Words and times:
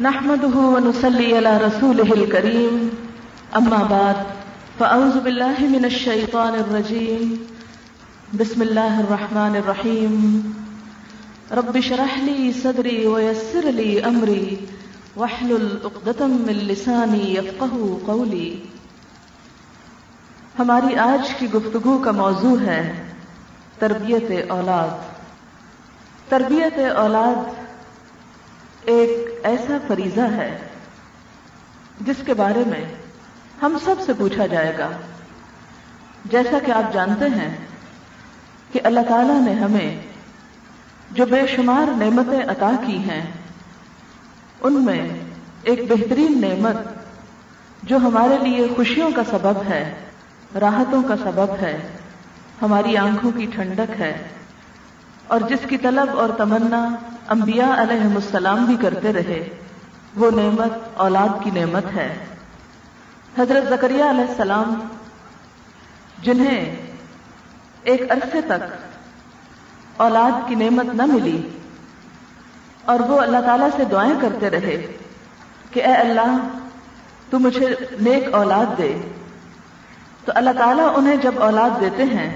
نحمده 0.00 0.56
ونصلي 0.56 1.36
على 1.36 1.56
رسوله 1.56 2.12
الكريم. 2.12 2.90
أما 3.56 3.78
بعد، 3.90 4.16
فأعوذ 4.78 5.20
بالله 5.20 5.54
من 5.60 5.84
الشيطان 5.84 6.54
الرجيم. 6.54 7.46
بسم 8.40 8.62
الله 8.62 9.00
الرحمن 9.00 9.56
الرحيم. 9.56 10.40
رب 11.52 11.80
شرح 11.80 12.18
لي 12.18 12.52
صدري 12.52 13.06
ويسر 13.06 13.70
لي 13.70 14.04
أمري. 14.04 14.56
واحلل 15.16 15.78
عقدة 15.84 16.26
من 16.26 16.52
لساني 16.52 17.34
يفقه 17.34 17.98
قولي. 18.06 18.54
ہماری 20.58 20.96
آج 20.96 21.34
کی 21.38 21.46
گفتگو 21.54 21.98
کا 21.98 22.10
موضوع 22.10 22.60
ہے 22.60 23.04
تربیت 23.78 24.50
اولاد. 24.50 24.88
تربیت 26.28 26.96
اولاد 26.96 27.65
ایک 28.86 29.40
ایسا 29.44 29.78
فریضہ 29.88 30.20
ہے 30.20 30.58
جس 32.00 32.16
کے 32.26 32.34
بارے 32.34 32.62
میں 32.66 32.84
ہم 33.62 33.76
سب 33.84 33.94
سے 34.06 34.12
پوچھا 34.18 34.46
جائے 34.46 34.78
گا۔ 34.78 34.90
جیسا 36.24 36.58
کہ 36.66 36.70
آپ 36.70 36.92
جانتے 36.92 37.24
ہیں 37.24 37.56
کہ 38.72 38.80
اللہ 38.84 39.00
تعالی 39.08 39.32
نے 39.32 39.52
ہمیں 39.52 40.00
جو 41.10 41.26
بے 41.26 41.46
شمار 41.46 41.96
نعمتیں 41.96 42.42
عطا 42.48 42.70
کی 42.86 42.98
ہیں، 42.98 43.26
ان 44.60 44.72
میں 44.72 45.08
ایک 45.62 45.80
بہترین 45.88 46.40
نعمت 46.40 46.76
جو 47.82 47.96
ہمارے 47.96 48.48
لیے 48.48 48.66
خوشیوں 48.76 49.10
کا 49.16 49.22
سبب 49.30 49.62
ہے، 49.68 49.94
راحتوں 50.60 51.02
کا 51.02 51.16
سبب 51.16 51.54
ہے، 51.62 51.88
ہماری 52.62 52.96
آنکھوں 52.96 53.32
کی 53.32 53.46
ٹھنڈک 53.54 54.00
ہے۔ 54.00 54.28
اور 55.26 55.40
جس 55.40 55.66
کی 55.68 55.76
طلب 55.78 56.18
اور 56.18 56.28
تمنا 56.38 56.84
انبیاء 57.28 57.70
علیہ 57.82 58.14
السلام 58.14 58.64
بھی 58.64 58.76
کرتے 58.80 59.12
رہے، 59.12 59.38
وہ 60.16 60.30
نعمت، 60.30 60.72
اولاد 60.96 61.42
کی 61.44 61.50
نعمت 61.50 61.86
ہے۔ 61.94 62.08
حضرت 63.38 63.68
زکریہ 63.68 64.04
علیہ 64.04 64.28
السلام، 64.28 64.74
جنہیں 66.22 66.60
ایک 67.82 68.02
عرصے 68.12 68.40
تک 68.40 68.62
اولاد 69.96 70.48
کی 70.48 70.54
نعمت 70.54 70.94
نہ 70.94 71.04
ملی، 71.06 71.40
اور 72.84 73.00
وہ 73.00 73.20
اللہ 73.20 73.40
تعالیٰ 73.46 73.68
سے 73.76 73.84
دعائیں 73.84 74.14
کرتے 74.20 74.50
رہے 74.50 74.76
کہ 75.70 75.84
اے 75.84 75.92
اللہ، 75.94 76.36
تو 77.30 77.38
مجھے 77.38 77.74
نیک 78.00 78.34
اولاد 78.34 78.78
دے۔ 78.78 78.92
تو 80.24 80.32
اللہ 80.34 80.50
تعالیٰ 80.58 80.92
انہیں 80.96 81.16
جب 81.16 81.42
اولاد 81.42 81.80
دیتے 81.80 82.04
ہیں، 82.04 82.30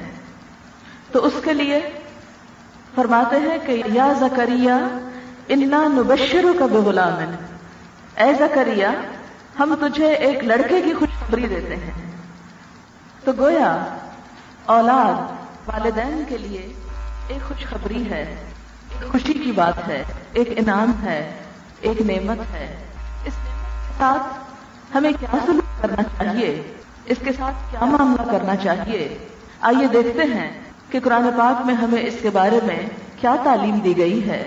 تو 1.12 1.24
اس 1.26 1.40
کے 1.44 1.52
لیے 1.52 1.80
فرماتے 2.94 3.36
ہیں 3.36 3.58
کہ 3.66 3.82
یا 3.86 4.12
زکریہ 4.20 4.72
انا 5.48 5.88
نبشروں 5.88 6.54
کا 6.58 6.66
بے 6.66 6.78
غلام 6.78 7.34
اے 8.22 8.34
زکریہ 8.34 8.86
ہم 9.58 9.74
تجھے 9.80 10.12
ایک 10.12 10.44
لڑکے 10.44 10.80
کی 10.80 10.94
خوشخبری 10.94 11.46
دیتے 11.46 11.76
ہیں۔ 11.76 12.12
تو 13.24 13.32
گویا، 13.38 13.84
اولاد 14.66 15.14
والدین 15.68 16.22
کے 16.28 16.38
لیے 16.38 16.72
ایک 17.28 17.48
خوشخبری 17.48 18.10
ہے، 18.10 18.36
ایک 18.90 19.12
خوشی 19.12 19.32
کی 19.32 19.52
بات 19.52 19.88
ہے، 19.88 20.04
ایک 20.32 20.48
انعام 20.56 20.92
ہے، 21.02 21.32
ایک 21.80 22.00
نعمت 22.00 22.54
ہے۔ 22.54 22.76
اس 23.24 23.34
نعمت 23.34 23.88
کے 23.88 23.94
ساتھ 23.98 24.22
ہمیں 24.96 25.12
کیا 25.20 25.36
سلوک 25.46 25.82
کرنا 25.82 26.02
چاہیے؟ 26.02 26.74
اس 27.04 27.16
کے 27.24 27.32
ساتھ 27.32 27.70
کیا 27.70 27.84
معاملہ 27.84 28.32
کرنا 28.32 28.56
چاہیے؟ 28.56 29.28
آئیے 29.60 29.86
دیکھتے 29.86 30.22
ہیں۔ 30.22 30.69
کہ 30.90 31.00
قرآن 31.00 31.30
پاک 31.38 31.66
میں 31.66 31.74
ہمیں 31.74 32.02
اس 32.02 32.14
کے 32.22 32.30
بارے 32.30 32.60
میں 32.66 32.86
کیا 33.20 33.36
تعلیم 33.44 33.78
دی 33.78 33.96
گئی 33.96 34.28
ہے۔ 34.28 34.46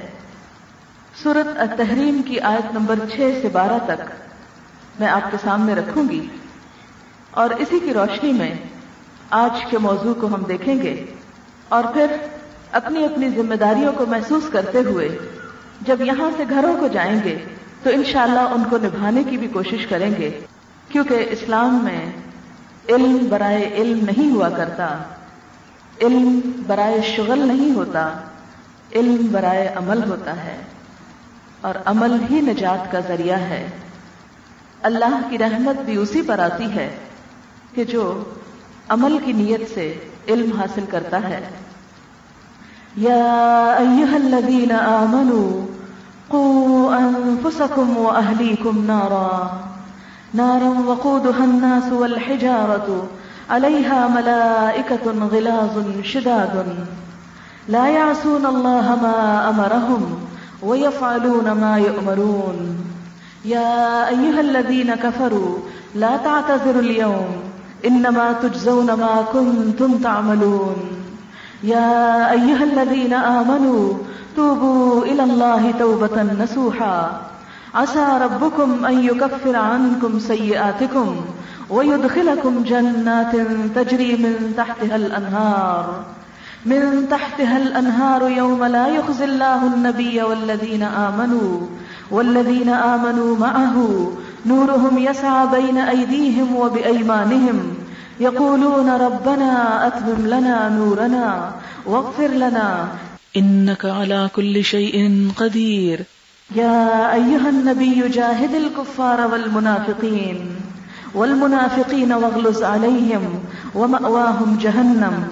سورت 1.23 1.47
التحریم 1.57 2.21
کی 2.21 2.39
آیت 2.39 2.73
نمبر 2.73 2.95
چھ 3.15 3.39
سے 3.41 3.49
بارہ 3.51 3.77
تک 3.85 4.11
میں 4.99 5.07
آپ 5.07 5.31
کے 5.31 5.37
سامنے 5.43 5.75
رکھوں 5.75 6.09
گی۔ 6.09 6.27
اور 7.31 7.49
اسی 7.49 7.79
کی 7.79 7.93
روشنی 7.93 8.33
میں 8.33 8.55
آج 9.29 9.65
کے 9.65 9.77
موضوع 9.77 10.13
کو 10.13 10.27
ہم 10.27 10.43
دیکھیں 10.47 10.75
گے۔ 10.75 11.05
اور 11.69 11.83
پھر 11.83 12.05
اپنی 12.71 13.05
اپنی 13.05 13.29
ذمہ 13.29 13.55
داریوں 13.55 13.91
کو 13.91 14.05
محسوس 14.05 14.43
کرتے 14.51 14.79
ہوئے 14.79 15.17
جب 15.81 16.01
یہاں 16.01 16.29
سے 16.37 16.43
گھروں 16.49 16.77
کو 16.79 16.87
جائیں 16.87 17.19
گے 17.23 17.37
تو 17.83 17.89
انشاءاللہ 17.89 18.39
ان 18.39 18.63
کو 18.69 18.77
نبھانے 18.77 19.23
کی 19.23 19.37
بھی 19.37 19.47
کوشش 19.47 19.87
کریں 19.87 20.11
گے۔ 20.19 20.39
کیونکہ 20.89 21.25
اسلام 21.29 21.83
میں 21.83 22.11
علم 22.89 23.17
برائے 23.29 23.73
علم 23.73 24.05
نہیں 24.05 24.31
ہوا 24.31 24.49
کرتا۔ 24.49 24.97
علم 26.01 26.39
برائے 26.67 27.01
شغل 27.01 27.39
نہیں 27.47 27.75
ہوتا، 27.75 28.09
علم 28.95 29.27
برائے 29.31 29.67
عمل 29.67 30.09
ہوتا 30.09 30.43
ہے، 30.43 30.57
اور 31.61 31.75
عمل 31.85 32.23
ہی 32.31 32.41
نجات 32.41 32.91
کا 32.91 32.99
ذریعہ 33.07 33.39
ہے۔ 33.39 33.69
اللہ 34.81 35.21
کی 35.29 35.37
رحمت 35.37 35.81
بھی 35.81 35.97
اسی 35.97 36.21
پر 36.21 36.39
آتی 36.39 36.65
ہے 36.65 36.97
کہ 37.75 37.83
جو 37.83 38.23
عمل 38.89 39.17
کی 39.25 39.31
نیت 39.31 39.73
سے 39.73 39.97
علم 40.27 40.57
حاصل 40.57 40.85
کرتا 40.89 41.29
ہے۔ 41.29 41.49
یا 42.95 43.23
ایہا 43.79 44.15
الذین 44.15 44.71
آمنوا 44.71 45.65
قوا 46.27 46.95
انفسکم 46.95 47.97
و 47.97 48.09
اہلیکم 48.09 48.85
نارا۔ 48.85 49.59
نارا 50.33 50.69
وقودها 50.69 51.43
الناس 51.43 51.91
والحجارة۔ 51.91 53.05
عليها 53.49 54.07
ملائكة 54.07 55.11
غلاظ 55.31 56.03
شداد 56.03 56.65
لا 57.69 57.87
يعصون 57.87 58.45
الله 58.45 58.99
ما 59.01 59.49
أمرهم 59.49 60.19
ويفعلون 60.63 61.51
ما 61.51 61.77
يؤمرون 61.77 62.77
يا 63.45 64.09
أيها 64.09 64.41
الذين 64.41 64.95
كفروا 64.95 65.57
لا 65.95 66.17
تعتذروا 66.17 66.81
اليوم 66.81 67.27
إنما 67.85 68.33
تجزون 68.33 68.85
ما 68.85 69.25
كنتم 69.33 69.97
تعملون. 69.97 70.75
يا 71.63 72.31
أيها 72.31 72.63
الذين 72.63 73.13
آمنوا 73.13 73.93
توبوا 74.35 75.03
إلى 75.05 75.23
الله 75.23 75.71
توبة 75.79 76.23
نسوحا 76.23 77.21
عسى 77.75 78.07
ربكم 78.21 78.85
أن 78.85 79.03
يكفر 79.03 79.55
عنكم 79.55 80.19
سيئاتكم 80.19 81.15
ويدخلكم 81.73 82.63
جنات 82.63 83.33
تجري 83.75 84.11
من 84.23 84.53
تحتها 84.57 84.95
الأنهار. 84.95 85.85
من 86.65 87.07
تحتها 87.09 87.57
الأنهار 87.57 88.29
يوم 88.29 88.63
لا 88.63 88.87
يخزي 88.87 89.25
الله 89.25 89.67
النبي 89.67 90.21
والذين 90.21 90.83
آمنوا 90.83 91.59
والذين 92.11 92.69
آمنوا 92.69 93.37
معه. 93.37 93.77
نورهم 94.45 94.97
يسعى 94.97 95.47
بين 95.47 95.77
أيديهم 95.77 96.55
وبأيمانهم. 96.55 97.59
يقولون 98.19 98.89
ربنا 98.89 99.51
أتمم 99.87 100.27
لنا 100.27 100.69
نورنا 100.69 101.51
واغفر 101.85 102.27
لنا. 102.27 102.87
إنك 103.37 103.85
على 103.85 104.29
كل 104.35 104.63
شيء 104.63 105.31
قدير. 105.37 105.99
يا 106.55 107.13
أيها 107.13 107.49
النبي 107.49 108.07
جاهد 108.07 108.53
الكفار 108.55 109.27
والمنافقين. 109.31 110.37
والمنافقين 111.15 112.13
واغلز 112.13 112.63
عليهم 112.63 113.43
ومأواهم 113.75 114.57
جهنم 114.61 115.27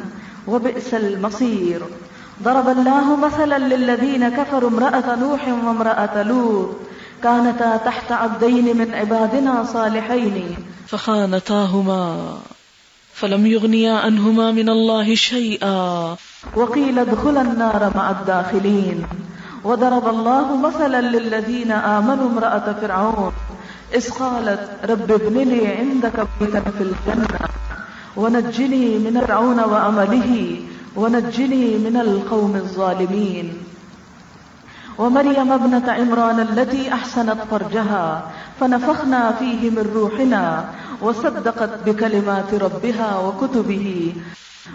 وبئس 0.47 0.93
المصير. 0.93 1.81
ضرب 2.43 2.67
الله 2.67 3.15
مثلا 3.15 3.57
للذين 3.57 4.29
كفروا 4.29 4.69
امرأة 4.69 5.15
نوح 5.15 5.47
وامرأة 5.47 6.23
لوط. 6.23 6.69
كانتا 7.23 7.77
تحت 7.77 8.11
عبدين 8.11 8.77
من 8.77 8.93
عبادنا 8.93 9.63
صالحين. 9.63 10.55
فخانتاهما 10.87 12.37
فلم 13.13 13.45
يغنيا 13.45 13.93
عنهما 13.93 14.51
من 14.51 14.69
الله 14.69 15.15
شيئا. 15.15 16.15
وقيل 16.55 16.99
ادخل 16.99 17.37
النار 17.37 17.91
مع 17.95 18.11
الداخلين. 18.11 19.05
وضرب 19.63 20.09
الله 20.09 20.57
مثلا 20.57 21.01
للذين 21.01 21.71
آمنوا 21.71 22.29
امرأة 22.29 22.75
فرعون. 22.81 23.31
إذ 23.93 24.09
قالت، 24.09 24.69
رب 24.89 25.11
ابن 25.11 25.37
لي 25.37 25.67
عندك 25.67 26.27
بيتا 26.39 26.59
في 26.59 26.83
الجنة، 26.83 27.39
ونجني 28.17 28.97
من 28.97 29.21
فرعون 29.21 29.59
وعمله 29.59 30.59
ونجني 30.95 31.77
من 31.77 31.97
القوم 31.97 32.55
الظالمين. 32.55 33.53
ومريم 34.97 35.51
ابنة 35.51 35.91
عمران 35.91 36.39
التي 36.39 36.93
أحسنت 36.93 37.37
فرجها، 37.49 38.31
فنفخنا 38.59 39.31
فيه 39.39 39.69
من 39.69 39.91
روحنا، 39.95 40.65
وصدقت 41.01 41.69
بكلمات 41.85 42.53
ربها 42.53 43.19
وكتبه، 43.19 44.13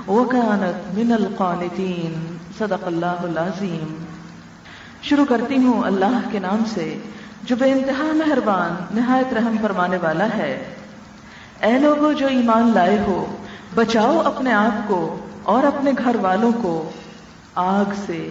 وكانت 0.09 0.79
من 0.97 1.13
القانتين. 1.13 2.13
صدق 2.59 2.87
الله 2.87 3.17
العظيم 3.23 4.05
شروع 5.03 5.25
کرتی 5.25 5.57
ہوں 5.57 5.83
اللہ 5.85 6.21
کے 6.31 6.39
نام 6.39 6.63
سے. 6.69 6.99
جو 7.47 7.57
بے 7.57 7.73
انتہا 7.73 8.05
مہربان، 8.13 8.75
نہایت 8.95 9.33
رحم 9.33 9.57
فرمانے 9.63 9.97
والا 9.97 10.27
ہے۔ 10.37 10.75
اے 11.63 11.79
لوگوں 11.79 12.13
جو 12.13 12.27
ایمان 12.27 12.71
لائے 12.75 12.99
ہو، 12.99 13.37
بچاؤ 13.75 14.23
اپنے 14.25 14.53
آپ 14.53 14.89
کو 14.89 15.19
اور 15.43 15.65
اپنے 15.65 15.93
گھر 16.05 16.17
والوں 16.21 16.53
کو۔ 16.63 16.91
آگ 17.55 17.85
سے، 18.07 18.31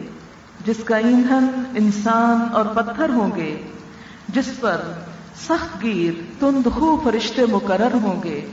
جس 0.65 0.83
کا 0.85 0.97
ایندھن 0.97 1.63
انسان 1.75 2.55
اور 2.55 2.65
پتھر 2.65 3.09
ہوں 3.09 3.35
گے، 3.35 3.61
جس 4.27 4.59
پر 4.59 4.81
سخت 5.41 5.83
گیر، 5.83 6.13
تند 6.39 6.67
خو 6.75 7.01
فرشتے 7.03 7.45
مقرر 7.45 7.93
ہوں 7.93 8.23
گے۔ 8.23 8.45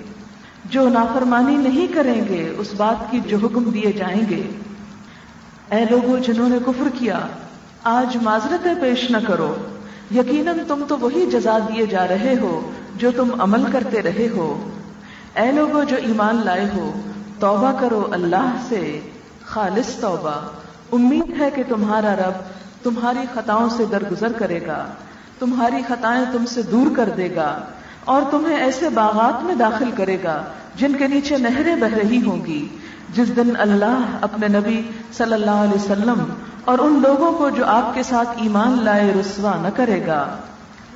جو 0.65 0.89
نافرمانی 0.89 1.57
نہیں 1.57 1.95
کریں 1.95 2.29
گے، 2.29 2.53
اس 2.59 2.75
بات 2.77 3.11
کی 3.11 3.21
جو 3.27 3.37
حکم 3.37 3.71
دیے 3.71 3.93
جائیں 3.93 4.31
گے۔ 4.31 4.51
اے 5.71 5.85
لوگوں 5.91 6.19
جنہوں 6.19 6.49
نے 6.49 6.59
کفر 6.67 6.89
کیا، 6.99 7.19
آج 7.85 8.17
معذرتیں 8.23 8.75
پیش 8.81 9.11
نہ 9.11 9.17
کرو۔ 9.27 9.55
یقیناً 10.15 10.59
تم 10.69 10.85
تو 10.89 10.99
وہی 10.99 11.27
جزا 11.27 11.59
دیے 11.59 11.87
جا 11.87 12.09
رہے 12.09 12.37
ہو 12.41 12.71
جو 12.97 13.11
تم 13.17 13.41
عمل 13.41 13.65
کرتے 13.73 14.03
رہے 14.03 14.29
ہو۔ 14.37 14.71
اے 15.37 15.53
لوگوں 15.53 15.85
جو 15.85 15.97
ایمان 15.97 16.41
لائے 16.45 16.69
ہو، 16.77 16.93
توبہ 17.41 17.73
کرو 17.81 18.09
اللہ 18.13 18.57
سے۔ 18.69 19.01
خالص 19.45 19.97
توبہ۔ 19.97 20.41
امید 20.93 21.41
ہے 21.41 21.51
کہ 21.55 21.63
تمہارا 21.69 22.17
رب 22.17 22.33
تمہاری 22.83 23.19
خطاؤں 23.35 23.69
سے 23.69 23.85
درگزر 23.91 24.33
کرے 24.33 24.67
گا۔ 24.67 24.87
تمہاری 25.39 25.83
خطائیں 25.89 26.25
تم 26.33 26.47
سے 26.47 26.63
دور 26.63 26.97
کر 26.97 27.09
دے 27.17 27.35
گا۔ 27.35 27.59
اور 28.05 28.23
تمہیں 28.31 28.57
ایسے 28.57 28.89
باغات 28.89 29.45
میں 29.45 29.55
داخل 29.55 29.91
کرے 29.97 30.17
گا 30.25 30.45
جن 30.77 30.93
کے 30.93 31.09
نیچے 31.09 31.37
نہریں 31.37 31.77
بہ 31.77 31.95
رہی 31.95 32.27
ہوں 32.27 32.45
گی۔ 32.45 32.69
جس 33.15 33.37
دن 33.37 33.53
اللہ 33.59 34.01
اپنے 34.21 34.49
نبی 34.49 34.83
صلی 35.13 35.33
اللہ 35.33 35.51
علیہ 35.51 35.75
وسلم 35.75 36.25
اور 36.65 36.79
ان 36.79 37.03
لوگوں 37.03 37.33
کو 37.33 37.51
جو 37.51 37.67
آپ 37.67 37.95
کے 37.95 38.03
ساتھ 38.03 38.29
ایمان 38.37 38.85
لائے 38.85 39.13
رسوا 39.21 39.53
نہ 39.63 39.69
کرے 39.77 40.07
گا۔ 40.07 40.37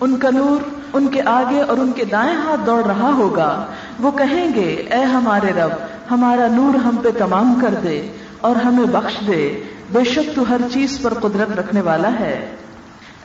ان 0.00 0.16
کا 0.16 0.30
نور 0.30 0.68
ان 0.92 1.08
کے 1.08 1.22
آگے 1.26 1.60
اور 1.60 1.76
ان 1.76 1.92
کے 1.92 2.04
دائیں 2.04 2.36
ہاتھ 2.36 2.60
دوڑ 2.66 2.84
رہا 2.84 3.10
ہوگا۔ 3.16 3.66
وہ 4.00 4.10
کہیں 4.10 4.54
گے، 4.54 4.84
اے 4.90 5.02
ہمارے 5.02 5.52
رب، 5.52 5.70
ہمارا 6.10 6.46
نور 6.48 6.74
ہم 6.74 6.96
پہ 7.02 7.08
تمام 7.18 7.58
کر 7.62 7.74
دے 7.82 8.08
اور 8.40 8.56
ہمیں 8.56 8.84
بخش 8.84 9.26
دے۔ 9.26 9.62
بے 9.92 10.04
شک 10.04 10.36
تو 10.36 10.42
ہر 10.48 10.60
چیز 10.72 10.98
پر 11.02 11.14
قدرت 11.14 11.58
رکھنے 11.58 11.80
والا 11.80 12.10
ہے۔ 12.20 12.56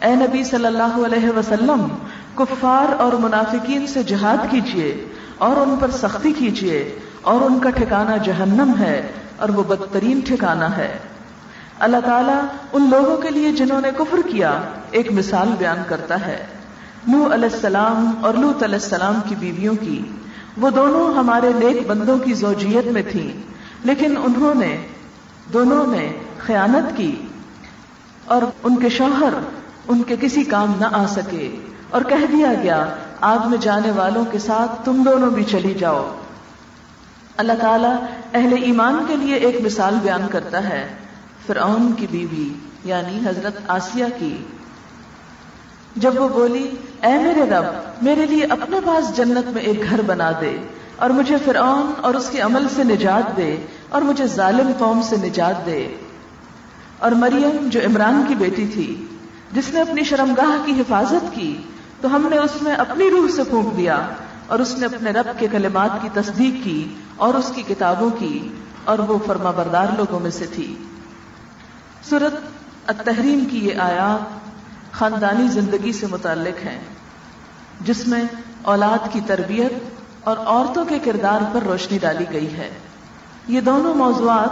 اے 0.01 0.15
نبی 0.15 0.43
صلی 0.43 0.65
اللہ 0.65 1.05
علیہ 1.05 1.37
وسلم، 1.37 1.87
کفار 2.35 3.01
اور 3.01 3.11
منافقین 3.11 3.87
سے 3.87 4.03
جہاد 4.03 4.51
کیجیے 4.51 5.05
اور 5.37 5.55
ان 5.55 5.75
پر 5.79 5.91
سختی 5.91 6.31
کیجیے 6.31 6.99
اور 7.21 7.41
ان 7.41 7.59
کا 7.59 7.69
ٹھکانہ 7.69 8.23
جہنم 8.23 8.71
ہے 8.79 9.07
اور 9.37 9.49
وہ 9.49 9.63
بدترین 9.63 10.19
ٹھکانہ 10.19 10.65
ہے۔ 10.77 10.97
اللہ 11.81 11.97
تعالیٰ 12.05 12.41
ان 12.73 12.89
لوگوں 12.89 13.17
کے 13.17 13.29
لیے 13.29 13.51
جنہوں 13.51 13.81
نے 13.81 13.89
کفر 13.97 14.17
کیا 14.31 14.61
ایک 14.91 15.11
مثال 15.11 15.49
بیان 15.57 15.83
کرتا 15.87 16.27
ہے۔ 16.27 16.45
نو 17.07 17.33
علیہ 17.33 17.49
السلام 17.53 18.11
اور 18.21 18.33
لوت 18.33 18.63
علیہ 18.63 18.75
السلام 18.75 19.19
کی 19.29 19.35
بیویوں 19.35 19.75
کی۔ 19.81 20.03
وہ 20.57 20.69
دونوں 20.69 21.13
ہمارے 21.13 21.51
نیک 21.55 21.87
بندوں 21.87 22.17
کی 22.17 22.33
زوجیت 22.33 22.87
میں 22.87 23.01
تھیں، 23.11 23.31
لیکن 23.83 24.17
انہوں 24.17 24.55
نے، 24.55 24.77
دونوں 25.53 25.87
نے 25.87 26.11
خیانت 26.39 26.97
کی 26.97 27.15
اور 28.25 28.41
ان 28.63 28.75
کے 28.75 28.89
شوہر 28.89 29.33
ان 29.87 30.03
کے 30.03 30.15
کسی 30.21 30.43
کام 30.43 30.73
نہ 30.79 30.85
آ 30.91 31.05
سکے 31.05 31.55
اور 31.89 32.01
کہہ 32.01 32.25
دیا 32.31 32.53
گیا، 32.63 32.85
آگ 33.21 33.49
میں 33.49 33.57
جانے 33.57 33.91
والوں 33.91 34.25
کے 34.25 34.39
ساتھ 34.39 34.85
تم 34.85 35.03
دونوں 35.03 35.29
بھی 35.29 35.43
چلی 35.43 35.73
جاؤ۔ 35.73 36.15
اللہ 37.37 37.53
تعالیٰ 37.61 37.95
اہل 38.33 38.53
ایمان 38.63 39.05
کے 39.07 39.15
لیے 39.15 39.35
ایک 39.35 39.61
مثال 39.61 39.95
بیان 40.01 40.21
کرتا 40.31 40.69
ہے۔ 40.69 40.87
فرعون 41.47 41.91
کی 41.97 42.07
بیوی 42.11 42.49
یعنی 42.83 43.19
حضرت 43.25 43.57
آسیہ 43.67 44.05
کی۔ 44.19 44.37
جب 45.95 46.21
وہ 46.21 46.29
بولی، 46.29 46.69
اے 47.01 47.17
میرے 47.17 47.41
رب، 47.41 47.65
میرے 48.01 48.25
لیے 48.25 48.45
اپنے 48.45 48.79
پاس 48.85 49.17
جنت 49.17 49.47
میں 49.47 49.61
ایک 49.61 49.89
گھر 49.89 50.01
بنا 50.01 50.31
دے 50.41 50.57
اور 50.95 51.09
مجھے 51.09 51.37
فرعون 51.45 51.91
اور 52.01 52.13
اس 52.13 52.29
کے 52.29 52.41
عمل 52.41 52.67
سے 52.75 52.83
نجات 52.83 53.37
دے 53.37 53.57
اور 53.89 54.01
مجھے 54.01 54.27
ظالم 54.27 54.71
قوم 54.77 55.01
سے 55.01 55.15
نجات 55.17 55.65
دے۔ 55.65 55.95
اور 56.99 57.11
مریم، 57.11 57.69
جو 57.69 57.79
عمران 57.79 58.23
کی 58.27 58.35
بیٹی 58.35 58.67
تھی، 58.67 59.05
جس 59.51 59.69
نے 59.69 59.81
اپنی 59.81 60.03
شرمگاہ 60.03 60.65
کی 60.65 60.71
حفاظت 60.71 61.35
کی، 61.35 61.57
تو 62.01 62.15
ہم 62.15 62.27
نے 62.29 62.37
اس 62.37 62.61
میں 62.61 62.75
اپنی 62.75 63.09
روح 63.09 63.27
سے 63.35 63.43
پھونک 63.43 63.77
دیا 63.77 64.07
اور 64.47 64.59
اس 64.59 64.77
نے 64.77 64.85
اپنے 64.85 65.11
رب 65.11 65.39
کے 65.39 65.47
کلمات 65.51 65.89
کی 66.01 66.09
تصدیق 66.13 66.65
کی 66.65 66.87
اور 67.15 67.33
اس 67.33 67.51
کی 67.55 67.63
کتابوں 67.67 68.09
کی 68.09 68.49
اور 68.85 68.99
وہ 68.99 69.17
فرما 69.25 69.51
بردار 69.51 69.87
لوگوں 69.97 70.19
میں 70.19 70.31
سے 70.31 70.45
تھی۔ 70.45 70.75
سورت 72.09 72.33
التحریم 72.87 73.45
کی 73.51 73.67
یہ 73.67 73.75
آیات 73.75 74.39
خاندانی 74.91 75.47
زندگی 75.47 75.91
سے 75.91 76.07
متعلق 76.07 76.65
ہیں، 76.65 76.79
جس 77.81 78.07
میں 78.07 78.23
اولاد 78.61 79.13
کی 79.13 79.19
تربیت 79.27 79.73
اور 80.21 80.37
عورتوں 80.37 80.85
کے 80.85 80.99
کردار 80.99 81.39
پر 81.53 81.63
روشنی 81.63 81.97
ڈالی 81.97 82.25
گئی 82.31 82.53
ہے۔ 82.57 82.69
یہ 83.47 83.61
دونوں 83.61 83.93
موضوعات 83.95 84.49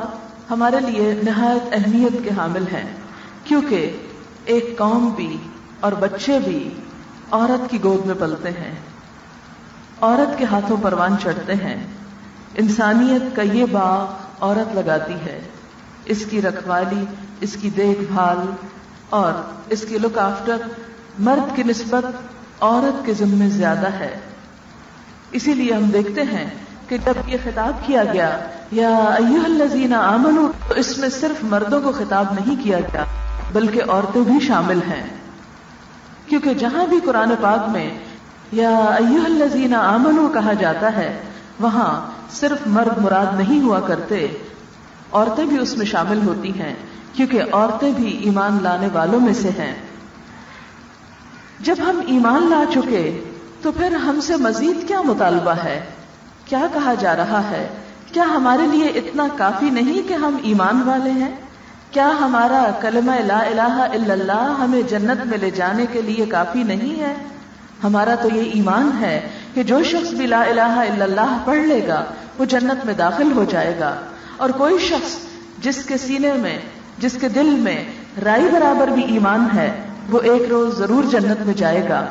ہمارے 0.52 0.80
لیے 0.80 1.20
نہایت 1.24 1.64
اہمیت 1.72 2.24
کے 2.24 2.30
حامل 2.38 2.64
ہیں، 2.74 2.98
کیونکہ 3.44 3.98
ایک 4.46 4.78
قوم 4.78 5.10
بھی 5.16 5.38
اور 5.80 5.92
بچے 5.92 6.40
بھی 6.40 6.70
عورت 7.32 7.72
کی 7.72 7.84
گود 7.84 8.06
میں 8.06 8.16
پلتے 8.20 8.50
ہیں۔ 8.50 8.76
عورت 10.02 10.38
کے 10.38 10.46
ہاتھوں 10.46 10.78
پروان 10.82 11.16
چڑھتے 11.24 11.54
ہیں۔ 11.54 11.88
انسانیت 12.56 13.36
کا 13.36 13.42
یہ 13.42 13.66
باغ 13.72 14.14
عورت 14.40 14.76
لگاتی 14.76 15.14
ہے۔ 15.14 15.42
اس 16.06 16.26
کی 16.30 16.42
رکھوالی 16.42 17.06
اس 17.42 17.58
کی 17.62 17.70
دیکھ 17.70 18.12
بھال 18.14 18.38
اور 19.10 19.34
اس 19.70 19.86
کی 19.90 19.98
لک 19.98 20.18
آفٹر 20.18 20.58
مرد 21.20 21.56
کی 21.56 21.64
نسبت 21.64 22.06
عورت 22.62 23.06
کے 23.06 23.14
ذمے 23.14 23.50
زیادہ 23.50 23.88
ہے۔ 23.88 24.20
اسی 25.32 25.54
لیے 25.54 25.74
ہم 25.74 25.84
دیکھتے 25.84 26.22
ہیں 26.22 26.50
کہ 26.88 26.98
جب 26.98 27.30
یہ 27.30 27.38
خطاب 27.44 27.88
کیا 27.88 28.04
گیا، 28.14 28.40
یا 28.72 28.90
ایوہ 28.90 29.46
الذین 29.46 29.94
آمنو 29.94 30.52
تو 30.68 30.74
اس 30.74 30.98
میں 30.98 31.10
صرف 31.10 31.44
مردوں 31.44 31.82
کو 31.82 31.92
خطاب 31.92 32.34
نہیں 32.34 32.64
کیا 32.64 32.80
گیا، 32.80 33.04
بلکہ 33.54 33.82
عورتیں 33.88 34.22
بھی 34.22 34.40
شامل 34.40 34.80
ہیں۔ 34.88 35.08
کیونکہ 36.26 36.54
جہاں 36.54 36.86
بھی 36.86 37.00
قرآن 37.06 37.32
پاک 37.42 37.70
میں 37.70 37.90
یا 38.52 38.70
ایوہ 38.70 39.26
الذین 39.26 39.74
آمنو 39.74 40.28
کہا 40.28 40.54
جاتا 40.54 40.96
ہے، 40.96 41.22
وہاں 41.60 42.12
صرف 42.32 42.68
مرد 42.68 42.98
مراد 42.98 43.40
نہیں 43.40 43.64
ہوا 43.64 43.80
کرتے، 43.80 44.28
عورتیں 45.12 45.46
بھی 45.46 45.58
اس 45.58 45.78
میں 45.78 45.86
شامل 45.86 46.20
ہوتی 46.26 46.60
ہیں۔ 46.60 46.74
کیونکہ 47.14 47.42
عورتیں 47.52 47.92
بھی 47.92 48.18
ایمان 48.18 48.58
لانے 48.62 48.88
والوں 48.94 49.20
میں 49.20 49.34
سے 49.34 49.50
ہیں۔ 49.50 49.76
جب 51.60 51.76
ہم 51.80 52.02
ایمان 52.08 52.50
لا 52.50 52.64
چکے، 52.74 53.24
تو 53.62 53.72
پھر 53.72 53.96
ہم 53.96 54.20
سے 54.20 54.36
مزید 54.36 54.88
کیا 54.88 55.02
مطالبہ 55.02 55.52
ہے؟ 55.52 55.82
کیا 56.46 56.66
کہا 56.74 56.94
جا 56.94 57.16
رہا 57.16 57.50
ہے؟ 57.50 57.68
کیا 58.14 58.24
ہمارے 58.24 58.68
لیے 58.68 58.86
اتنا 58.86 59.28
کافی 59.38 59.70
نہیں 59.70 60.10
کہ 60.10 60.14
ہم 60.14 60.38
ایمان 60.44 60.82
والے 60.86 61.10
ہیں؟ 61.10 61.36
کیا 61.92 62.12
ہمارا 62.22 62.72
کلمہ 62.82 63.12
لا 63.12 63.40
الہ 63.40 63.88
الا 63.94 64.14
اللہ 64.14 64.56
ہمیں 64.60 64.82
جنت 64.82 65.26
میں 65.26 65.38
لے 65.38 65.52
جانے 65.52 65.86
کے 65.92 66.02
لیے 66.02 66.26
کافی 66.26 66.64
نہیں 66.64 67.00
ہے؟ 67.00 67.14
ہمارا 67.84 68.16
تو 68.16 68.30
یہ 68.34 68.52
ایمان 68.54 68.92
ہے 69.02 69.30
کہ 69.54 69.64
جو 69.64 69.84
شخص 69.84 70.10
بھی 70.10 70.26
لا 70.28 70.42
الہ 70.42 70.62
الا 70.62 71.04
اللہ 71.06 71.38
پڑھ 71.46 71.60
لے 71.60 71.88
گا، 71.88 72.04
وہ 72.38 72.46
جنت 72.46 72.86
میں 72.86 72.94
داخل 72.94 73.32
ہو 73.32 73.44
جائے 73.44 73.80
گا۔ 73.80 73.96
اور 74.38 74.50
کوئی 74.50 74.78
شخص 74.80 75.16
جس 75.60 75.86
کے 75.86 75.98
سینے 75.98 76.34
میں 76.34 76.60
جس 77.00 77.18
کے 77.22 77.30
دل 77.30 77.50
میں 77.50 77.84
رائی 78.24 78.48
برابر 78.52 78.88
بھی 78.88 79.04
ایمان 79.04 79.48
ہے، 79.56 79.82
وہ 80.12 80.20
ایک 80.20 80.42
روز 80.50 80.78
ضرور 80.78 81.04
جنت 81.04 81.46
میں 81.46 81.54
جائے 81.54 81.90
گا۔ 81.90 82.06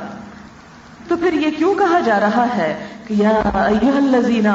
تو 1.08 1.16
پھر 1.16 1.32
یہ 1.32 1.50
کیوں 1.58 1.74
کہا 1.74 2.00
جا 2.00 2.20
رہا 2.20 2.46
ہے 2.56 2.86
کہ 3.06 3.14
یا 3.14 3.40
الذین 3.54 4.46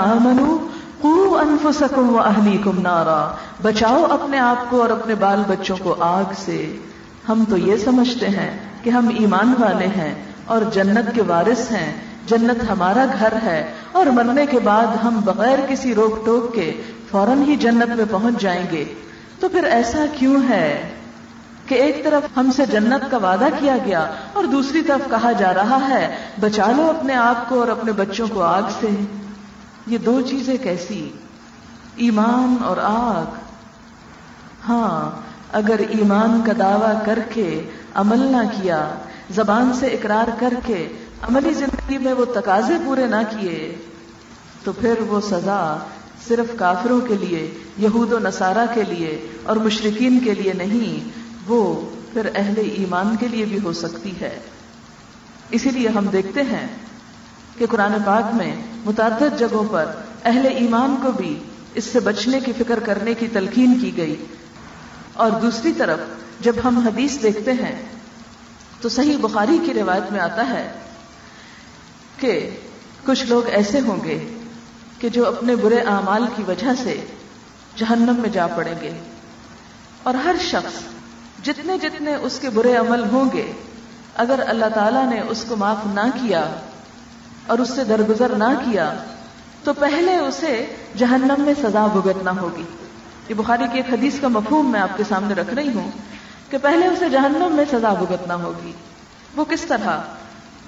قو 1.02 1.38
انفسکم 1.42 2.16
و 2.16 2.20
اہلیکم 2.20 2.82
نارا۔ 2.82 3.36
بچاؤ 3.62 4.04
اپنے 4.04 4.40
آپ 4.40 4.70
کو 4.70 4.82
اور 4.82 4.90
اپنے 4.90 5.16
بال 5.16 5.44
بچوں 5.48 5.78
کو 5.84 5.96
آگ 6.00 6.24
سے۔ 6.46 6.78
ہم 7.30 7.44
تو 7.50 7.58
یہ 7.58 7.78
سمجھتے 7.78 8.30
ہیں 8.30 8.58
کہ 8.84 8.90
ہم 8.90 9.10
ایمان 9.20 9.54
والے 9.60 9.88
ہیں 9.88 10.16
اور 10.46 10.62
جنت 10.74 11.16
کے 11.16 11.22
وارث 11.22 11.72
ہیں۔ 11.72 11.94
جنت 12.28 12.72
ہمارا 12.72 13.06
گھر 13.20 13.34
ہے 13.44 13.72
اور 13.92 14.06
مرنے 14.06 14.46
کے 14.46 14.60
بعد 14.60 14.88
ہم 15.04 15.20
بغیر 15.26 15.60
کسی 15.68 15.96
روک 15.96 16.26
ٹوک 16.26 16.56
کے 16.56 16.82
فوراً 17.12 17.44
ہی 17.44 17.56
جنت 17.56 17.96
میں 17.96 18.06
پہنچ 18.12 18.42
جائیں 18.42 18.66
گے۔ 18.72 18.86
تو 19.44 19.50
پھر 19.50 19.64
ایسا 19.64 20.06
کیوں 20.14 20.50
ہے 20.50 20.90
کہ 21.68 21.76
ایک 21.76 22.04
طرف 22.04 22.38
ہم 22.38 22.52
سے 22.52 22.66
جنت 22.66 23.12
کا 23.12 23.18
وعدہ 23.18 23.48
کیا 23.60 23.78
گیا 23.86 24.08
اور 24.34 24.44
دوسری 24.44 24.82
طرف 24.82 25.10
کہا 25.10 25.32
جا 25.32 25.54
رہا 25.54 25.90
ہے، 25.90 26.16
بچا 26.40 26.72
لو 26.78 26.94
اپنے 26.98 27.14
آپ 27.14 27.50
کو 27.50 27.60
اور 27.60 27.68
اپنے 27.68 27.92
بچوں 27.92 28.28
کو 28.34 28.42
آگ 28.42 28.62
سے۔ 28.80 28.88
یہ 29.88 29.98
دو 29.98 30.22
چیزیں 30.22 30.58
کیسی؟ 30.58 31.12
ایمان 31.96 32.56
اور 32.64 32.78
آگ۔ 32.84 33.36
ہاں 34.70 35.22
اگر 35.52 35.80
ایمان 35.90 36.42
کا 36.46 36.52
دعوی 36.60 37.06
کر 37.06 37.20
کے 37.34 37.70
عمل 37.96 38.20
نہ 38.20 38.62
کیا، 38.62 38.90
زبان 39.30 39.74
سے 39.74 39.88
اقرار 39.88 40.30
کر 40.40 40.54
کے 40.66 40.88
عملی 41.22 41.54
زندگی 41.54 41.98
میں 41.98 42.14
وہ 42.14 42.26
تقاضے 42.26 42.74
پورے 42.86 43.08
نہ 43.08 43.22
کیے، 43.30 43.76
تو 44.64 44.72
پھر 44.72 44.94
وہ 45.08 45.22
سزا 45.22 45.78
صرف 46.28 46.46
کافروں 46.56 47.02
کے 47.02 47.16
لیے، 47.16 47.54
یہود 47.78 48.14
و 48.14 48.20
نصارہ 48.20 48.66
کے 48.74 48.84
لیے 48.84 49.28
اور 49.44 49.56
مشرقین 49.56 50.20
کے 50.24 50.34
لیے 50.34 50.54
نہیں، 50.54 51.10
وہ 51.48 51.90
پھر 52.14 52.30
اہل 52.36 52.54
ایمان 52.58 53.16
کے 53.20 53.28
لیے 53.28 53.46
بھی 53.46 53.60
ہو 53.64 53.74
سکتی 53.74 54.12
ہے۔ 54.22 54.40
اسی 55.50 55.70
لیے 55.70 55.88
ہم 55.88 56.08
دیکھتے 56.08 56.42
ہیں 56.42 56.68
کہ 57.58 57.66
قرآن 57.66 57.94
پاک 58.06 58.36
میں 58.36 58.56
متعدد 58.86 59.40
جگہوں 59.40 59.64
پر 59.72 59.86
اہل 60.26 60.48
ایمان 60.56 60.96
کو 61.02 61.12
بھی 61.12 61.40
اس 61.74 61.84
سے 61.84 62.00
بچنے 62.00 62.40
کی 62.40 62.52
فکر 62.58 62.80
کرنے 62.80 63.14
کی 63.14 63.28
تلقین 63.34 63.80
کی 63.80 63.98
گئی۔ 63.98 64.26
اور 65.14 65.32
دوسری 65.32 65.72
طرف 65.78 66.00
جب 66.40 66.54
ہم 66.66 66.78
حدیث 66.78 67.22
دیکھتے 67.24 67.52
ہیں، 67.52 67.86
تو 68.82 68.90
صحیح 68.90 69.18
بخاری 69.22 69.58
کی 69.66 69.74
روایت 69.74 70.12
میں 70.12 70.20
آتا 70.20 70.50
ہے 70.50 70.72
کہ 72.18 72.50
کچھ 73.06 73.26
لوگ 73.26 73.48
ایسے 73.48 73.80
ہوں 73.80 74.04
گے 74.04 74.43
کہ 75.04 75.10
جو 75.10 75.28
اپنے 75.28 75.56
برے 75.56 75.80
اعمال 75.80 76.26
کی 76.36 76.44
وجہ 76.48 76.68
سے 76.84 77.06
جہنم 77.76 78.16
میں 78.20 78.30
جا 78.30 78.48
پڑیں 78.48 78.76
گے۔ 78.82 78.92
اور 80.04 80.14
ہر 80.14 80.36
شخص 80.42 80.82
جتنے 81.46 81.78
جتنے 81.78 82.16
اس 82.16 82.40
کے 82.40 82.50
برے 82.50 82.76
عمل 82.76 83.04
ہوں 83.12 83.26
گے، 83.34 83.52
اگر 84.16 84.40
اللہ 84.48 84.66
تعالیٰ 84.74 85.06
نے 85.06 85.22
اس 85.30 85.46
کو 85.48 85.56
معاف 85.56 85.78
نہ 85.94 86.02
کیا 86.02 86.44
اور 87.48 87.60
اس 87.60 87.76
سے 87.76 87.84
درگزر 87.84 88.30
نہ 88.30 88.44
کیا، 88.44 88.94
تو 89.64 89.74
پہلے 89.74 90.16
اسے 90.16 90.66
جہنم 90.98 91.36
میں 91.38 91.54
سزا 91.62 91.88
بھگتنا 91.88 92.32
ہوگی۔ 92.42 92.64
یہ 93.30 93.36
بخاری 93.36 93.64
کی 93.72 93.78
ایک 93.78 93.94
حدیث 93.94 94.20
کا 94.20 94.28
مفہوم 94.28 94.72
میں 94.72 94.82
آپ 94.82 94.98
کے 94.98 95.04
سامنے 95.10 95.34
رکھ 95.34 95.54
رہی 95.54 95.74
ہوں 95.74 95.92
کہ 96.50 96.58
پہلے 96.62 96.88
اسے 96.88 97.10
جہنم 97.10 97.50
میں 97.52 97.66
سزا 97.72 97.94
بھگتنا 97.94 98.36
ہوگی۔ 98.36 98.72
وہ 99.36 99.46
کس 99.46 99.62
طرح؟ 99.62 100.02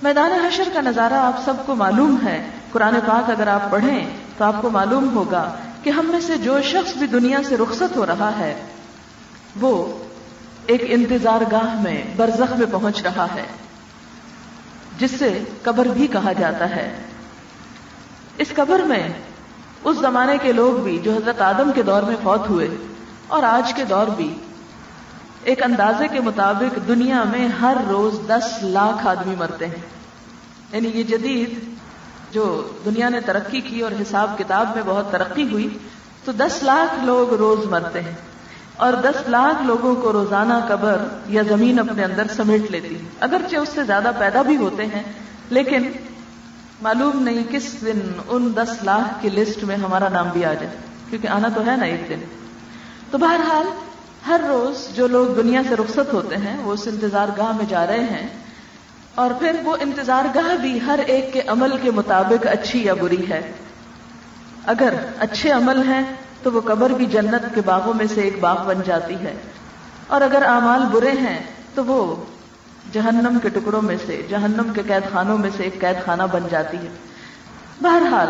میدان 0.04 0.32
حشر 0.32 0.70
کا 0.74 0.82
نظارہ 0.82 1.14
آپ 1.14 1.46
سب 1.46 1.54
کو 1.66 1.76
معلوم 1.76 2.16
ہے۔ 2.26 2.50
قرآن 2.72 2.96
پاک 3.06 3.30
اگر 3.30 3.48
آپ 3.48 3.72
پڑھیں 3.72 4.25
تو 4.38 4.44
آپ 4.46 4.56
کو 4.62 4.70
معلوم 4.70 5.16
ہوگا 5.16 5.56
کہ 5.84 5.90
ہم 5.90 6.06
میں 6.06 6.20
سے 6.20 6.38
جو 6.38 6.62
شخص 6.62 6.98
بھی 6.98 7.08
دنیا 7.08 7.40
سے 7.48 7.58
رخصت 7.58 7.98
ہو 7.98 8.06
رہا 8.06 8.32
ہے، 8.40 8.62
وہ 9.60 9.98
ایک 10.66 10.82
انتظار 10.86 11.42
گاہ 11.52 11.82
میں، 11.82 12.04
برزخ 12.16 12.54
میں 12.54 12.68
پہنچ 12.72 13.04
رہا 13.04 13.28
ہے 13.36 13.44
جس 15.00 15.12
سے 15.20 15.44
قبر 15.62 15.86
بھی 15.86 16.08
کہا 16.08 16.34
جاتا 16.34 16.70
ہے۔ 16.70 16.98
اس 18.38 18.48
قبر 18.56 18.80
میں 18.80 19.10
اس 19.84 19.98
زمانے 20.02 20.38
کے 20.42 20.52
لوگ 20.52 20.84
بھی 20.84 21.00
جو 21.04 21.12
حضرت 21.12 21.42
آدم 21.42 21.72
کے 21.76 21.84
دور 21.84 22.04
میں 22.04 22.16
فوت 22.24 22.50
ہوئے 22.50 22.68
اور 23.28 23.44
آج 23.44 23.74
کے 23.74 23.84
دور 23.86 24.08
بھی 24.08 24.36
ایک 25.44 25.64
اندازے 25.64 26.08
کے 26.08 26.20
مطابق 26.20 26.88
دنیا 26.88 27.24
میں 27.24 27.48
ہر 27.48 27.78
روز 27.90 28.28
دس 28.28 28.58
لاکھ 28.62 29.08
آدمی 29.08 29.36
مرتے 29.36 29.68
ہیں۔ 29.68 29.84
یعنی 30.72 30.88
یہ 30.88 31.04
جدید 31.04 31.75
جو 32.36 32.68
دنیا 32.86 33.10
نے 33.10 33.20
ترقی 33.22 33.62
کی 33.62 33.82
اور 33.82 33.92
حساب 34.02 34.38
کتاب 34.38 34.68
میں 34.76 34.84
بہت 34.86 35.12
ترقی 35.12 35.50
ہوئی، 35.52 35.78
تو 36.26 36.32
دس 36.32 36.64
لاکھ 36.64 37.04
لوگ 37.04 37.34
روز 37.34 37.66
مرتے 37.66 38.02
ہیں۔ 38.02 38.16
اور 38.78 38.94
دس 38.94 39.30
لاکھ 39.30 39.64
لوگوں 39.64 39.96
کو 39.96 40.14
روزانہ 40.14 40.54
قبر 40.68 41.04
یا 41.28 41.42
زمین 41.50 41.80
اپنے 41.80 42.04
اندر 42.04 42.24
سمیٹ 42.36 42.72
لیتی۔ 42.72 42.98
اگرچہ 43.20 43.56
اس 43.56 43.70
سے 43.70 43.84
زیادہ 43.84 44.12
پیدا 44.20 44.42
بھی 44.42 44.58
ہوتے 44.58 44.86
ہیں، 44.86 45.04
لیکن 45.50 45.92
معلوم 46.82 47.24
نہیں 47.24 47.44
کس 47.50 47.86
دن 47.86 48.00
ان 48.28 48.52
دس 48.56 48.84
لاکھ 48.84 49.24
کی 49.24 49.30
لسٹ 49.30 49.64
میں 49.64 49.76
ہمارا 49.76 50.10
نام 50.10 50.30
بھی 50.34 50.46
آ 50.46 50.54
جائے، 50.54 50.76
کیونکہ 51.10 51.28
آنا 51.28 51.48
تو 51.56 51.66
ہے 51.66 51.76
نا 51.76 51.86
ایک 51.86 52.10
دن۔ 52.10 52.20
تو 53.12 53.18
بہرحال، 53.18 53.66
ہر 54.28 54.42
روز 54.50 54.96
جو 54.96 55.08
لوگ 55.08 55.36
دنیا 55.36 55.62
سے 55.70 55.76
رخصت 55.76 56.14
ہوتے 56.14 56.38
ہیں، 56.38 56.64
وہ 56.64 56.74
اس 56.74 56.88
انتظار 56.88 57.28
گاہ 57.38 57.56
میں 57.56 57.66
جا 57.70 57.88
رہے 57.88 58.04
ہیں۔ 58.04 58.45
اور 59.16 59.32
پھر 59.40 59.52
وہ 59.64 59.78
انتظار 59.82 60.26
گاہ 60.36 60.58
بھی 60.58 60.80
ہر 60.82 61.00
ایک 61.08 61.34
کے 61.34 61.42
عمل 61.48 61.78
کے 61.78 61.92
مطابق 61.92 62.48
اچھی 62.52 62.86
یا 62.86 62.94
بری 62.94 63.30
ہے۔ 63.30 63.52
اگر 64.66 64.94
اچھے 65.20 65.52
عمل 65.52 65.88
ہیں، 65.88 66.16
تو 66.44 66.52
وہ 66.52 66.62
قبر 66.62 66.90
بھی 66.90 67.06
جنت 67.06 67.56
کے 67.56 67.62
باغوں 67.66 67.94
میں 67.94 68.06
سے 68.16 68.22
ایک 68.22 68.40
باغ 68.40 68.68
بن 68.68 68.82
جاتی 68.86 69.16
ہے۔ 69.16 69.36
اور 70.08 70.22
اگر 70.22 70.44
اعمال 70.46 70.82
برے 70.92 71.12
ہیں، 71.12 71.44
تو 71.76 71.86
وہ 71.86 72.16
جہنم 72.94 73.38
کے 73.40 73.50
ٹکڑوں 73.50 73.82
میں 73.82 73.96
سے، 74.06 74.22
جہنم 74.30 74.72
کے 74.74 74.82
قید 74.88 75.12
خانوں 75.12 75.38
میں 75.38 75.50
سے 75.58 75.64
ایک 75.64 75.82
قید 75.82 76.06
خانہ 76.06 76.24
بن 76.32 76.48
جاتی 76.52 76.78
ہے۔ 76.78 76.88
بہرحال، 77.82 78.28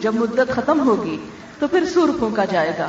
جب 0.00 0.14
مدت 0.14 0.52
ختم 0.54 0.88
ہوگی، 0.88 1.16
تو 1.58 1.68
پھر 1.68 1.84
سور 1.94 2.08
پھونکا 2.18 2.44
جائے 2.44 2.72
گا۔ 2.78 2.88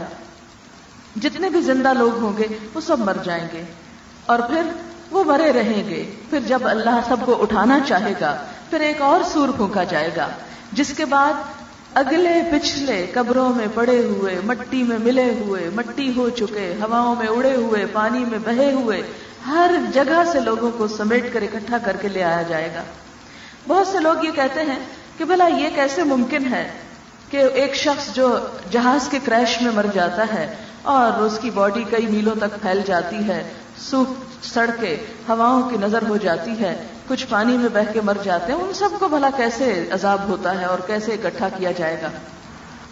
جتنے 1.16 1.50
بھی 1.50 1.62
زندہ 1.62 1.94
لوگ 1.94 2.18
ہوں 2.18 2.38
گے، 2.38 2.48
وہ 2.74 2.82
سب 2.82 3.00
مر 3.00 3.18
جائیں 3.24 3.48
گے۔ 3.54 3.64
اور 4.25 4.40
پھر 4.40 4.62
وہ 5.12 5.24
مرے 5.24 5.54
رہیں 5.54 5.90
گے۔ 5.90 6.04
پھر 6.30 6.40
جب 6.40 6.60
اللہ 6.64 7.00
سب 7.08 7.18
کو 7.26 7.42
اٹھانا 7.42 7.80
چاہے 7.88 8.14
گا، 8.22 8.36
پھر 8.70 8.80
ایک 8.80 9.02
اور 9.02 9.22
سور 9.34 9.50
پھونکا 9.58 9.84
جائے 9.84 10.10
گا، 10.18 10.28
جس 10.72 10.94
کے 10.98 11.06
بعد 11.06 11.34
اگلے 11.94 12.42
پچھلے 12.52 13.06
قبروں 13.14 13.50
میں 13.56 13.68
پڑے 13.74 14.00
ہوئے، 14.00 14.40
مٹی 14.44 14.84
میں 14.84 14.98
ملے 15.00 15.34
ہوئے، 15.40 15.70
مٹی 15.76 16.12
ہو 16.16 16.30
چکے، 16.30 16.74
ہواؤں 16.82 17.16
میں 17.16 17.28
اڑے 17.28 17.56
ہوئے، 17.56 17.86
پانی 17.94 18.26
میں 18.26 18.40
بہے 18.46 18.72
ہوئے، 18.72 19.02
ہر 19.48 19.72
جگہ 19.94 20.24
سے 20.32 20.40
لوگوں 20.40 20.72
کو 20.78 20.88
سمیٹ 20.88 21.34
کر 21.34 21.42
اکٹھا 21.42 21.78
کر 21.78 21.98
کے 21.98 22.08
لے 22.08 22.24
آیا 22.24 22.42
جائے 22.42 22.70
گا۔ 22.76 22.84
بہت 23.68 23.88
سے 23.88 24.00
لوگ 24.00 24.26
یہ 24.26 24.32
کہتے 24.36 24.62
ہیں 24.62 24.80
کہ 25.18 25.26
بھلا 25.26 25.48
یہ 25.48 25.68
کیسے 25.76 26.04
ممکن 26.04 26.54
ہے 26.54 26.68
کہ 27.30 27.38
ایک 27.38 27.76
شخص 27.76 28.14
جو 28.14 28.38
جہاز 28.72 29.08
کے 29.10 29.20
کریش 29.26 29.62
میں 29.62 29.72
مر 29.72 29.86
جاتا 29.94 30.26
ہے 30.34 30.56
اور 30.82 31.22
اس 31.22 31.40
کی 31.42 31.50
باڈی 31.50 31.84
کئی 31.90 32.06
میلوں 32.08 32.36
تک 32.36 32.62
پھیل 32.62 32.82
جاتی 32.86 33.18
ہے 33.28 33.54
سوکھ 33.79 34.46
سڑ 34.46 34.70
کے 34.79 34.96
ہواؤں 35.29 35.70
کی 35.70 35.77
نظر 35.77 36.08
ہو 36.10 36.17
جاتی 36.17 36.60
ہے، 36.60 36.75
کچھ 37.08 37.25
پانی 37.29 37.58
میں 37.58 37.70
بہ 37.74 37.91
کے 37.94 38.01
مر 38.01 38.17
جاتے 38.24 38.53
ہیں، 38.53 38.60
ان 38.60 38.74
سب 38.74 38.89
کو 39.00 39.08
بھلا 39.08 39.29
کیسے 39.38 39.89
عذاب 39.91 40.27
ہوتا 40.27 40.60
ہے 40.60 40.65
اور 40.65 40.79
کیسے 40.88 41.13
اکٹھا 41.13 41.50
کیا 41.58 41.72
جائے 41.72 42.01
گا؟ 42.01 42.10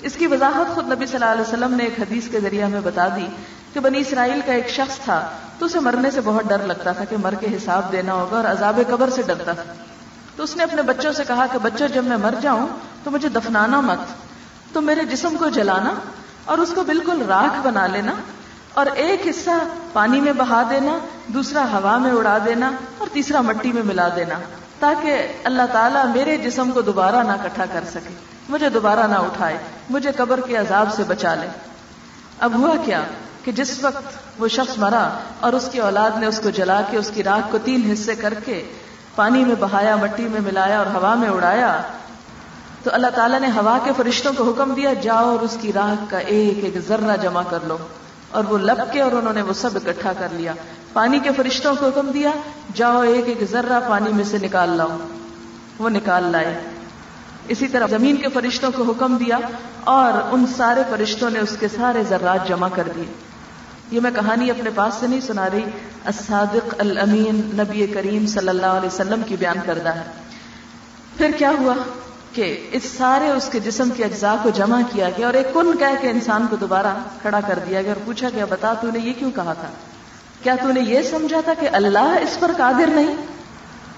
اس 0.02 0.16
کی 0.16 0.28
وضاحت 0.28 0.76
خود 0.76 0.92
نبی 0.92 1.06
صلی 1.06 1.16
اللہ 1.16 1.32
علیہ 1.32 1.42
وسلم 1.42 1.74
نے 1.74 1.84
ایک 1.84 2.00
حدیث 2.00 2.28
کے 2.28 2.40
ذریعے 2.40 2.64
ہمیں 2.64 2.82
بتا 2.84 3.08
دی 3.08 3.28
کہ 3.74 3.80
بنی 3.80 4.00
اسرائیل 4.00 4.42
کا 4.46 4.54
ایک 4.54 4.70
شخص 4.70 4.98
تھا، 5.00 5.30
تو 5.60 5.66
اسے 5.66 5.80
مرنے 5.80 6.12
سے 6.12 6.22
بہت 6.24 6.46
ڈر 6.46 6.66
لگتا 6.66 6.92
تھا 6.92 7.06
کہ 7.06 7.18
مر 7.18 7.34
کے 7.40 7.48
حساب 7.56 7.92
دینا 7.92 8.14
ہوگا 8.14 8.36
اور 8.38 8.46
عذاب 8.46 8.80
قبر 8.90 9.10
سے 9.10 9.22
ڈرتا 9.22 9.54
تھا۔ 9.54 9.74
تو 10.36 10.44
اس 10.44 10.56
نے 10.56 10.64
اپنے 10.64 10.82
بچوں 10.82 11.12
سے 11.12 11.24
کہا 11.28 11.46
کہ 11.52 11.60
بچوں 11.60 11.88
جب 11.88 12.04
میں 12.04 12.18
مر 12.18 12.36
جاؤں 12.42 12.68
تو 13.04 13.12
مجھے 13.12 13.30
دفنانا 13.30 13.80
مت، 13.82 14.14
تو 14.74 14.82
میرے 14.82 15.04
جسم 15.04 15.36
کو 15.40 15.50
جلانا 15.50 15.94
اور 16.46 16.58
اس 16.58 16.72
کو 16.76 16.84
بالکل 16.84 17.22
راکھ 17.28 17.60
بنا 17.64 17.88
لینا 17.88 18.14
اور 18.74 18.86
ایک 18.86 19.28
حصہ 19.28 19.52
پانی 19.94 20.20
میں 20.22 20.34
بہا 20.34 20.64
دینا، 20.70 20.98
دوسرا 21.28 21.64
ہوا 21.74 21.98
میں 21.98 22.12
اڑا 22.12 22.38
دینا 22.46 22.72
اور 22.98 23.08
تیسرا 23.14 23.42
مٹی 23.42 23.72
میں 23.72 23.84
ملا 23.84 24.10
دینا، 24.16 24.40
تاکہ 24.80 25.28
اللہ 25.44 25.62
تعالیٰ 25.72 26.06
میرے 26.06 26.38
جسم 26.38 26.72
کو 26.72 26.82
دوبارہ 26.82 27.16
نہ 27.16 27.32
کٹھا 27.44 27.66
کر 27.74 27.84
سکے۔ 27.90 28.14
مجھے 28.50 28.70
دوبارہ 28.70 29.08
نہ 29.08 29.16
اٹھائے، 29.16 29.58
مجھے 29.90 30.12
قبر 30.12 30.40
کے 30.40 30.58
عذاب 30.58 30.94
سے 30.94 31.04
بچا 31.08 31.36
لے۔ 31.36 31.48
اب 32.40 32.54
ہوا 32.54 32.76
کیا 32.86 33.02
کہ 33.44 33.52
جس 33.52 33.84
وقت 33.84 34.42
وہ 34.42 34.48
شخص 34.48 34.78
مرا 34.78 35.10
اور 35.40 35.54
اس 35.54 35.70
کی 35.72 35.80
اولاد 35.80 36.12
نے 36.18 36.26
اس 36.26 36.40
کو 36.40 36.50
جلا 36.50 36.82
کے، 36.92 36.98
اس 36.98 37.12
کی 37.14 37.24
راکھ 37.24 37.52
کو 37.52 37.58
تین 37.58 37.92
حصے 37.92 38.16
کر 38.16 38.34
کے 38.34 38.72
پانی 39.16 39.46
میں 39.46 39.56
بہایا، 39.60 39.96
مٹی 39.96 40.24
میں 40.24 40.42
ملایا 40.42 40.78
اور 40.78 40.86
ہوا 40.86 41.16
میں 41.16 41.30
اڑایا، 41.30 41.82
تو 42.84 42.90
اللہ 42.94 43.08
تعالیٰ 43.16 43.40
نے 43.40 43.48
ہوا 43.48 43.78
کے 43.84 43.92
فرشتوں 43.98 44.34
کو 44.38 44.52
حکم 44.52 44.74
دیا، 44.74 44.94
جاؤ 44.94 45.30
اور 45.30 45.40
اس 45.40 45.58
کی 45.62 45.74
راکھ 45.74 46.12
کا 46.12 46.18
ایک 46.18 46.64
ایک 46.64 46.78
ذرہ 46.88 47.18
جمع 47.18 47.42
کر 47.50 47.60
لو۔ 47.64 47.78
اور 48.34 48.44
وہ 48.44 48.58
لپ 48.58 48.94
کے 48.94 49.02
اور 49.02 49.12
انہوں 49.12 49.34
نے 49.34 49.42
وہ 49.42 49.54
سب 49.54 49.70
اکٹھا 49.76 50.14
کر 50.14 50.28
لیا۔ 50.32 50.54
پانی 50.94 51.20
کے 51.20 51.30
فرشتوں 51.38 51.76
کو 51.80 51.88
حکم 51.88 52.12
دیا، 52.12 52.30
جاؤ 52.74 53.02
ایک 53.02 53.28
ایک 53.28 53.52
ذرہ 53.52 53.80
پانی 53.88 54.14
میں 54.14 54.24
سے 54.24 54.38
نکال 54.38 54.70
لاؤ۔ 54.70 54.98
وہ 55.80 55.90
نکال 55.90 56.24
لائے۔ 56.24 56.60
اسی 57.48 57.68
طرح 57.68 57.88
زمین 57.88 58.16
کے 58.16 58.28
فرشتوں 58.34 58.72
کو 58.76 58.84
حکم 58.84 59.18
دیا 59.18 59.40
اور 59.84 60.22
ان 60.32 60.46
سارے 60.58 60.82
فرشتوں 60.90 61.30
نے 61.30 61.40
اس 61.40 61.58
کے 61.60 61.68
سارے 61.68 62.04
ذرات 62.10 62.48
جمع 62.48 62.68
کر 62.76 62.88
دیے۔ 62.96 63.14
یہ 63.92 64.00
میں 64.00 64.12
کہانی 64.12 64.50
اپنے 64.50 64.70
پاس 64.76 64.94
سے 65.00 65.08
نہیں 65.08 65.22
سنا 65.22 65.50
رہی، 65.50 65.64
الصادق 66.06 66.76
الامین 66.80 67.36
نبی 67.36 67.88
کریم 67.88 68.26
صلی 68.26 68.48
اللہ 68.48 68.66
علیہ 68.66 68.88
وسلم 68.88 69.22
کی 69.26 69.36
بیان 69.36 69.58
کردہ 69.66 69.90
ہے۔ 69.90 70.04
پھر 71.18 71.32
کیا 71.38 71.52
ہوا؟ 71.60 71.74
کہ 72.34 72.46
اس 72.72 72.84
سارے 72.88 73.30
اس 73.30 73.50
کے 73.52 73.60
جسم 73.60 73.90
کے 73.96 74.04
اجزاء 74.04 74.36
کو 74.44 74.50
جمع 74.50 74.80
کیا 74.92 75.10
گیا 75.18 75.26
اور 75.26 75.34
ایک 75.34 75.54
کن 75.54 75.72
کہہ 75.80 76.02
کے 76.02 76.10
انسان 76.10 76.46
کو 76.50 76.56
دوبارہ 76.56 76.94
کھڑا 77.22 77.40
کر 77.48 77.60
دیا 77.68 77.82
گیا 77.82 77.92
اور 77.92 78.06
پوچھا 78.06 78.30
گیا، 78.36 78.46
بتا 78.50 78.74
تو 78.74 78.92
نے 78.94 79.00
یہ 79.00 79.14
کیوں 79.20 79.32
کہا 79.32 79.54
تھا؟ 79.54 79.70
کیا 80.44 80.56
تو 80.62 80.72
نے 80.72 80.82
یہ 80.82 81.02
سمجھا 81.10 81.42
تھا 81.46 81.54
کہ 81.60 81.70
اللہ 81.74 82.16
اس 82.22 82.40
پر 82.40 82.52
قادر 82.58 82.90
نہیں؟ 82.96 83.16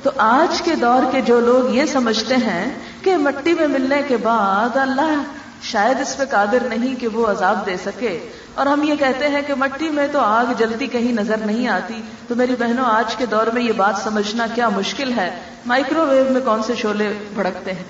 تو 0.03 0.11
آج 0.17 0.61
کے 0.61 0.75
دور 0.75 1.11
کے 1.11 1.21
جو 1.21 1.39
لوگ 1.39 1.73
یہ 1.75 1.85
سمجھتے 1.85 2.35
ہیں 2.35 2.67
کہ 3.03 3.15
مٹی 3.17 3.53
میں 3.53 3.67
ملنے 3.67 4.01
کے 4.07 4.17
بعد 4.17 4.77
اللہ 4.77 5.21
شاید 5.63 6.01
اس 6.01 6.15
پہ 6.17 6.23
قادر 6.29 6.67
نہیں 6.69 6.99
کہ 6.99 7.07
وہ 7.07 7.27
عذاب 7.27 7.65
دے 7.65 7.75
سکے، 7.85 8.17
اور 8.55 8.65
ہم 8.65 8.83
یہ 8.83 8.95
کہتے 8.95 9.27
ہیں 9.27 9.41
کہ 9.47 9.53
مٹی 9.57 9.89
میں 9.89 10.07
تو 10.11 10.19
آگ 10.19 10.53
جلتی 10.57 10.87
کہیں 10.87 11.11
نظر 11.13 11.45
نہیں 11.45 11.67
آتی۔ 11.69 12.01
تو 12.27 12.35
میری 12.35 12.55
بہنوں، 12.59 12.85
آج 12.85 13.15
کے 13.15 13.25
دور 13.25 13.47
میں 13.53 13.61
یہ 13.61 13.71
بات 13.77 14.03
سمجھنا 14.03 14.47
کیا 14.55 14.69
مشکل 14.69 15.11
ہے؟ 15.17 15.29
مائکرو 15.65 16.05
ویو 16.05 16.31
میں 16.31 16.41
کون 16.41 16.63
سے 16.63 16.75
شولے 16.75 17.11
بھڑکتے 17.33 17.73
ہیں؟ 17.73 17.83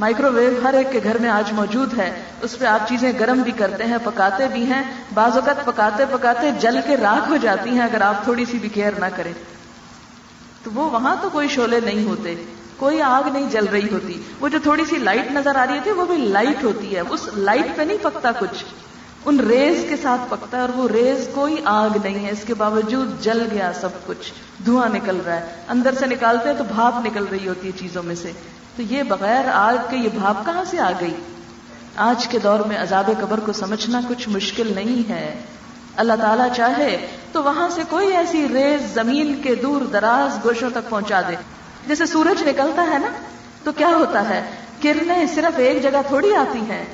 مائکرو 0.00 0.32
ویو 0.32 0.50
ہر 0.62 0.74
ایک 0.74 0.92
کے 0.92 1.00
گھر 1.04 1.18
میں 1.18 1.30
آج 1.30 1.52
موجود 1.52 1.98
ہے۔ 1.98 2.22
اس 2.42 2.58
پہ 2.58 2.64
آپ 2.64 2.88
چیزیں 2.88 3.12
گرم 3.20 3.42
بھی 3.42 3.52
کرتے 3.52 3.84
ہیں، 3.84 3.96
پکاتے 4.04 4.48
بھی 4.48 4.64
ہیں۔ 4.64 4.82
بعض 5.14 5.32
اوقات 5.34 5.64
پکاتے 5.64 6.04
پکاتے 6.10 6.50
جل 6.60 6.80
کے 6.86 6.96
راکھ 6.96 7.30
ہو 7.30 7.36
جاتی 7.36 7.70
ہیں 7.70 7.80
اگر 7.80 8.00
آپ 8.00 8.24
تھوڑی 8.24 8.44
سی 8.44 8.58
بھی 8.58 8.68
کیئر 8.68 8.92
نہ 8.98 9.06
کریں۔ 9.16 9.32
تو 10.62 10.70
وہ 10.74 10.90
وہاں 10.90 11.16
تو 11.22 11.30
کوئی 11.30 11.48
شولے 11.48 11.80
نہیں 11.80 12.04
ہوتے۔ 12.04 12.44
کوئی 12.76 13.02
آگ 13.02 13.22
نہیں 13.32 13.50
جل 13.50 13.64
رہی 13.64 13.88
ہوتی۔ 13.92 14.22
وہ 14.40 14.48
جو 14.48 14.58
تھوڑی 14.62 14.84
سی 14.84 14.96
لائٹ 14.96 15.32
نظر 15.32 15.56
آ 15.56 15.66
رہی 15.70 15.80
تھی 15.82 15.90
وہ 15.90 16.04
بھی 16.04 16.16
لائٹ 16.16 16.64
ہوتی 16.64 16.96
ہے۔ 16.96 17.02
اس 17.10 17.28
لائٹ 17.36 17.76
پہ 17.76 17.82
نہیں 17.82 17.98
پکتا 18.02 18.32
کچھ۔ 18.32 18.64
ان 19.24 19.40
ریز 19.40 19.84
کے 19.88 19.96
ساتھ 19.96 20.20
پکتا 20.28 20.56
ہے 20.56 20.62
اور 20.62 20.68
وہ 20.74 20.88
ریز 20.88 21.28
کوئی 21.34 21.56
آگ 21.64 21.90
نہیں 22.02 22.26
ہے، 22.26 22.30
اس 22.30 22.44
کے 22.46 22.54
باوجود 22.54 23.20
جل 23.20 23.48
گیا 23.50 23.72
سب 23.80 23.88
کچھ، 24.06 24.32
دھواں 24.64 24.88
نکل 24.88 25.20
رہا 25.26 25.36
ہے۔ 25.36 25.46
اندر 25.68 25.94
سے 25.94 26.06
نکالتے 26.06 26.48
ہیں 26.48 26.56
تو 26.58 26.64
بھاپ 26.64 27.06
نکل 27.06 27.24
رہی 27.24 27.48
ہوتی 27.48 27.66
ہے 27.66 27.72
چیزوں 27.78 28.02
میں 28.02 28.14
سے۔ 28.14 28.32
تو 28.76 28.82
یہ 28.82 29.02
بغیر 29.02 29.44
آگ 29.52 29.74
کے 29.90 29.96
یہ 29.96 30.08
بھاپ 30.14 30.46
کہاں 30.46 30.64
سے 30.64 30.80
آ 30.80 30.90
گئی؟ 31.00 31.14
آج 31.96 32.28
کے 32.28 32.38
دور 32.38 32.60
میں 32.60 32.78
عذاب 32.78 33.10
قبر 33.20 33.40
کو 33.40 33.52
سمجھنا 33.52 34.00
کچھ 34.08 34.28
مشکل 34.28 34.72
نہیں 34.74 35.10
ہے۔ 35.10 35.40
اللہ 35.96 36.12
تعالیٰ 36.20 36.48
چاہے 36.56 37.06
تو 37.32 37.42
وہاں 37.42 37.68
سے 37.68 37.82
کوئی 37.88 38.16
ایسی 38.16 38.48
ریز 38.48 38.94
زمین 38.94 39.40
کے 39.42 39.54
دور 39.54 39.82
دراز 39.82 40.44
گوشوں 40.44 40.70
تک 40.70 40.90
پہنچا 40.90 41.20
دے۔ 41.20 41.34
جیسے 41.86 42.06
سورج 42.06 42.48
نکلتا 42.48 42.86
ہے 42.90 42.98
نا، 42.98 43.08
تو 43.64 43.72
کیا 43.72 43.88
ہوتا 43.88 44.28
ہے؟ 44.28 44.50
کرنیں 44.82 45.26
صرف 45.34 45.58
ایک 45.58 45.82
جگہ 45.82 46.00
تھوڑی 46.08 46.34
آتی 46.34 46.58
ہیں۔ 46.58 46.84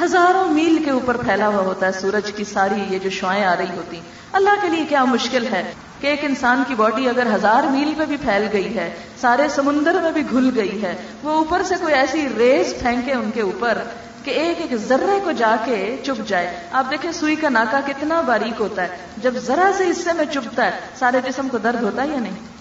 ہزاروں 0.00 0.48
میل 0.48 0.84
کے 0.84 0.90
اوپر 0.90 1.16
پھیلا 1.16 1.48
ہوا 1.48 1.62
ہوتا 1.62 1.86
ہے 1.86 1.92
سورج 1.92 2.32
کی 2.32 2.44
ساری 2.44 2.84
یہ 2.88 2.98
جو 2.98 3.10
شوائیں 3.10 3.44
آ 3.44 3.56
رہی 3.56 3.76
ہوتی 3.76 4.00
اللہ 4.32 4.50
کے 4.62 4.68
لیے 4.68 4.84
کیا 4.88 5.04
مشکل 5.04 5.46
ہے 5.52 5.72
کہ 6.00 6.06
ایک 6.06 6.24
انسان 6.24 6.62
کی 6.68 6.74
باڈی 6.74 7.08
اگر 7.08 7.26
ہزار 7.34 7.62
میل 7.62 7.94
پہ 7.98 8.04
بھی 8.04 8.16
پھیل 8.16 8.48
گئی 8.52 8.76
ہے، 8.76 8.94
سارے 9.20 9.48
سمندر 9.48 10.00
میں 10.02 10.10
بھی 10.10 10.22
گھل 10.30 10.50
گئی 10.54 10.82
ہے، 10.82 10.96
وہ 11.22 11.30
اوپر 11.30 11.62
سے 11.62 11.74
کوئی 11.80 11.94
ایسی 11.94 12.28
ریز 12.38 12.74
پھینکے 12.80 13.12
ان 13.12 13.30
کے 13.34 13.40
اوپر 13.40 13.78
کہ 14.22 14.30
ایک 14.30 14.60
ایک 14.60 14.76
ذرے 14.76 15.18
کو 15.24 15.32
جا 15.32 15.56
کے 15.64 15.96
چپ 16.02 16.28
جائے۔ 16.28 16.56
آپ 16.72 16.90
دیکھیں 16.90 17.12
سوئی 17.12 17.36
کا 17.36 17.48
ناکا 17.48 17.80
کتنا 17.86 18.20
باریک 18.20 18.60
ہوتا 18.60 18.82
ہے۔ 18.82 18.88
جب 19.16 19.34
ذرا 19.38 19.70
سے 19.78 19.90
حصے 19.90 20.12
میں 20.12 20.24
چپتا 20.24 20.64
ہے، 20.64 20.70
سارے 20.98 21.20
جسم 21.28 21.48
کو 21.48 21.58
درد 21.58 21.82
ہوتا 21.82 22.02
ہے 22.02 22.08
یا 22.08 22.18
نہیں؟ 22.18 22.51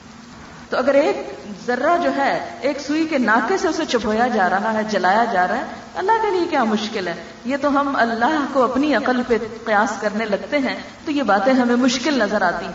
تو 0.71 0.77
اگر 0.77 0.93
ایک 0.93 1.33
ذرہ 1.67 1.97
جو 2.03 2.15
ہے، 2.15 2.49
ایک 2.61 2.79
سوئی 2.79 3.07
کے 3.07 3.17
ناکے 3.17 3.57
سے 3.57 3.67
اسے 3.67 3.85
چپویا 3.85 4.27
جا 4.27 4.49
رہا 4.49 4.73
ہے، 4.73 4.83
جلایا 4.83 5.25
جا 5.31 5.47
رہا 5.47 5.57
ہے، 5.57 5.63
اللہ 5.95 6.11
کے 6.21 6.31
لیے 6.31 6.47
کیا 6.49 6.63
مشکل 6.63 7.07
ہے؟ 7.07 7.13
یہ 7.45 7.57
تو 7.61 7.69
ہم 7.69 7.95
اللہ 7.95 8.45
کو 8.53 8.63
اپنی 8.63 8.95
عقل 8.95 9.21
پہ 9.27 9.37
قیاس 9.65 10.01
کرنے 10.01 10.25
لگتے 10.25 10.57
ہیں، 10.57 10.75
تو 11.05 11.11
یہ 11.11 11.23
باتیں 11.23 11.53
ہمیں 11.53 11.75
مشکل 11.75 12.19
نظر 12.19 12.41
آتی 12.41 12.65
ہیں۔ 12.65 12.73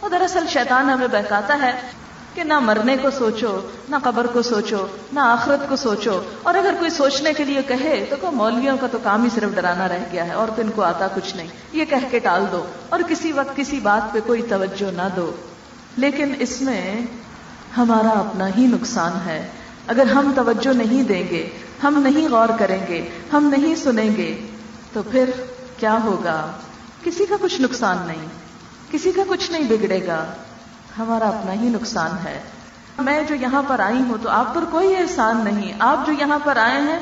اور 0.00 0.10
دراصل 0.10 0.46
شیطان 0.48 0.90
ہمیں 0.90 1.06
بہکاتا 1.06 1.58
ہے 1.62 1.80
کہ 2.34 2.44
نہ 2.44 2.58
مرنے 2.58 2.96
کو 2.96 3.10
سوچو، 3.10 3.60
نہ 3.88 3.96
قبر 4.04 4.26
کو 4.26 4.42
سوچو، 4.42 4.86
نہ 5.12 5.20
آخرت 5.20 5.68
کو 5.68 5.76
سوچو۔ 5.76 6.22
اور 6.42 6.54
اگر 6.54 6.74
کوئی 6.78 6.90
سوچنے 6.90 7.32
کے 7.32 7.44
لیے 7.44 7.62
کہے، 7.62 8.06
تو 8.10 8.16
کہ 8.20 8.30
مولویوں 8.30 8.76
کا 8.80 8.86
تو 8.86 8.98
کام 9.02 9.24
ہی 9.24 9.28
صرف 9.34 9.54
ڈرانا 9.54 9.88
رہ 9.88 9.98
گیا 10.12 10.26
ہے 10.26 10.32
اور 10.32 10.48
تو 10.56 10.62
ان 10.62 10.70
کو 10.70 10.82
آتا 10.82 11.08
کچھ 11.14 11.36
نہیں۔ 11.36 11.48
یہ 11.72 11.84
کہہ 11.84 12.10
کے 12.10 12.18
ٹال 12.18 12.44
دو۔ 12.52 12.64
اور 12.88 13.00
کسی 13.08 13.32
وقت 13.32 13.56
کسی 13.56 13.80
بات 13.80 14.12
پہ 14.12 14.18
کوئی 14.26 14.42
توجہ 14.42 14.90
نہ 14.92 15.08
دو۔ 15.16 15.32
لیکن 15.96 16.34
اس 16.38 16.62
میں 16.62 17.00
ہمارا 17.76 18.08
اپنا 18.08 18.48
ہی 18.56 18.66
نقصان 18.66 19.12
ہے۔ 19.26 19.48
اگر 19.86 20.06
ہم 20.06 20.32
توجہ 20.36 20.74
نہیں 20.74 21.02
دیں 21.02 21.24
گے، 21.30 21.48
ہم 21.82 22.00
نہیں 22.02 22.28
غور 22.28 22.48
کریں 22.58 22.86
گے، 22.88 23.08
ہم 23.32 23.54
نہیں 23.58 23.74
سنیں 23.74 24.16
گے، 24.16 24.46
تو 24.92 25.02
پھر 25.02 25.30
کیا 25.76 25.98
ہوگا؟ 26.04 26.52
کسی 27.04 27.26
کا 27.26 27.34
کچھ 27.40 27.60
نقصان 27.60 27.96
نہیں، 28.06 28.26
کسی 28.90 29.12
کا 29.12 29.22
کچھ 29.28 29.52
نہیں 29.52 29.64
بگڑے 29.68 30.06
گا۔ 30.06 30.24
ہمارا 30.98 31.28
اپنا 31.28 31.52
ہی 31.52 31.68
نقصان 31.68 32.10
ہے۔ 32.24 32.40
میں 32.98 33.22
جو 33.28 33.34
یہاں 33.34 33.62
پر 33.68 33.80
آئی 33.80 33.98
ہوں 33.98 34.14
تو 34.22 34.28
آپ 34.28 34.54
پر 34.54 34.64
کوئی 34.70 34.96
احسان 34.96 35.44
نہیں۔ 35.44 35.72
آپ 35.78 36.06
جو 36.06 36.12
یہاں 36.12 36.38
پر 36.44 36.56
آئے 36.56 36.80
ہیں، 36.80 36.98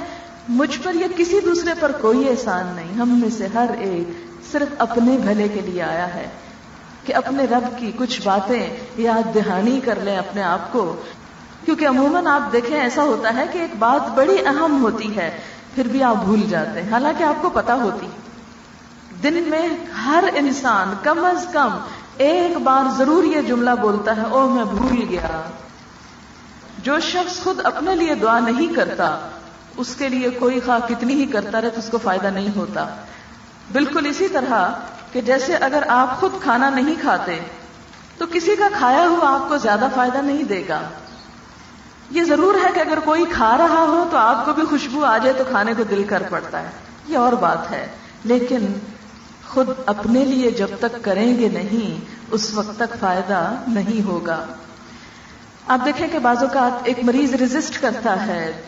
مجھ 0.48 0.78
پر 0.82 0.94
یا 0.94 1.06
کسی 1.16 1.40
دوسرے 1.44 1.70
پر 1.80 1.92
کوئی 1.92 2.28
احسان 2.28 2.66
نہیں۔ 2.76 2.94
ہم 2.94 3.20
میں 3.20 3.30
سے 3.30 3.46
ہر 3.54 3.70
ایک 3.78 4.26
صرف 4.52 4.74
اپنے 4.78 5.16
بھلے 5.16 5.48
کے 5.48 5.60
لیے 5.60 5.82
آیا 5.82 6.14
ہے۔ 6.14 6.28
کہ 7.08 7.14
اپنے 7.14 7.44
رب 7.44 7.78
کی 7.78 7.92
کچھ 7.96 8.20
باتیں 8.24 8.76
یاد 8.96 9.34
دہانی 9.34 9.80
کر 9.84 9.98
لیں 10.02 10.16
اپنے 10.16 10.42
آپ 10.42 10.72
کو۔ 10.72 11.02
کیونکہ 11.64 11.88
عموماً 11.88 12.26
آپ 12.26 12.52
دیکھیں 12.52 12.80
ایسا 12.80 13.02
ہوتا 13.02 13.34
ہے 13.34 13.44
کہ 13.52 13.58
ایک 13.58 13.70
بات 13.78 14.10
بڑی 14.10 14.36
اہم 14.46 14.82
ہوتی 14.82 15.16
ہے، 15.16 15.38
پھر 15.74 15.88
بھی 15.88 16.02
آپ 16.02 16.16
بھول 16.24 16.40
جاتے 16.48 16.82
ہیں۔ 16.82 16.92
حالانکہ 16.92 17.24
آپ 17.24 17.42
کو 17.42 17.50
پتا 17.50 17.74
ہوتی 17.74 18.06
دن 19.22 19.34
میں 19.46 19.68
ہر 20.04 20.24
انسان 20.34 20.94
کم 21.02 21.24
از 21.24 21.46
کم 21.52 21.68
ایک 22.16 22.56
بار 22.56 22.90
ضرور 22.98 23.24
یہ 23.24 23.40
جملہ 23.40 23.70
بولتا 23.80 24.16
ہے 24.16 24.22
او 24.30 24.48
میں 24.48 24.64
بھول 24.64 25.04
گیا۔ 25.08 25.42
جو 26.82 27.00
شخص 27.00 27.42
خود 27.42 27.60
اپنے 27.64 27.94
لیے 27.94 28.14
دعا 28.14 28.38
نہیں 28.38 28.74
کرتا، 28.74 29.18
اس 29.76 29.94
کے 29.94 30.08
لیے 30.08 30.30
کوئی 30.30 30.60
خواہ 30.60 30.88
کتنی 30.88 31.14
ہی 31.14 31.26
کرتا 31.26 31.60
رہے 31.60 31.70
تو 31.70 31.78
اس 31.78 31.88
کو 31.90 31.98
فائدہ 31.98 32.26
نہیں 32.26 32.56
ہوتا۔ 32.56 32.86
بالکل 33.72 34.06
اسی 34.06 34.28
طرح 34.28 34.70
کہ 35.12 35.20
جیسے 35.20 35.56
اگر 35.56 35.82
آپ 35.88 36.20
خود 36.20 36.32
کھانا 36.42 36.70
نہیں 36.70 36.94
کھاتے، 37.00 37.40
تو 38.18 38.24
کسی 38.32 38.56
کا 38.56 38.68
کھایا 38.78 39.08
ہوا 39.08 39.34
آپ 39.34 39.48
کو 39.48 39.56
زیادہ 39.56 39.88
فائدہ 39.94 40.18
نہیں 40.18 40.42
دے 40.42 40.64
گا۔ 40.68 40.80
یہ 42.10 42.24
ضرور 42.24 42.54
ہے 42.54 42.70
کہ 42.74 42.80
اگر 42.80 42.98
کوئی 43.04 43.24
کھا 43.32 43.58
رہا 43.58 43.80
ہو 43.80 44.08
تو 44.10 44.16
آپ 44.16 44.44
کو 44.44 44.52
بھی 44.52 44.62
خوشبو 44.62 45.04
آ 45.04 45.18
جائے 45.18 45.32
تو 45.32 45.44
کھانے 45.50 45.74
کو 45.76 45.82
دل 45.82 46.04
کر 46.08 46.22
پڑتا 46.30 46.62
ہے۔ 46.62 46.68
یہ 47.08 47.18
اور 47.18 47.32
بات 47.32 47.70
ہے۔ 47.70 47.86
لیکن 48.24 48.72
خود 49.48 49.68
اپنے 49.86 50.24
لیے 50.24 50.50
جب 50.50 50.66
تک 50.80 51.04
کریں 51.04 51.38
گے 51.38 51.48
نہیں، 51.48 52.04
اس 52.30 52.54
وقت 52.54 52.78
تک 52.78 53.00
فائدہ 53.00 53.54
نہیں 53.68 54.06
ہوگا۔ 54.06 54.44
آپ 55.68 55.84
دیکھیں 55.84 56.08
کہ 56.08 56.18
بعض 56.18 56.42
اوقات 56.42 56.80
ایک 56.84 56.98
مریض 57.02 57.34
ریزسٹ 57.34 57.82
کرتا 57.82 58.26
ہے۔ 58.26 58.62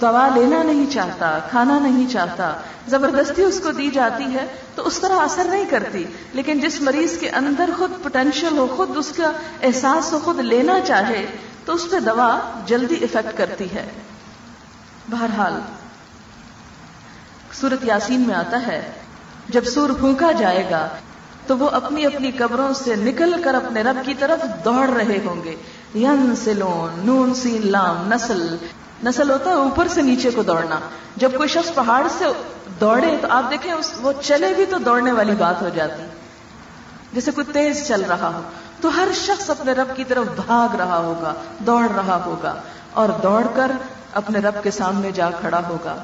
دوا 0.00 0.28
لینا 0.34 0.62
نہیں 0.62 0.86
چاہتا، 0.90 1.38
کھانا 1.50 1.78
نہیں 1.78 2.12
چاہتا۔ 2.12 2.54
زبردستی 2.88 3.42
اس 3.42 3.60
کو 3.60 3.72
دی 3.72 3.90
جاتی 3.90 4.24
ہے 4.24 4.46
تو 4.74 4.86
اس 4.86 4.98
طرح 4.98 5.16
اثر 5.16 5.44
نہیں 5.44 5.64
کرتی۔ 5.70 6.04
لیکن 6.32 6.60
جس 6.60 6.80
مریض 6.80 7.18
کے 7.18 7.30
اندر 7.30 7.70
خود 7.78 7.92
پوٹینشیل 8.02 8.58
ہو، 8.58 8.66
خود 8.76 8.90
اس 8.96 9.12
کا 9.16 9.32
احساس 9.62 10.12
ہو، 10.12 10.18
خود 10.24 10.38
لینا 10.38 10.80
چاہے، 10.80 11.26
تو 11.64 11.74
اس 11.74 11.86
پہ 11.90 12.00
دوا 12.00 12.38
جلدی 12.66 12.94
افیکٹ 12.94 13.38
کرتی 13.38 13.64
ہے۔ 13.64 13.86
بہرحال، 15.10 15.52
سورت 17.52 17.84
یاسین 17.84 18.20
میں 18.20 18.34
آتا 18.34 18.66
ہے، 18.66 18.92
جب 19.48 19.64
سور 19.64 19.90
پھونکا 19.90 20.32
جائے 20.32 20.68
گا، 20.70 20.88
تو 21.46 21.58
وہ 21.58 21.70
اپنی 21.70 22.06
اپنی 22.06 22.30
قبروں 22.30 22.74
سے 22.74 22.96
نکل 22.96 23.42
کر 23.44 23.54
اپنے 23.54 23.82
رب 23.82 23.98
کی 24.06 24.14
طرف 24.14 24.64
دوڑ 24.64 24.88
رہے 24.88 25.18
ہوں 25.24 25.44
گے۔ 25.44 25.56
ین 25.94 26.34
سلون 26.44 27.06
نون 27.06 27.34
سین 27.34 27.72
لام، 27.72 28.12
نسل۔ 28.14 28.56
نسل 29.04 29.30
ہوتا 29.30 29.50
ہے 29.50 29.54
اوپر 29.54 29.88
سے 29.88 30.02
نیچے 30.02 30.30
کو 30.30 30.42
دوڑنا۔ 30.42 30.78
جب 31.16 31.30
کوئی 31.36 31.48
شخص 31.48 31.74
پہاڑ 31.74 32.06
سے 32.18 32.24
دوڑے 32.80 33.16
تو 33.20 33.28
آپ 33.30 33.50
دیکھیں 33.50 33.72
اس 33.72 33.92
وہ 34.00 34.12
چلے 34.22 34.54
بھی 34.54 34.66
تو 34.66 34.78
دوڑنے 34.78 35.12
والی 35.12 35.32
بات 35.38 35.62
ہو 35.62 35.68
جاتی۔ 35.68 36.02
جیسے 37.12 37.30
کوئی 37.30 37.52
تیز 37.52 37.88
چل 37.88 38.02
رہا 38.08 38.30
ہو، 38.34 38.40
تو 38.80 38.96
ہر 38.96 39.08
شخص 39.14 39.50
اپنے 39.50 39.72
رب 39.72 39.96
کی 39.96 40.04
طرف 40.04 40.26
بھاگ 40.26 40.76
رہا 40.76 40.98
ہوگا، 40.98 41.34
دوڑ 41.58 41.88
رہا 41.96 42.22
ہوگا 42.26 42.54
اور 42.92 43.08
دوڑ 43.08 43.42
کر 43.54 43.70
اپنے 44.12 44.38
رب 44.38 44.62
کے 44.62 44.70
سامنے 44.70 45.10
جا 45.12 45.30
کھڑا 45.30 45.60
ہوگا۔ 45.68 45.96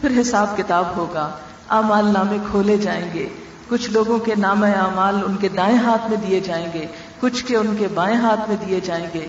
پھر 0.00 0.20
حساب 0.20 0.56
کتاب 0.56 0.84
ہوگا۔ 0.96 1.30
امال 1.68 2.04
نامے 2.04 2.38
کھولے 2.50 2.76
جائیں 2.76 3.10
گے۔ 3.14 3.28
کچھ 3.68 3.90
لوگوں 3.90 4.18
کے 4.18 4.34
نام 4.34 4.62
اعمال 4.62 5.20
ان 5.26 5.36
کے 5.36 5.48
دائیں 5.48 5.78
ہاتھ 5.78 6.08
میں 6.08 6.16
دیے 6.16 6.40
جائیں 6.40 6.66
گے، 6.74 6.86
کچھ 7.20 7.44
کے 7.44 7.56
ان 7.56 7.76
کے 7.78 7.88
بائیں 7.94 8.16
ہاتھ 8.16 8.48
میں 8.48 8.56
دیے 8.66 8.80
جائیں 8.80 9.06
گے۔ 9.14 9.26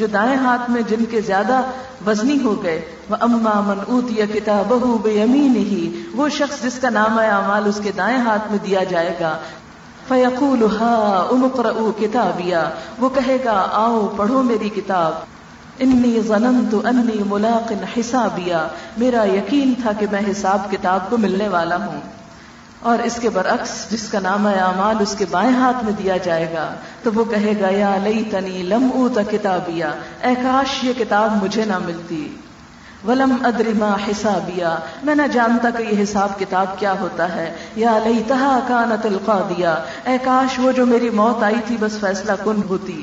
جو 0.00 0.06
دائیں 0.06 0.36
ہاتھ 0.36 0.70
میں 0.70 0.82
جن 0.82 1.04
کے 1.10 1.20
زیادہ 1.20 1.62
وزنی 2.06 2.38
ہو 2.44 2.62
گئے، 2.62 2.80
وہ 3.10 3.16
اما 3.20 3.60
من 3.66 3.78
اوت 3.88 4.04
یا 4.10 4.26
کتاب 4.34 4.72
بے 5.02 5.22
امین 5.22 5.56
ہی 5.56 6.02
وہ 6.14 6.28
شخص 6.28 6.62
جس 6.62 6.78
کا 6.78 6.90
نام 6.90 7.18
اعمال 7.18 7.62
اس 7.66 7.80
کے 7.84 7.92
دائیں 7.96 8.18
ہاتھ 8.18 8.50
میں 8.50 8.58
دیا 8.66 8.84
جائے 8.84 9.16
گا۔ 9.20 9.36
فیقول 10.08 10.62
ہا 10.62 10.94
امکر 11.30 11.66
کتابیا، 11.98 12.70
وہ 12.98 13.08
کہے 13.08 13.36
گا، 13.44 13.68
آؤ 13.72 14.08
پڑھو 14.16 14.42
میری 14.42 14.68
کتاب۔ 14.68 15.12
انی 15.78 16.20
ظننت 16.20 16.74
انی 16.86 17.22
ملاق 17.26 17.72
حسابیا، 17.98 18.66
میرا 18.96 19.24
یقین 19.24 19.74
تھا 19.82 19.92
کہ 19.98 20.06
میں 20.12 20.22
حساب 20.30 20.70
کتاب 20.70 21.10
کو 21.10 21.16
ملنے 21.16 21.48
والا 21.48 21.76
ہوں۔ 21.86 22.00
اور 22.80 22.98
اس 22.98 23.18
کے 23.22 23.30
برعکس 23.30 23.90
جس 23.90 24.08
کا 24.08 24.20
نام 24.20 24.48
ہے 24.48 24.54
اعمال 24.54 24.96
اس 25.00 25.14
کے 25.18 25.24
بائیں 25.30 25.54
ہاتھ 25.54 25.84
میں 25.84 25.92
دیا 25.92 26.16
جائے 26.16 26.46
گا، 26.52 26.74
تو 27.02 27.10
وہ 27.14 27.24
کہے 27.24 27.52
گا، 27.60 27.68
یا 27.68 27.96
لئی 28.02 28.22
تنی 28.30 28.62
لم 28.62 28.88
او 28.94 29.08
کتابیا، 29.30 29.90
اے 30.22 30.34
کاش 30.42 30.84
یہ 30.84 30.92
کتاب 30.98 31.42
مجھے 31.42 31.64
نہ 31.64 31.78
ملتی۔ 31.78 32.36
ولم 33.08 33.36
ادرما 33.44 33.94
حسابیا، 34.08 34.74
میں 35.02 35.14
نہ 35.14 35.26
جانتا 35.32 35.70
کہ 35.70 35.82
یہ 35.82 36.02
حساب 36.02 36.38
کتاب 36.38 36.78
کیا 36.78 36.94
ہوتا 37.00 37.34
ہے۔ 37.34 37.54
یا 37.76 37.98
لئی 38.04 38.22
تہا 38.28 38.58
کانت 38.68 39.06
القادیا، 39.06 39.74
اے 40.04 40.16
کاش 40.24 40.58
وہ 40.58 40.72
جو 40.72 40.86
میری 40.86 41.10
موت 41.10 41.42
آئی 41.42 41.60
تھی 41.66 41.76
بس 41.80 41.98
فیصلہ 42.00 42.32
کن 42.44 42.62
ہوتی، 42.68 43.02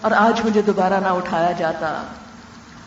اور 0.00 0.10
آج 0.10 0.40
مجھے 0.44 0.62
دوبارہ 0.62 1.00
نہ 1.00 1.08
اٹھایا 1.08 1.52
جاتا۔ 1.52 2.02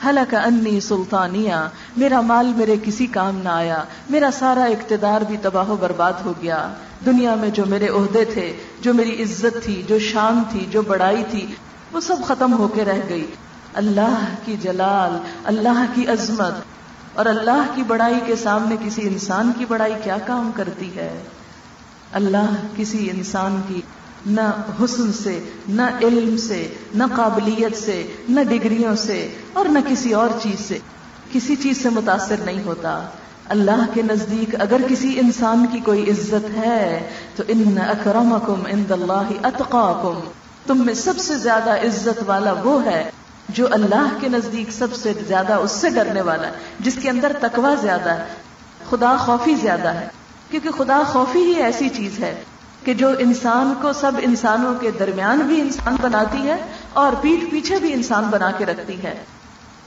حلق 0.06 0.34
انی 0.34 0.80
سلطانیہ، 0.80 1.54
میرا 1.98 2.22
مال 2.22 2.54
میرے 2.56 2.76
کسی 2.84 3.06
کام 3.06 3.38
نہ 3.44 3.50
آیا، 3.50 3.84
میرا 4.10 4.30
سارا 4.40 4.64
اقتدار 4.64 5.22
بھی 5.22 5.38
تباہ 5.42 5.70
و 5.70 5.76
برباد 5.76 6.14
ہو 6.26 6.34
گیا۔ 6.42 6.74
دنیا 7.06 7.36
میں 7.36 7.50
جو 7.50 7.66
میرے 7.66 7.88
عہدے 7.88 8.26
تھے، 8.26 8.54
جو 8.82 8.94
میری 8.94 9.24
عزت 9.24 9.64
تھی، 9.64 9.82
جو 9.88 10.00
شان 10.00 10.44
تھی، 10.52 10.66
جو 10.72 10.82
بڑائی 10.82 11.24
تھی، 11.30 11.46
وہ 11.92 12.00
سب 12.00 12.16
ختم 12.28 12.54
ہو 12.54 12.68
کے 12.68 12.86
رہ 12.86 13.00
گئی۔ 13.10 13.26
اللہ 13.74 14.26
کی 14.46 14.56
جلال، 14.62 15.18
اللہ 15.44 15.84
کی 15.94 16.08
عظمت، 16.08 16.62
اور 17.14 17.26
اللہ 17.26 17.66
کی 17.76 17.84
بڑائی 17.84 18.20
کے 18.26 18.36
سامنے 18.36 18.76
کسی 18.86 19.08
انسان 19.08 19.52
کی 19.58 19.66
بڑائی 19.66 19.94
کیا 20.04 20.18
کام 20.26 20.52
کرتی 20.56 20.96
ہے؟ 20.96 21.24
اللہ 22.14 22.56
کسی 22.76 23.10
انسان 23.10 23.62
کی 23.68 23.82
نہ 24.26 24.42
حسن 24.84 25.14
سے، 25.14 25.40
نہ 25.68 25.82
علم 25.82 26.38
سے، 26.38 26.74
نہ 26.96 27.04
قابلیت 27.16 27.78
سے، 27.78 28.08
نہ 28.30 28.44
ڈگریوں 28.44 28.96
سے 28.96 29.34
اور 29.54 29.66
نہ 29.66 29.80
کسی 29.88 30.14
اور 30.14 30.30
چیز 30.44 30.68
سے۔ 30.68 30.80
کسی 31.32 31.56
چیز 31.56 31.84
سے 31.84 31.90
متاثر 31.90 32.36
نہیں 32.38 32.64
ہوتا۔ 32.64 33.06
اللہ 33.50 33.86
کے 33.94 34.02
نزدیک 34.02 34.56
اگر 34.60 34.78
کسی 34.88 35.20
انسان 35.20 35.66
کی 35.72 35.80
کوئی 35.80 36.10
عزت 36.10 36.58
ہے، 36.58 37.10
تو 37.36 37.44
ان 37.48 37.78
اکرمکم 37.78 38.66
عند 38.66 38.92
اللہ 38.92 39.32
اتقاکم۔ 39.44 40.20
تم 40.68 40.86
میں 40.86 40.94
سب 40.94 41.18
سے 41.18 41.36
زیادہ 41.36 41.70
عزت 41.70 42.24
والا 42.26 42.54
وہ 42.54 42.86
ہے 42.86 43.12
جو 43.50 43.68
اللہ 43.72 44.08
کے 44.20 44.30
نزدیک 44.30 44.72
سب 44.72 44.96
سے 44.96 45.14
زیادہ 45.28 45.54
اس 45.54 45.72
سے 45.72 45.90
ڈرنے 45.90 46.22
والا 46.22 46.48
ہے، 46.48 46.54
جس 46.80 46.98
کے 47.02 47.10
اندر 47.10 47.32
تقوی 47.42 47.76
زیادہ 47.82 48.10
ہے، 48.10 48.26
خدا 48.90 49.18
خوفی 49.18 49.56
زیادہ 49.56 49.88
ہے۔ 49.88 50.08
کیونکہ 50.52 50.70
خدا 50.78 51.02
خوفی 51.08 51.40
ہی 51.40 51.54
ایسی 51.54 51.90
چیز 51.90 52.20
ہے۔ 52.20 52.44
کہ 52.84 52.94
جو 52.94 53.10
انسان 53.20 53.74
کو 53.82 53.94
سب 53.94 54.12
انسانوں 54.22 54.74
کے 54.80 54.92
درمیان 55.00 55.40
بھی 55.40 55.62
انسان 55.62 55.96
بناتی 56.02 56.48
ہے 56.48 56.58
اور 56.94 57.14
پیٹھ 57.22 57.46
پیچھے 57.52 57.80
بھی 57.80 57.94
انسان 57.94 58.24
بنا 58.24 58.52
کے 58.58 58.66
رکھتی 58.66 59.04
ہے۔ 59.04 59.14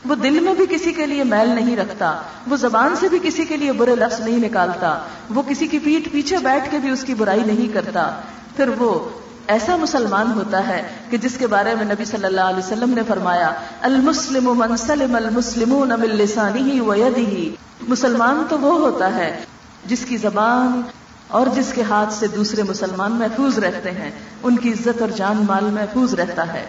وہ 0.09 0.15
دل 0.15 0.41
میں 0.41 0.55
بھی 0.55 0.67
کسی 0.71 0.93
کے 0.93 1.07
لیے 1.07 1.25
میل 1.25 1.49
نہیں 1.49 1.77
رکھتا، 1.77 2.21
وہ 2.47 2.57
زبان 2.57 2.97
سے 2.97 3.09
بھی 3.09 3.19
کسی 3.23 3.45
کے 3.45 3.57
لیے 3.57 3.73
برے 3.73 3.95
لفظ 3.95 4.21
نہیں 4.21 4.39
نکالتا، 4.39 4.99
وہ 5.31 5.43
کسی 5.49 5.67
کی 5.67 5.79
پیٹ 5.79 6.13
پیچھے 6.13 6.37
بیٹھ 6.43 6.71
کے 6.71 6.79
بھی 6.79 6.91
اس 6.91 7.05
کی 7.05 7.15
برائی 7.15 7.41
نہیں 7.47 7.73
کرتا۔ 7.75 8.21
پھر 8.57 8.69
وہ 8.79 9.09
ایسا 9.47 9.77
مسلمان 9.77 10.33
ہوتا 10.33 10.67
ہے 10.69 10.83
کہ 11.11 11.17
جس 11.17 11.37
کے 11.39 11.47
بارے 11.47 11.75
میں 11.75 11.85
نبی 11.85 12.05
صلی 12.05 12.25
اللہ 12.25 12.41
علیہ 12.41 12.59
وسلم 12.59 12.95
نے 12.95 13.03
فرمایا، 13.09 13.51
المسلم 13.83 14.51
من 14.59 14.77
سلم 14.77 15.15
المسلمون 15.15 15.89
من 15.89 16.17
لسانه 16.23 16.87
ويده 16.87 17.45
مسلمان 17.89 18.43
تو 18.49 18.59
وہ 18.59 18.79
ہوتا 18.79 19.15
ہے 19.15 19.45
جس 19.87 20.05
کی 20.05 20.17
زبان 20.17 20.81
اور 21.29 21.47
جس 21.47 21.73
کے 21.75 21.83
ہاتھ 21.83 22.13
سے 22.13 22.27
دوسرے 22.27 22.63
مسلمان 22.63 23.13
محفوظ 23.13 23.59
رہتے 23.59 23.91
ہیں، 23.91 24.11
ان 24.43 24.57
کی 24.57 24.73
عزت 24.73 25.01
اور 25.01 25.09
جان 25.09 25.45
مال 25.49 25.65
محفوظ 25.65 26.15
رہتا 26.15 26.53
ہے۔ 26.53 26.67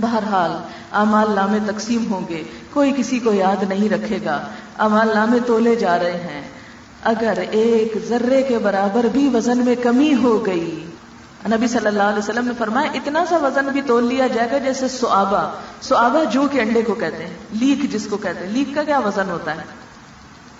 بہرحال 0.00 0.50
امال 0.90 1.30
نامے 1.34 1.58
تقسیم 1.66 2.12
ہوں 2.12 2.28
گے۔ 2.28 2.42
کوئی 2.70 2.92
کسی 2.96 3.18
کو 3.18 3.32
یاد 3.32 3.62
نہیں 3.68 3.88
رکھے 3.88 4.18
گا۔ 4.24 4.46
امال 4.78 5.08
نامے 5.14 5.38
تولے 5.46 5.76
جا 5.76 5.98
رہے 5.98 6.16
ہیں۔ 6.16 6.42
اگر 7.02 7.38
ایک 7.50 7.94
ذرے 8.08 8.42
کے 8.42 8.58
برابر 8.58 9.04
بھی 9.04 9.28
وزن 9.34 9.58
میں 9.58 9.74
کمی 9.82 10.14
ہو 10.22 10.46
گئی۔ 10.46 10.84
نبی 11.46 11.66
صلی 11.66 11.86
اللہ 11.86 12.02
علیہ 12.02 12.18
وسلم 12.18 12.46
نے 12.46 12.54
فرمایا، 12.58 12.90
اتنا 12.94 13.24
سا 13.28 13.36
وزن 13.36 13.66
بھی 13.66 13.82
تول 13.82 14.04
لیا 14.04 14.26
جائے 14.26 14.50
گا 14.50 14.58
جیسے 14.58 14.88
سوابا 14.88 15.50
سوابا 15.80 16.24
جو 16.24 16.48
کے 16.52 16.60
انڈے 16.60 16.82
کو 16.82 16.94
کہتے 16.94 17.26
ہیں، 17.26 17.34
لیک 17.52 17.92
جس 17.92 18.06
کو 18.10 18.16
کہتے 18.16 18.46
ہیں، 18.46 18.52
لیک 18.52 18.74
کا 18.74 18.82
کیا 18.82 18.98
وزن 18.98 19.30
ہوتا 19.30 19.54
ہے؟ 19.56 19.81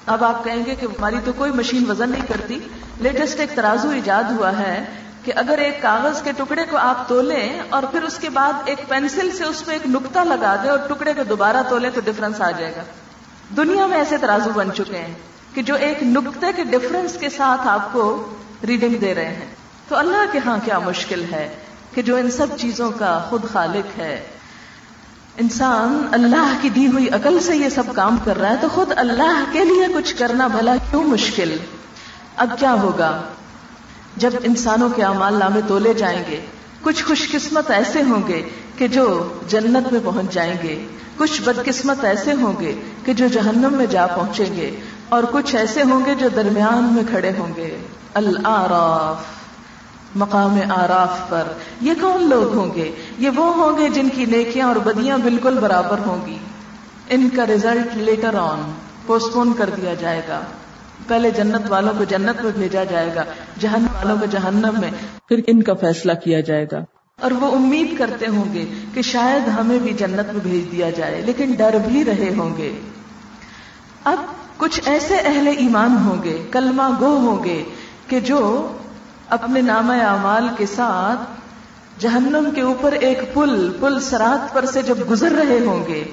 اب 0.07 0.25
آپ 0.25 0.45
کہیں 0.45 0.67
گے 0.67 0.75
کہ 0.75 0.87
ہماری 0.87 1.17
تو 1.25 1.33
کوئی 1.33 1.53
مشین 1.53 1.91
وزن 1.91 2.11
نہیں 2.11 2.27
کرتی۔ 2.29 2.59
لیٹسٹ 2.99 3.41
ایک 3.41 3.51
ترازو 3.55 3.91
ایجاد 3.91 4.25
ہوا 4.25 4.59
ہے 4.59 4.85
کہ 5.25 5.33
اگر 5.37 5.59
ایک 5.59 5.83
کاغذ 5.83 6.23
کے 6.23 6.33
ٹکڑے 6.37 6.63
کو 6.71 6.77
آپ 6.77 7.09
تولیں 7.09 7.61
اور 7.71 7.83
پھر 7.83 8.03
اس 8.03 8.19
کے 8.19 8.29
بعد 8.29 8.53
ایک 8.65 8.89
پینسل 8.89 9.31
سے 9.39 9.45
اس 9.45 9.67
پہ 9.67 9.73
ایک 9.73 9.87
نکتا 9.87 10.25
لگا 10.25 10.57
دیں 10.63 10.71
اور 10.71 10.79
ٹکڑے 10.79 11.15
کو 11.15 11.25
دوبارہ 11.25 11.57
تولے 11.69 11.91
تو 11.91 12.01
ڈفرنس 12.05 12.41
آ 12.41 12.51
جائے 12.51 12.73
گا۔ 12.77 12.83
دنیا 13.57 13.87
میں 13.87 13.99
ایسے 13.99 14.17
ترازو 14.17 14.51
بن 14.55 14.69
چکے 14.73 14.99
ہیں 14.99 15.15
کہ 15.55 15.63
جو 15.63 15.75
ایک 15.75 16.03
نکتے 16.03 16.47
کے 16.57 16.65
ڈفرنس 16.65 17.17
کے 17.21 17.29
ساتھ 17.29 17.67
آپ 17.67 17.93
کو 17.93 18.35
ریڈنگ 18.67 18.95
دے 18.95 19.15
رہے 19.15 19.35
ہیں۔ 19.35 19.55
تو 19.89 19.97
اللہ 19.97 20.25
کے 20.33 20.41
ہاں 20.47 20.59
کیا 20.65 20.79
مشکل 20.79 21.25
ہے 21.33 21.55
کہ 21.95 22.03
جو 22.03 22.17
ان 22.17 22.31
سب 22.31 22.47
چیزوں 22.59 22.91
کا 22.91 23.25
خود 23.29 23.45
خالق 23.53 23.99
ہے۔ 23.99 24.27
انسان 25.39 26.09
اللہ 26.13 26.57
کی 26.61 26.69
دی 26.69 26.87
ہوئی 26.87 27.09
عقل 27.09 27.41
سے 27.41 27.57
یہ 27.57 27.69
سب 27.69 27.83
کام 27.95 28.17
کر 28.25 28.39
رہا 28.39 28.51
ہے 28.51 28.57
تو 28.61 28.69
خود 28.75 28.93
اللہ 28.97 29.45
کے 29.53 29.65
لیے 29.65 29.87
کچھ 29.95 30.17
کرنا 30.17 30.47
بھلا 30.47 30.75
کیوں 30.91 31.05
مشکل؟ 31.05 31.57
اب 32.37 32.51
کیا 32.59 32.73
ہوگا؟ 32.73 33.23
جب 34.17 34.31
انسانوں 34.43 34.89
کے 34.89 35.05
امال 35.05 35.35
نامے 35.35 35.61
تولے 35.69 35.95
جائیں 35.95 36.23
گے، 36.31 36.41
کچھ 36.83 37.05
خوش 37.05 37.33
قسمت 37.33 37.71
ایسے 37.71 38.03
ہوں 38.03 38.29
گے 38.29 38.43
کہ 38.77 38.89
جو 38.89 39.29
جنت 39.49 39.93
میں 39.93 40.01
پہنچ 40.05 40.33
جائیں 40.33 40.55
گے، 40.63 40.87
کچھ 41.17 41.43
بدقسمت 41.43 42.05
ایسے 42.05 42.33
ہوں 42.33 42.61
گے 42.61 42.75
کہ 43.05 43.13
جو 43.13 43.29
جہنم 43.29 43.75
میں 43.75 43.87
جا 43.87 44.07
پہنچیں 44.07 44.57
گے، 44.57 44.81
اور 45.09 45.23
کچھ 45.33 45.57
ایسے 45.57 45.83
ہوں 45.83 46.07
گے 46.07 46.15
جو 46.15 46.29
درمیان 46.29 46.85
میں 46.85 47.03
کھڑے 47.11 47.33
ہوں 47.39 47.57
گے۔ 47.57 47.77
العراف۔ 48.15 49.42
مقام 50.15 50.59
آراف 50.71 51.31
پر۔ 51.31 51.43
یہ 51.81 51.93
کون 52.01 52.29
لوگ 52.29 52.55
ہوں 52.55 52.75
گے؟ 52.75 52.93
یہ 53.19 53.31
وہ 53.31 53.55
ہوں 53.55 53.79
گے 53.79 53.89
جن 53.89 54.09
کی 54.09 54.25
نیکیاں 54.25 54.67
اور 54.67 54.77
بدیاں 54.77 55.19
بالکل 55.19 55.59
برابر 55.59 55.99
ہوں 56.07 56.27
گی۔ 56.27 56.37
ان 57.11 57.29
کا 57.37 57.47
ریزلٹ 57.47 57.97
لیٹر 57.97 58.35
آن 58.35 58.73
پوسٹ 59.07 59.35
پون 59.35 59.53
کر 59.59 59.71
دیا 59.77 59.95
جائے 59.95 60.23
گا۔ 60.29 60.41
پہلے 61.07 61.31
جنت 61.31 61.71
والوں 61.71 61.93
کو 61.99 62.05
جنت 62.05 62.43
میں 62.43 62.53
بھیجا 62.55 62.85
جائے 62.85 63.15
گا، 63.15 63.25
جہنم 63.61 63.87
والوں 63.95 64.17
کو 64.17 64.27
جہنم 64.27 64.81
میں۔ 64.81 64.91
پھر 65.29 65.41
ان 65.47 65.63
کا 65.63 65.75
فیصلہ 65.75 66.13
کیا 66.25 66.41
جائے 66.41 66.67
گا۔ 66.73 66.85
اور 67.21 67.31
وہ 67.31 67.57
امید 67.57 67.99
کرتے 67.99 68.27
ہوں 68.27 68.55
گے 68.55 68.65
کہ 68.95 69.03
شاید 69.03 69.49
ہمیں 69.49 69.79
بھی 69.79 69.93
جنت 69.93 70.33
میں 70.33 70.41
بھیج 70.43 70.73
دیا 70.73 70.91
جائے، 70.91 71.23
لیکن 71.27 71.53
ڈر 71.53 71.77
بھی 71.89 72.05
رہے 72.05 72.35
ہوں 72.37 72.57
گے۔ 72.57 72.81
اب 74.05 74.17
کچھ 74.57 74.81
ایسے 74.85 75.17
اہل 75.17 75.49
ایمان 75.59 75.97
ہوں 75.97 76.23
گے، 76.23 76.43
کلمہ 76.51 76.83
گو 77.01 77.17
ہوں 77.17 77.45
گے، 77.45 77.65
کہ 78.09 78.21
جو 78.21 78.73
اپنے 79.33 79.61
نام 79.61 79.91
اعمال 79.91 80.49
کے 80.59 80.67
ساتھ 80.67 81.21
جہنم 81.99 82.51
کے 82.55 82.61
اوپر 82.61 82.93
ایک 82.93 83.35
پل 83.35 83.73
پل 83.81 84.01
سرات 84.01 84.55
پر 84.55 84.65
سے 84.67 84.83
جب 84.83 84.99
گزر 85.11 85.33
رہے 85.33 85.59
ہوں 85.67 85.87
گے، 85.87 86.05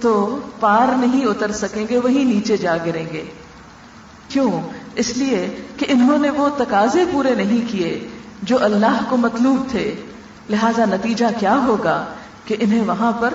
تو 0.00 0.40
پار 0.60 0.98
نہیں 0.98 1.26
اتر 1.26 1.52
سکیں 1.52 1.86
گے 1.88 1.98
وہی 1.98 2.24
نیچے 2.24 2.56
جا 2.56 2.76
گریں 2.76 3.06
گے۔ 3.12 3.24
کیوں؟ 4.28 4.60
اس 4.94 5.16
لیے 5.16 5.56
کہ 5.76 5.86
انہوں 5.88 6.18
نے 6.18 6.30
وہ 6.30 6.48
تقاضے 6.56 7.04
پورے 7.12 7.34
نہیں 7.34 7.72
کیے 7.72 8.08
جو 8.42 8.64
اللہ 8.64 9.00
کو 9.08 9.16
مطلوب 9.16 9.70
تھے۔ 9.70 9.94
لہذا 10.50 10.84
نتیجہ 10.84 11.24
کیا 11.40 11.56
ہوگا 11.66 12.04
کہ 12.44 12.56
انہیں 12.60 12.82
وہاں 12.82 13.12
پر 13.12 13.34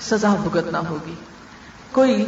سزا 0.00 0.34
بھگتنا 0.42 0.80
ہوگی۔ 0.88 1.14
کوئی 1.92 2.24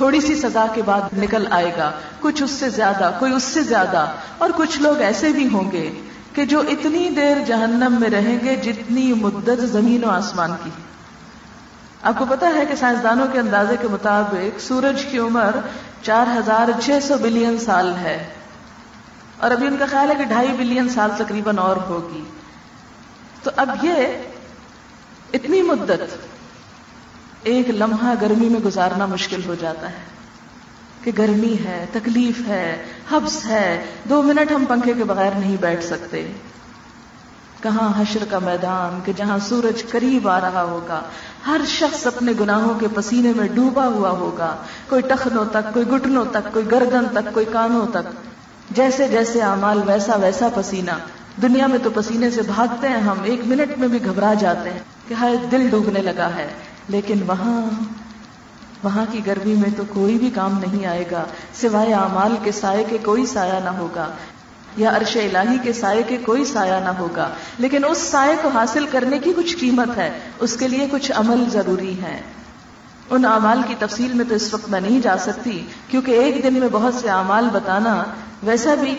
تھوڑی 0.00 0.20
سی 0.20 0.34
سزا 0.34 0.66
کے 0.74 0.82
بعد 0.82 1.00
نکل 1.18 1.46
آئے 1.50 1.72
گا۔ 1.78 1.90
کچھ 2.20 2.42
اس 2.42 2.50
سے 2.50 2.68
زیادہ، 2.68 3.10
کوئی 3.18 3.32
اس 3.32 3.42
سے 3.42 3.62
زیادہ۔ 3.62 4.06
اور 4.38 4.50
کچھ 4.56 4.80
لوگ 4.80 5.00
ایسے 5.00 5.28
بھی 5.28 5.48
ہوں 5.52 5.72
گے 5.72 6.00
کہ 6.34 6.44
جو 6.44 6.60
اتنی 6.60 7.10
دیر 7.10 7.36
جہنم 7.46 7.96
میں 8.00 8.10
رہیں 8.10 8.38
گے 8.44 8.56
جتنی 8.56 9.12
مدت 9.12 9.60
زمین 9.60 10.04
و 10.04 10.10
آسمان 10.10 10.52
کی۔ 10.64 10.70
آپ 12.02 12.18
کو 12.18 12.26
پتا 12.28 12.48
ہے 12.54 12.66
کہ 12.66 12.74
سائنسدانوں 12.74 13.26
کے 13.32 13.38
اندازے 13.38 13.76
کے 13.80 13.88
مطابق 13.88 14.60
سورج 14.60 15.04
کی 15.04 15.18
عمر 15.18 15.50
چار 16.02 16.26
ہزار 16.38 16.80
چھ 16.80 16.90
سو 17.02 17.18
بلین 17.18 17.58
سال 17.58 17.94
ہے۔ 17.94 18.26
اور 19.38 19.50
ابھی 19.50 19.66
ان 19.66 19.76
کا 19.78 19.86
خیال 19.90 20.10
ہے 20.10 20.14
کہ 20.14 20.24
ڈھائی 20.24 20.48
بلین 20.48 20.88
سال 20.88 21.10
تقریباً 21.16 21.58
اور 21.58 21.76
ہوگی۔ 21.76 22.22
تو 23.42 23.50
اب 23.56 23.70
یہ 23.82 23.94
اتنی 25.34 25.62
مدت 25.62 26.16
ایک 27.42 27.70
لمحہ 27.70 28.14
گرمی 28.20 28.48
میں 28.48 28.60
گزارنا 28.60 29.06
مشکل 29.06 29.40
ہو 29.46 29.54
جاتا 29.60 29.88
ہے 29.88 30.10
کہ 31.04 31.10
گرمی 31.18 31.56
ہے، 31.64 31.86
تکلیف 31.92 32.48
ہے، 32.48 32.82
حبس 33.10 33.46
ہے، 33.46 33.84
دو 34.04 34.22
منٹ 34.22 34.52
ہم 34.52 34.64
پنکھے 34.68 34.92
کے 34.92 35.04
بغیر 35.04 35.30
نہیں 35.38 35.56
بیٹھ 35.60 35.84
سکتے۔ 35.84 36.32
کہاں 37.62 37.92
حشر 37.98 38.24
کا 38.30 38.38
میدان 38.38 39.00
کہ 39.04 39.12
جہاں 39.16 39.38
سورج 39.48 39.90
قریب 39.90 40.28
آ 40.28 40.40
رہا 40.40 40.62
ہوگا، 40.62 41.00
ہر 41.46 41.60
شخص 41.66 42.06
اپنے 42.06 42.32
گناہوں 42.40 42.74
کے 42.80 42.86
پسینے 42.94 43.32
میں 43.36 43.48
ڈوبا 43.54 43.86
ہوا 43.86 44.10
ہوگا۔ 44.10 44.56
کوئی 44.88 45.02
ٹخنوں 45.02 45.44
تک، 45.44 45.74
کوئی 45.74 45.86
گٹنوں 45.86 46.24
تک، 46.30 46.52
کوئی 46.52 46.70
گردن 46.70 47.04
تک، 47.12 47.34
کوئی 47.34 47.46
کانوں 47.52 47.86
تک۔ 47.86 48.08
جیسے 48.70 49.08
جیسے 49.08 49.40
امال 49.42 49.82
ویسا 49.86 50.16
ویسا 50.16 50.48
پسینہ۔ 50.54 50.90
دنیا 51.42 51.66
میں 51.66 51.78
تو 51.82 51.90
پسینے 51.94 52.30
سے 52.30 52.42
بھاگتے 52.42 52.88
ہیں 52.88 53.00
ہم، 53.00 53.16
ایک 53.24 53.40
منٹ 53.46 53.78
میں 53.78 53.88
بھی 53.88 54.04
گھبرا 54.04 54.34
جاتے 54.34 54.70
ہیں 54.70 54.78
کہ 55.08 55.14
ہائے 55.14 55.36
دل 55.50 55.68
ڈوبنے 55.70 56.02
لگا 56.02 56.30
ہے۔ 56.36 56.48
لیکن 56.90 57.22
وہاں 57.26 57.60
وہاں 58.82 59.04
کی 59.12 59.20
گرمی 59.26 59.54
میں 59.54 59.70
تو 59.76 59.82
کوئی 59.88 60.18
بھی 60.18 60.30
کام 60.30 60.58
نہیں 60.58 60.86
آئے 60.86 61.04
گا، 61.10 61.24
سوائے 61.60 61.92
اعمال 61.94 62.36
کے 62.42 62.52
سائے 62.52 62.84
کے 62.88 62.98
کوئی 63.04 63.26
سایہ 63.26 63.60
نہ 63.64 63.68
ہوگا، 63.68 64.06
یا 64.76 64.96
عرش 64.96 65.16
الہی 65.16 65.56
کے 65.62 65.72
سائے 65.72 66.02
کے 66.08 66.16
کوئی 66.24 66.44
سایہ 66.44 66.80
نہ 66.84 66.88
ہوگا۔ 66.88 67.28
لیکن 67.58 67.84
اس 67.84 67.98
سائے 67.98 68.36
کو 68.42 68.48
حاصل 68.48 68.86
کرنے 68.86 69.18
کی 69.18 69.32
کچھ 69.36 69.56
قیمت 69.56 69.96
ہے، 69.96 70.10
اس 70.38 70.56
کے 70.56 70.68
لیے 70.68 70.86
کچھ 70.90 71.12
عمل 71.14 71.44
ضروری 71.50 71.94
ہے 72.02 72.20
ان 73.10 73.24
اعمال 73.24 73.62
کی 73.68 73.74
تفصیل 73.78 74.12
میں 74.12 74.24
تو 74.28 74.34
اس 74.34 74.54
وقت 74.54 74.68
میں 74.70 74.80
نہیں 74.80 75.00
جا 75.00 75.16
سکتی، 75.18 75.64
کیونکہ 75.88 76.10
ایک 76.12 76.42
دن 76.42 76.54
میں 76.54 76.68
بہت 76.72 76.94
سے 76.94 77.08
اعمال 77.10 77.48
بتانا، 77.52 78.02
ویسا 78.42 78.74
بھی 78.74 78.94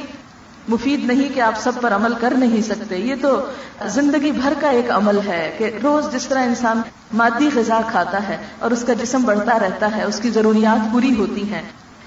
مفید 0.67 1.03
نہیں 1.03 1.35
کہ 1.35 1.39
آپ 1.39 1.53
سب 1.59 1.71
پر 1.81 1.93
عمل 1.93 2.13
کر 2.19 2.33
نہیں 2.37 2.61
سکتے۔ 2.61 2.97
یہ 2.97 3.15
تو 3.21 3.45
زندگی 3.85 4.31
بھر 4.31 4.53
کا 4.59 4.69
ایک 4.69 4.91
عمل 4.91 5.19
ہے 5.27 5.55
کہ 5.57 5.71
روز 5.83 6.13
جس 6.13 6.27
طرح 6.27 6.43
انسان 6.43 6.81
مادی 7.13 7.49
غذا 7.55 7.81
کھاتا 7.91 8.27
ہے 8.27 8.37
اور 8.59 8.71
اس 8.71 8.83
کا 8.87 8.93
جسم 8.93 9.23
بڑھتا 9.23 9.59
رہتا 9.59 9.89
ہے، 9.95 10.03
اس 10.03 10.19
کی 10.19 10.29
ضروریات 10.29 10.91
پوری 10.91 11.15
ہوتی 11.15 11.49
ہیں۔ 11.51 11.61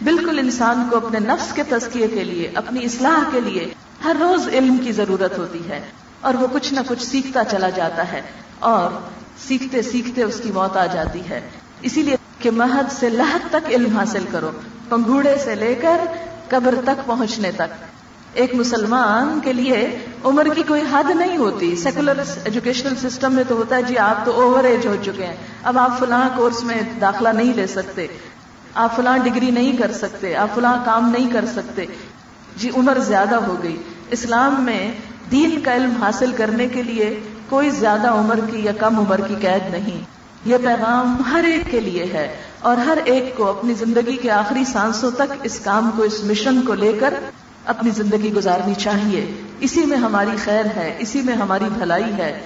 بالکل 0.05 0.39
انسان 0.39 0.89
کو 0.91 0.97
اپنے 0.97 1.19
نفس 1.19 1.53
کے 1.53 1.63
تزکیے 1.63 2.09
کے 2.09 2.25
لیے، 2.25 2.51
اپنی 2.55 2.85
اصلاح 2.85 3.31
کے 3.33 3.41
لیے 3.41 3.75
ہر 4.05 4.17
روز 4.21 4.49
علم 4.49 4.77
کی 4.77 4.93
ضرورت 4.93 5.39
ہوتی 5.39 5.69
ہے 5.69 5.81
اور 6.21 6.35
وہ 6.35 6.47
کچھ 6.53 6.75
نہ 6.75 6.81
کچھ 6.89 7.03
سیکھتا 7.03 7.45
چلا 7.45 7.69
جاتا 7.69 8.13
ہے 8.13 8.23
اور 8.59 8.91
سیکھتے 9.49 9.83
سیکھتے 9.83 10.23
اس 10.23 10.41
کی 10.43 10.53
موت 10.53 10.77
آ 10.77 10.87
جاتی 10.87 11.21
ہے۔ 11.31 11.41
اسی 11.83 12.03
لیے 12.03 12.17
کہ 12.39 12.51
مہد 12.51 12.93
سے 12.93 13.09
لہد 13.09 13.51
تک 13.51 13.69
علم 13.69 13.97
حاصل 13.97 14.25
کرو، 14.31 14.51
پنگوڑے 14.89 15.37
سے 15.45 15.55
لے 15.55 15.75
کر 15.75 15.97
قبر 16.49 16.75
تک 16.85 17.07
پہنچنے 17.07 17.53
تک۔ 17.53 17.94
ایک 18.35 18.55
مسلمان 18.55 19.41
کے 19.45 19.53
لیے 19.53 19.99
عمر 20.25 20.47
کی 20.55 20.63
کوئی 20.63 20.83
حد 20.93 21.11
نہیں 21.11 21.37
ہوتی۔ 21.37 21.77
سیکولر 21.77 22.13
ایجوکیشنل 22.45 23.11
سسٹم 23.11 23.33
میں 23.33 23.45
تو 23.49 23.55
ہوتا 23.57 23.77
ہے 23.77 23.83
جی 23.83 23.99
آپ 23.99 24.25
تو 24.25 24.33
اوور 24.33 24.65
ایج 24.65 24.87
ہو 24.87 24.97
چکے 25.05 25.27
ہیں۔ 25.27 25.37
اب 25.63 25.79
آپ 25.79 25.99
فلاں 25.99 26.29
کورس 26.37 26.65
میں 26.65 26.81
داخلہ 27.01 27.29
نہیں 27.29 27.55
لے 27.55 27.67
سکتے۔ 27.67 28.07
آپ 28.75 28.97
فلاں 28.97 29.19
ڈگری 29.19 29.51
نہیں 29.51 29.77
کر 29.77 29.93
سکتے۔ 29.93 30.35
آپ 30.35 30.49
فلاں 30.55 30.77
کام 30.85 31.11
نہیں 31.11 31.31
کر 31.31 31.45
سکتے۔ 31.53 31.87
جی 32.57 32.71
عمر 32.77 32.99
زیادہ 32.99 33.35
ہو 33.35 33.57
گئی۔ 33.63 33.77
اسلام 34.11 34.55
میں 34.59 34.93
دین 35.31 35.61
کا 35.61 35.77
علم 35.77 35.93
حاصل 36.01 36.33
کرنے 36.33 36.67
کے 36.67 36.83
لیے 36.83 37.21
کوئی 37.49 37.71
زیادہ 37.71 38.11
عمر 38.11 38.39
کی 38.51 38.61
یا 38.65 38.73
کم 38.73 38.99
عمر 38.99 39.21
کی 39.29 39.35
قید 39.41 39.71
نہیں۔ 39.71 40.05
یہ 40.45 40.57
پیغام 40.65 41.23
ہر 41.33 41.45
ایک 41.45 41.71
کے 41.71 41.81
لیے 41.81 42.05
ہے 42.05 42.37
اور 42.61 42.77
ہر 42.77 42.99
ایک 43.05 43.37
کو 43.37 43.49
اپنی 43.49 43.75
زندگی 43.75 44.17
کے 44.17 44.31
آخری 44.31 44.65
سانسوں 44.65 45.11
تک 45.11 45.33
اس 45.43 45.61
کام 45.61 45.91
کو، 45.97 46.03
اس 46.03 46.25
مشن 46.25 46.63
کو 46.63 46.75
لے 46.75 46.93
کر 46.93 47.15
اپنی 47.67 47.91
زندگی 47.91 48.33
گزارنی 48.33 48.75
چاہیے۔ 48.75 49.27
اسی 49.61 49.85
میں 49.87 49.97
ہماری 49.97 50.37
خیر 50.45 50.65
ہے، 50.77 50.97
اسی 50.99 51.21
میں 51.23 51.35
ہماری 51.35 51.65
بھلائی 51.79 52.13
ہے۔ 52.17 52.41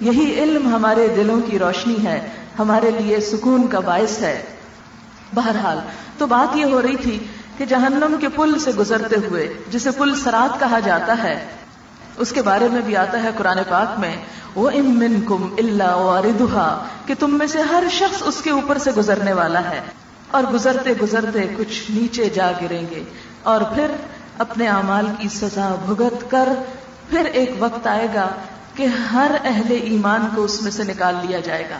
یہی 0.00 0.34
علم 0.38 0.68
ہمارے 0.68 1.08
دلوں 1.16 1.40
کی 1.40 1.58
روشنی 1.58 2.04
ہے، 2.04 2.28
ہمارے 2.58 2.90
لیے 2.90 3.20
سکون 3.20 3.66
کا 3.68 3.80
باعث 3.80 4.20
ہے۔ 4.20 4.42
بہرحال، 5.34 5.78
تو 6.18 6.26
بات 6.26 6.56
یہ 6.56 6.64
ہو 6.64 6.82
رہی 6.82 6.96
تھی 6.96 7.18
کہ 7.58 7.64
جہنم 7.64 8.14
کے 8.20 8.28
پل 8.28 8.58
سے 8.58 8.70
گزرتے 8.78 9.16
ہوئے، 9.30 9.54
جسے 9.70 9.90
پل 9.90 10.14
سرات 10.14 10.60
کہا 10.60 10.78
جاتا 10.78 11.22
ہے، 11.22 11.44
اس 12.16 12.32
کے 12.32 12.42
بارے 12.42 12.68
میں 12.72 12.80
بھی 12.80 12.96
آتا 12.96 13.22
ہے 13.22 13.30
قرآن 13.36 13.58
پاک 13.68 13.98
میں 13.98 14.16
وہ 14.54 14.70
امن 14.70 15.20
کم 15.20 15.54
اللہ 15.58 16.28
کہ 17.06 17.14
تم 17.18 17.38
میں 17.38 17.46
سے 17.46 17.62
ہر 17.62 17.84
شخص 17.90 18.22
اس 18.24 18.40
کے 18.42 18.50
اوپر 18.50 18.78
سے 18.78 18.90
گزرنے 18.96 19.32
والا 19.32 19.70
ہے۔ 19.70 19.80
اور 20.30 20.42
گزرتے 20.52 20.90
گزرتے 21.02 21.46
کچھ 21.56 21.90
نیچے 21.90 22.28
جا 22.28 22.52
گریں 22.62 22.82
گے، 22.90 23.02
اور 23.42 23.60
پھر 23.60 23.86
اپنے 24.38 24.68
اعمال 24.68 25.06
کی 25.18 25.28
سزا 25.28 25.74
بھگت 25.86 26.30
کر، 26.30 26.48
پھر 27.10 27.24
ایک 27.24 27.50
وقت 27.58 27.86
آئے 27.86 28.08
گا 28.14 28.28
کہ 28.74 28.86
ہر 28.86 29.30
اہل 29.44 29.78
ایمان 29.82 30.28
کو 30.34 30.44
اس 30.44 30.62
میں 30.62 30.70
سے 30.70 30.82
نکال 30.82 31.14
لیا 31.22 31.40
جائے 31.40 31.64
گا۔ 31.70 31.78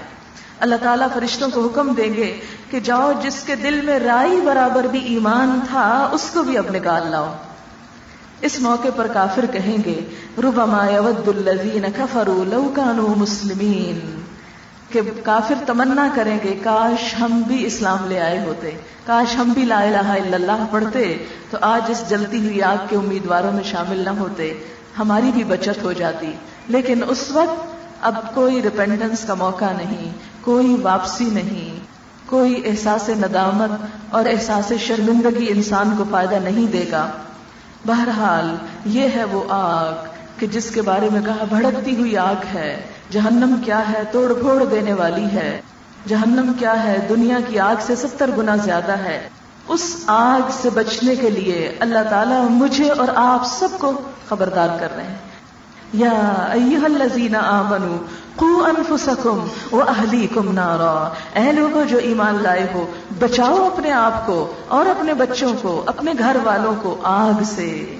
اللہ 0.60 0.74
تعالیٰ 0.82 1.06
فرشتوں 1.14 1.48
کو 1.50 1.66
حکم 1.66 1.94
دیں 1.94 2.14
گے 2.14 2.40
کہ 2.70 2.80
جاؤ، 2.80 3.12
جس 3.22 3.42
کے 3.46 3.56
دل 3.56 3.80
میں 3.80 3.98
رائی 3.98 4.40
برابر 4.40 4.84
بھی 4.84 5.04
ایمان 5.04 5.60
تھا، 5.68 6.08
اس 6.12 6.30
کو 6.34 6.42
بھی 6.42 6.58
اب 6.58 6.64
نکال 6.74 7.10
لاؤ۔ 7.10 7.34
اس 8.40 8.60
موقع 8.60 8.88
پر 8.96 9.06
کافر 9.06 9.44
کہیں 9.52 9.76
گے، 9.84 10.00
ربما 10.38 10.86
یود 10.86 11.28
الذین 11.28 11.84
کفروا 11.96 12.44
لو 12.44 12.72
کانوا 12.74 13.14
مسلمین۔ 13.16 14.23
کہ 14.94 15.00
کافر 15.24 15.54
تمنا 15.66 16.08
کریں 16.14 16.38
گے، 16.44 16.54
کاش 16.62 17.14
ہم 17.20 17.42
بھی 17.46 17.66
اسلام 17.66 17.98
لے 18.08 18.20
آئے 18.20 18.40
ہوتے، 18.40 18.70
کاش 19.06 19.36
ہم 19.36 19.52
بھی 19.52 19.64
لا 19.64 19.80
الہ 19.80 19.96
الا 19.96 20.36
اللہ 20.36 20.64
پڑھتے، 20.70 21.16
تو 21.50 21.58
آج 21.60 21.82
اس 21.88 22.04
جلتی 22.08 22.38
ہوئی 22.38 22.62
آگ 22.62 22.76
کے 22.88 22.96
امیدواروں 22.96 23.52
میں 23.52 23.62
شامل 23.62 23.98
نہ 23.98 24.10
ہوتے، 24.10 24.54
ہماری 24.98 25.30
بھی 25.34 25.44
بچت 25.44 25.82
ہو 25.82 25.92
جاتی۔ 25.92 26.32
لیکن 26.68 27.00
اس 27.08 27.30
وقت 27.30 27.66
اب 28.00 28.34
کوئی 28.34 28.62
ریپینڈنس 28.62 29.24
کا 29.26 29.34
موقع 29.34 29.72
نہیں، 29.76 30.12
کوئی 30.40 30.76
واپسی 30.82 31.24
نہیں، 31.24 31.78
کوئی 32.26 32.62
احساس 32.64 33.08
ندامت 33.08 33.86
اور 34.10 34.24
احساس 34.26 34.72
شرمندگی 34.80 35.46
انسان 35.48 35.94
کو 35.98 36.04
فائدہ 36.10 36.34
نہیں 36.34 36.72
دے 36.72 36.84
گا۔ 36.92 37.10
بہرحال، 37.86 38.56
یہ 38.84 39.08
ہے 39.16 39.24
وہ 39.24 39.44
آگ۔ 39.48 40.13
کہ 40.38 40.46
جس 40.46 40.70
کے 40.70 40.82
بارے 40.82 41.08
میں 41.12 41.20
کہا 41.20 41.44
بھڑکتی 41.48 41.96
ہوئی 41.96 42.16
آگ 42.16 42.54
ہے، 42.54 42.82
جہنم 43.10 43.54
کیا 43.64 43.80
ہے، 43.92 44.02
توڑ 44.12 44.34
پھوڑ 44.34 44.64
دینے 44.64 44.92
والی 44.92 45.24
ہے۔ 45.24 45.60
جہنم 46.08 46.52
کیا 46.58 46.84
ہے، 46.84 47.06
دنیا 47.08 47.38
کی 47.48 47.58
آگ 47.58 47.74
سے 47.80 47.96
ستر 47.96 48.30
گنا 48.38 48.56
زیادہ 48.56 48.92
ہے۔ 48.92 49.28
اس 49.68 50.04
آگ 50.06 50.50
سے 50.62 50.70
بچنے 50.70 51.16
کے 51.16 51.30
لیے 51.30 51.76
اللہ 51.80 51.98
تعالیٰ 52.10 52.50
مجھے 52.50 52.90
اور 52.90 53.08
آپ 53.14 53.46
سب 53.46 53.68
کو 53.78 53.92
خبردار 54.28 54.68
کر 54.80 54.88
رہے 54.96 55.02
ہیں۔ 55.02 55.16
یا 55.92 56.10
ایوہ 56.50 56.84
الذین 56.84 57.36
آمنوا 57.36 57.96
قو 58.36 58.64
انفسکم 58.64 59.48
و 59.72 59.82
اہلیکم 59.82 60.52
نارا۔ 60.52 61.08
اے 61.34 61.52
لوگو 61.52 61.82
جو 61.88 61.98
ایمان 61.98 62.36
لائے 62.42 62.66
ہو، 62.74 62.92
بچاؤ 63.18 63.66
اپنے 63.66 63.90
آپ 63.90 64.26
کو 64.26 64.52
اور 64.68 64.86
اپنے 64.86 65.14
بچوں 65.14 65.52
کو، 65.62 65.82
اپنے 65.86 66.12
گھر 66.18 66.36
والوں 66.44 66.74
کو 66.82 66.96
آگ 67.02 67.42
سے۔ 67.44 67.96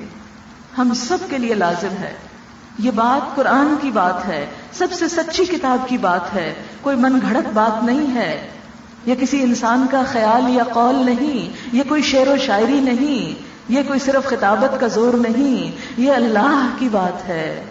ہم 0.79 0.95
سب 0.95 1.19
کے 1.31 1.39
لیے 1.39 1.55
لازم 1.55 1.97
ہے۔ 2.01 2.15
یہ 2.79 2.91
بات 2.91 3.37
قرآن 3.37 3.75
کی 3.81 3.91
بات 3.91 4.27
ہے، 4.29 4.47
سب 4.73 4.87
سے 4.93 5.09
سچی 5.09 5.45
کتاب 5.45 5.89
کی 5.89 5.99
بات 5.99 6.35
ہے، 6.35 6.55
کوئی 6.81 6.97
من 6.97 7.19
گھڑت 7.23 7.49
بات 7.53 7.85
نہیں 7.85 8.15
ہے 8.15 8.49
یہ 9.07 9.15
کسی 9.15 9.43
انسان 9.43 9.87
کا 9.91 10.03
خیال 10.13 10.51
یا 10.51 10.65
قول 10.65 10.95
نہیں 10.95 11.57
یہ 11.77 11.83
کوئی 11.89 12.03
شعر 12.03 12.29
و 12.29 12.37
شاعری 12.37 12.81
نہیں 12.81 13.43
یہ 13.69 13.83
کوئی 13.87 13.99
صرف 13.99 14.25
خطابت 14.25 14.81
کا 14.81 14.87
زور 14.87 15.15
نہیں، 15.15 15.77
یہ 16.01 16.13
اللہ 16.13 16.67
کی 16.79 16.89
بات 16.89 17.29
ہے۔ 17.29 17.65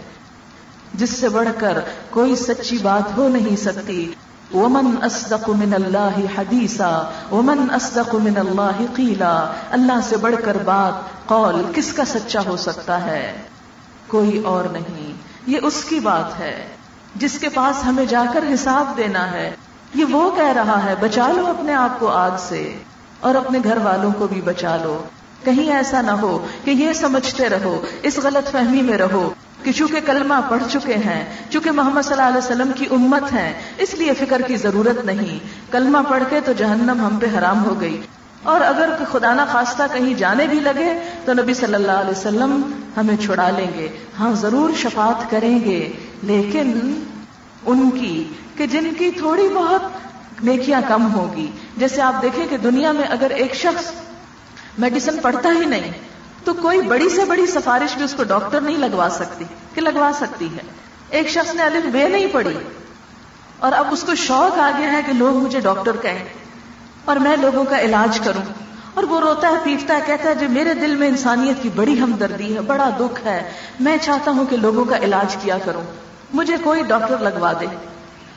جس 0.94 1.10
سے 1.10 1.30
بڑھ 1.30 1.50
کر 1.58 1.80
کوئی 2.10 2.36
سچی 2.36 2.78
بات 2.78 3.18
ہو 3.18 3.28
نہیں 3.28 3.56
سکتی۔ 3.56 4.14
ومن 4.54 5.04
اصدق 5.04 5.50
من 5.50 5.74
اللہ 5.74 6.20
حدیثا 6.38 7.04
ومن 7.32 7.74
اصدق 7.74 8.16
من 8.16 8.38
اللہ 8.38 8.96
قیلا 8.96 9.52
اللہ 9.72 10.00
سے 10.10 10.18
بڑھ 10.18 10.36
کر 10.46 10.58
بات، 10.66 11.28
قول 11.28 11.62
کس 11.76 11.94
کا 11.94 12.06
سچا 12.06 12.40
ہو 12.46 12.58
سکتا 12.58 13.06
ہے؟ 13.06 13.42
کوئی 14.14 14.40
اور 14.40 14.64
نہیں۔ 14.64 15.14
یہ 15.48 15.58
اس 15.64 15.86
کی 15.86 16.00
بات 16.00 16.40
ہے۔ 16.40 16.68
جس 17.16 17.40
کے 17.40 17.50
پاس 17.50 17.86
ہمیں 17.86 18.06
جا 18.06 18.24
کر 18.34 18.44
حساب 18.54 18.98
دینا 18.98 19.32
ہے۔ 19.32 19.52
یہ 19.94 20.06
وہ 20.06 20.36
کہہ 20.36 20.54
رہا 20.56 20.86
ہے، 20.86 20.96
بچا 21.00 21.28
لو 21.28 21.48
اپنے 21.48 21.74
آپ 21.74 22.00
کو 22.00 22.08
آگ 22.08 22.32
سے۔ 22.40 22.78
اور 23.20 23.36
اپنے 23.36 23.60
گھر 23.64 23.78
والوں 23.78 24.12
کو 24.18 24.28
بھی 24.28 24.42
بچا 24.42 24.78
لو۔ 24.78 25.04
کہیں 25.44 25.74
ایسا 25.74 26.02
نہ 26.02 26.12
ہو 26.12 26.48
کہ 26.64 26.72
یہ 26.72 26.94
سمجھتے 26.94 27.50
رہو، 27.50 27.86
اس 28.04 28.18
غلط 28.18 28.52
فہمی 28.52 28.82
میں 28.82 28.98
رہو 28.98 29.34
کہ 29.64 29.72
چونکہ 29.72 30.00
کلمہ 30.06 30.34
پڑھ 30.50 30.64
چکے 30.72 30.94
ہیں، 30.94 31.38
چونکہ 31.50 31.72
محمد 31.72 32.02
صلی 32.02 32.14
اللہ 32.14 32.28
علیہ 32.28 32.38
وسلم 32.38 32.72
کی 32.76 32.86
امت 32.92 33.34
ہے 33.34 33.54
اس 33.78 33.94
لیے 33.94 34.14
فکر 34.14 34.42
کی 34.42 34.56
ضرورت 34.56 35.06
نہیں۔ 35.06 35.40
کلمہ 35.72 35.98
پڑھ 36.10 36.24
کے 36.30 36.40
تو 36.40 36.54
جہنم 36.54 37.02
ہم 37.02 37.18
پہ 37.18 37.38
حرام 37.38 37.66
ہو 37.66 37.82
گئی۔ 37.82 38.02
اور 38.44 38.62
اگر 38.62 38.90
خدا 39.12 39.34
نہ 39.34 39.42
خواستہ 39.52 39.84
کہیں 39.94 40.14
جانے 40.14 40.48
بھی 40.48 40.60
لگے 40.60 41.00
تو 41.26 41.34
نبی 41.34 41.54
صلی 41.54 41.76
اللہ 41.76 41.92
علیہ 41.92 42.12
وسلم 42.12 42.72
ہمیں 42.98 43.18
چھڑا 43.18 43.50
لیں 43.50 43.72
گے۔ 43.74 43.88
ہاں 44.20 44.36
ضرور 44.36 44.70
شفاعت 44.78 45.32
کریں 45.32 45.60
گے۔ 45.60 45.94
لیکن 46.24 47.02
ان 47.66 47.90
کی 47.90 48.28
کہ 48.58 48.68
جن 48.68 48.94
کی 48.98 49.12
تھوڑی 49.12 49.48
بہت 49.56 49.82
نیکیاں 50.44 50.82
کم 50.88 51.14
ہوگی۔ 51.14 51.52
جیسے 51.78 52.02
آپ 52.02 52.22
دیکھیں 52.22 52.48
کہ 52.48 52.58
دنیا 52.58 52.92
میں 52.92 53.04
اگر 53.04 53.30
ایک 53.30 53.56
شخص 53.56 53.92
میڈیسن 54.78 55.18
پڑھتا 55.22 55.50
ہی 55.50 55.66
نہیں، 55.66 55.92
تو 56.44 56.54
کوئی 56.54 56.82
بڑی 56.82 57.10
سے 57.10 57.26
بڑی 57.26 57.46
سفارش 57.46 57.96
بھی 57.96 58.04
اس 58.04 58.14
کو 58.14 58.24
ڈاکٹر 58.24 58.62
نہیں 58.62 58.78
لگوا 58.78 59.08
سکتی، 59.12 59.46
کہ 59.74 59.82
لگوا 59.82 60.12
سکتی 60.20 60.46
ہے۔ 60.46 60.62
ایک 61.10 61.30
شخص 61.30 61.56
نے 61.56 61.64
الف 61.64 61.86
بے 61.92 62.08
نہیں 62.08 62.28
پڑھی 62.32 62.58
اور 63.60 63.72
اب 63.72 63.88
اس 63.92 64.04
کو 64.04 64.16
شوق 64.16 64.60
آ 64.60 64.72
گیا 64.78 64.92
ہے 64.92 65.02
کہ 65.06 65.14
لوگ 65.14 65.36
مجھے 65.36 65.60
ڈاکٹر 65.60 65.92
کہیں۔ 66.02 66.24
اور 67.06 67.16
میں 67.16 67.38
لوگوں 67.38 67.64
کا 67.64 67.80
علاج 67.80 68.20
کروں۔ 68.20 68.42
اور 68.94 69.04
وہ 69.04 69.20
روتا 69.20 69.48
ہے، 69.48 69.54
پیٹتا 69.64 69.96
ہے، 69.96 70.00
کہتا 70.06 70.30
ہے 70.30 70.36
جو 70.36 70.50
میرے 70.50 70.74
دل 70.74 70.96
میں 70.96 71.08
انسانیت 71.08 71.64
کی 71.64 71.70
بڑی 71.76 72.00
ہمدردی 72.00 72.56
ہے، 72.56 72.62
بڑا 72.62 72.90
دکھ 73.00 73.26
ہے، 73.26 73.52
میں 73.80 73.98
چاہتا 74.02 74.32
ہوں 74.32 74.46
کہ 74.46 74.58
لوگوں 74.58 74.86
کا 74.86 74.98
علاج 74.98 75.38
کیا 75.42 75.58
کروں۔ 75.66 75.82
مجھے 76.34 76.56
کوئی 76.64 76.84
ڈاکٹر 76.84 77.18
لگوا 77.18 77.54
دے۔ 77.60 77.66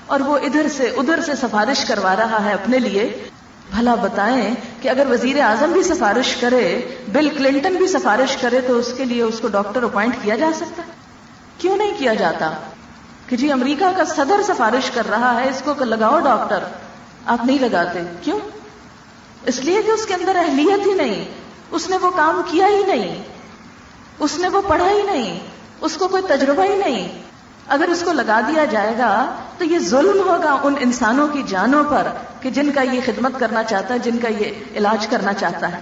اور 0.07 0.21
وہ 0.21 0.39
ادھر 0.39 0.67
سے 0.77 0.85
ادھر 0.85 1.21
سے 1.21 1.33
سفارش 1.37 1.85
کروا 1.85 2.17
رہا 2.17 2.45
ہے 2.45 2.53
اپنے 2.53 2.79
لیے۔ 2.79 3.29
بھلا 3.77 3.95
بتائیں 3.95 4.55
کہ 4.83 4.89
اگر 4.89 5.07
وزیر 5.11 5.41
اعظم 5.41 5.73
بھی 5.73 5.83
سفارش 5.83 6.37
کرے، 6.37 6.81
بل 7.09 7.29
کلنٹن 7.39 7.75
بھی 7.75 7.87
سفارش 7.87 8.37
کرے، 8.37 8.61
تو 8.61 8.79
اس 8.79 8.93
کے 8.97 9.05
لیے 9.05 9.23
اس 9.23 9.39
کو 9.41 9.49
ڈاکٹر 9.49 9.83
اپوائنٹ 9.83 10.15
کیا 10.23 10.37
جا 10.37 10.51
سکتا 10.57 10.83
کیوں 11.59 11.77
نہیں 11.77 11.93
کیا 11.99 12.15
جاتا؟ 12.15 12.51
کہ 13.27 13.37
جی 13.37 13.53
امریکہ 13.53 13.87
کا 13.97 14.05
صدر 14.05 14.43
سفارش 14.47 14.91
کر 14.91 15.03
رہا 15.11 15.41
ہے، 15.41 15.51
اس 15.51 15.63
کو 15.65 15.85
لگاؤ 15.85 16.19
ڈاکٹر۔ 16.19 16.59
آپ 17.27 17.45
نہیں 17.45 17.59
لگاتے؟ 17.59 18.01
کیوں؟ 18.23 18.41
اس 19.47 19.61
لیے 19.61 19.83
کہ 19.83 19.91
اس 19.91 20.07
کے 20.07 20.15
اندر 20.15 20.37
اہلیت 20.37 20.87
ہی 20.87 20.93
نہیں، 20.93 21.25
اس 21.71 21.91
نے 21.91 21.97
وہ 21.97 22.11
کام 22.11 22.43
کیا 22.47 22.67
ہی 22.67 22.83
نہیں، 22.87 23.23
اس 24.19 24.39
نے 24.39 24.49
وہ 24.49 24.63
پڑھا 24.69 24.91
ہی 24.91 25.03
نہیں، 25.03 25.41
اس 25.81 25.97
کو 25.97 26.09
کوئی 26.09 26.23
تجربہ 26.29 26.65
ہی 26.65 26.77
نہیں۔ 26.77 27.23
اگر 27.69 27.89
اس 27.89 28.03
کو 28.03 28.13
لگا 28.13 28.41
دیا 28.41 28.65
جائے 28.65 28.95
گا 28.99 29.37
تو 29.59 29.65
یہ 29.65 29.79
ظلم 29.79 30.29
ہوگا 30.29 30.57
ان 30.63 30.75
انسانوں 30.81 31.29
کی 31.29 31.43
جانوں 31.47 31.85
پر 31.85 32.07
کہ 32.41 32.51
جن 32.51 32.71
کا 32.73 32.83
یہ 32.83 33.01
خدمت 33.07 33.33
کرنا 33.39 33.63
چاہتا 33.65 33.95
ہے، 33.95 33.99
جن 33.99 34.19
کا 34.19 34.29
یہ 34.29 34.53
علاج 34.75 35.07
کرنا 35.07 35.33
چاہتا 35.33 35.73
ہے۔ 35.73 35.79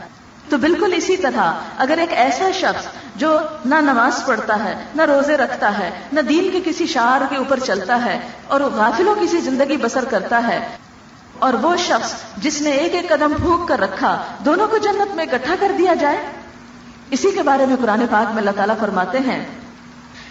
تو 0.48 0.58
بالکل 0.58 0.92
اسی 0.96 1.16
طرح 1.16 1.52
اگر 1.78 1.98
ایک 1.98 2.12
ایسا 2.12 2.50
شخص 2.54 2.86
جو 3.16 3.38
نہ 3.64 3.74
نماز 3.74 4.26
پڑھتا 4.26 4.64
ہے، 4.64 4.74
نہ 4.94 5.02
روزے 5.02 5.36
رکھتا 5.36 5.78
ہے، 5.78 5.90
نہ 6.12 6.20
دین 6.20 6.50
کے 6.52 6.60
کسی 6.64 6.86
شعر 6.86 7.20
کے 7.30 7.36
اوپر 7.36 7.58
چلتا 7.58 8.04
ہے 8.04 8.18
اور 8.46 8.60
غافلوں 8.60 9.14
کی 9.14 9.26
سی 9.26 9.40
زندگی 9.40 9.76
بسر 9.76 10.04
کرتا 10.04 10.46
ہے 10.46 10.76
اور 11.38 11.52
وہ 11.52 11.76
شخص 11.76 12.14
جس 12.36 12.62
نے 12.62 12.70
ایک 12.70 12.94
ایک 12.94 13.08
قدم 13.08 13.32
پھونک 13.42 13.68
کر 13.68 13.80
رکھا، 13.80 14.22
دونوں 14.44 14.68
کو 14.68 14.76
جنت 14.78 15.14
میں 15.14 15.24
اکٹھا 15.24 15.54
کر 15.60 15.72
دیا 15.78 15.94
جائے؟ 15.94 16.26
اسی 17.10 17.30
کے 17.30 17.42
بارے 17.42 17.66
میں 17.66 17.76
قرآن 17.82 18.06
پاک 18.10 18.30
میں 18.30 18.38
اللہ 18.38 18.50
تعالیٰ 18.56 18.74
فرماتے 18.80 19.18
ہیں 19.18 19.44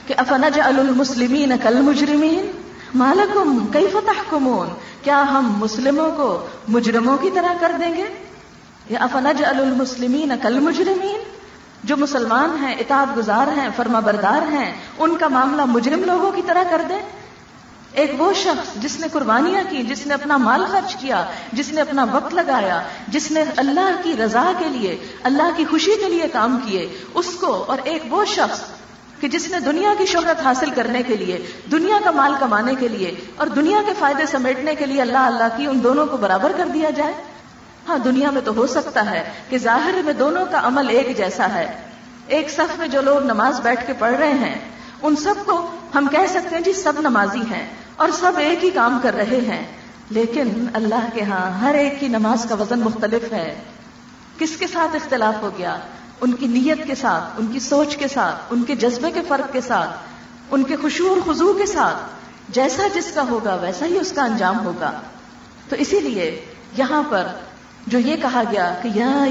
کہ 0.08 0.14
افنج 0.18 0.60
المسلمین 0.60 1.52
کل 1.64 1.82
مجرمین 1.82 2.52
مالکم 2.96 3.68
کئی 3.74 3.88
فتح 3.88 4.22
کمون 4.30 4.68
کیا 5.02 5.22
ہم 5.22 5.54
مسلموں 5.58 6.12
کو 6.12 6.48
مجرموں 6.68 7.18
کی 7.18 7.30
طرح 7.30 7.54
کر 7.60 7.72
دیں 7.80 7.96
گے؟ 7.96 8.08
یا 8.90 9.00
افنج 9.00 9.44
المسلمین 9.44 10.32
کل 10.42 10.60
مجرمین 10.60 11.18
جو 11.84 11.98
مسلمان 11.98 12.64
ہیں، 12.64 12.76
اطاعت 12.76 13.18
گزار 13.18 13.48
ہیں، 13.58 13.70
فرما 13.76 14.00
بردار 14.00 14.52
ہیں، 14.52 14.74
ان 14.98 15.18
کا 15.18 15.28
معاملہ 15.28 15.66
مجرم 15.66 16.04
لوگوں 16.04 16.32
کی 16.32 16.42
طرح 16.46 16.64
کر 16.70 16.82
دیں؟ 16.90 17.00
ایک 17.94 18.22
وہ 18.22 18.34
شخص 18.34 18.76
جس 18.76 19.00
نے 19.00 19.08
قربانیاں 19.12 19.64
کی، 19.70 19.84
جس 19.84 20.08
نے 20.08 20.14
اپنا 20.14 20.38
مال 20.38 20.66
خرچ 20.72 20.96
کیا، 20.96 21.26
جس 21.54 21.72
نے 21.74 21.82
اپنا 21.82 22.06
وقت 22.12 22.34
لگایا، 22.34 22.82
جس 23.08 23.32
نے 23.32 23.44
اللہ 23.58 23.96
کی 24.04 24.14
رضا 24.26 24.52
کے 24.60 24.70
لیے، 24.70 24.98
اللہ 25.24 25.50
کی 25.58 25.66
خوشی 25.66 25.92
کے 26.00 26.10
لیے 26.10 26.28
کام 26.34 26.60
کیے، 26.66 26.88
اس 27.14 27.28
کو 27.40 27.66
اور 27.68 27.78
ایک 27.84 28.14
وہ 28.14 28.26
شخص 28.26 28.60
کہ 29.20 29.28
جس 29.28 29.50
نے 29.50 29.60
دنیا 29.60 29.94
کی 29.98 30.06
شہرت 30.06 30.46
حاصل 30.46 30.70
کرنے 30.70 31.04
کے 31.04 31.18
لیے، 31.18 31.48
دنیا 31.72 31.98
کا 32.04 32.12
مال 32.12 32.34
کمانے 32.40 32.76
کے 32.80 32.88
لیے 32.88 33.16
اور 33.36 33.48
دنیا 33.48 33.82
کے 33.86 33.92
فائدے 34.00 34.26
سمیٹنے 34.26 34.76
کے 34.76 34.86
لیے 34.86 35.02
اللہ 35.02 35.18
اللہ 35.18 35.58
کی 35.58 35.66
ان 35.66 35.84
دونوں 35.84 36.06
کو 36.06 36.18
برابر 36.18 36.52
کر 36.58 36.66
دیا 36.66 36.90
جائے۔ 36.90 37.14
ہاں 37.88 37.98
دنیا 37.98 38.30
میں 38.30 38.42
تو 38.46 38.52
ہو 38.56 38.68
سکتا 38.68 39.12
ہے 39.12 39.24
کہ 39.50 39.58
ظاہر 39.58 40.02
میں 40.06 40.14
دونوں 40.14 40.46
کا 40.52 40.60
عمل 40.64 40.90
ایک 40.90 41.18
جیسا 41.18 41.54
ہے۔ 41.54 41.78
ایک 42.28 42.50
صف 42.50 42.78
میں 42.78 42.88
جو 42.88 43.02
لوگ 43.02 43.24
نماز 43.24 43.62
بیٹھ 43.62 43.88
کے 43.88 43.94
پڑھ 44.00 44.14
رہے 44.14 44.34
ہیں 44.34 44.60
ان 45.04 45.16
سب 45.16 45.36
کو 45.46 45.72
ہم 45.96 46.08
کہہ 46.12 46.28
سکتے 46.30 46.56
ہیں 46.56 46.64
جی 46.64 46.74
سب 46.74 46.94
نمازی 47.00 47.42
ہیں 47.42 47.74
اور 47.96 48.10
سب 48.10 48.32
ایک 48.38 48.64
ہی 48.64 48.70
کام 48.70 49.00
کر 49.04 49.14
رہے 49.14 49.42
ہیں۔ 49.48 49.78
لیکن 50.10 50.66
اللہ 50.74 51.08
کے 51.14 51.22
ہاں 51.22 51.60
ہر 51.60 51.76
ایک 51.76 52.00
کی 52.00 52.08
نماز 52.08 52.46
کا 52.50 52.56
وزن 52.56 52.80
مختلف 52.80 53.34
ہے۔ 53.34 53.62
کس 54.38 54.58
کے 54.58 54.68
ساتھ 54.68 54.96
اختلاف 54.96 55.42
ہو 55.42 55.50
گیا؟ 55.58 55.78
ان 56.22 56.34
کی 56.34 56.48
نیت 56.48 56.88
کے 56.88 56.96
ساتھ، 56.96 57.24
ان 57.38 57.48
کی 57.48 57.60
سوچ 57.60 57.98
کے 57.98 58.08
ساتھ، 58.08 58.36
ان 58.50 58.64
کے 58.64 58.76
جذبے 58.76 59.12
کے 59.12 59.22
فرق 59.28 59.54
کے 59.54 59.62
ساتھ، 59.62 59.90
ان 60.52 60.64
کے 60.64 60.76
خوشو 60.76 61.08
اور 61.08 61.34
خزو 61.34 61.54
کے 61.54 61.66
ساتھ۔ 61.66 61.98
جیسا 62.50 62.84
جس 62.96 63.12
کا 63.12 63.24
ہوگا، 63.30 63.56
ویسا 63.56 63.86
ہی 63.86 64.00
اس 64.00 64.12
کا 64.12 64.24
انجام 64.24 64.66
ہوگا۔ 64.66 64.92
تو 65.70 65.76
اسی 65.76 66.00
لیے 66.00 66.46
یہاں 66.78 67.04
پر 67.10 67.28
جو 67.88 68.00
یہ 68.00 68.16
کہا 68.22 68.44
گیا 68.52 68.74
کہ 68.82 68.90
یا 68.94 69.26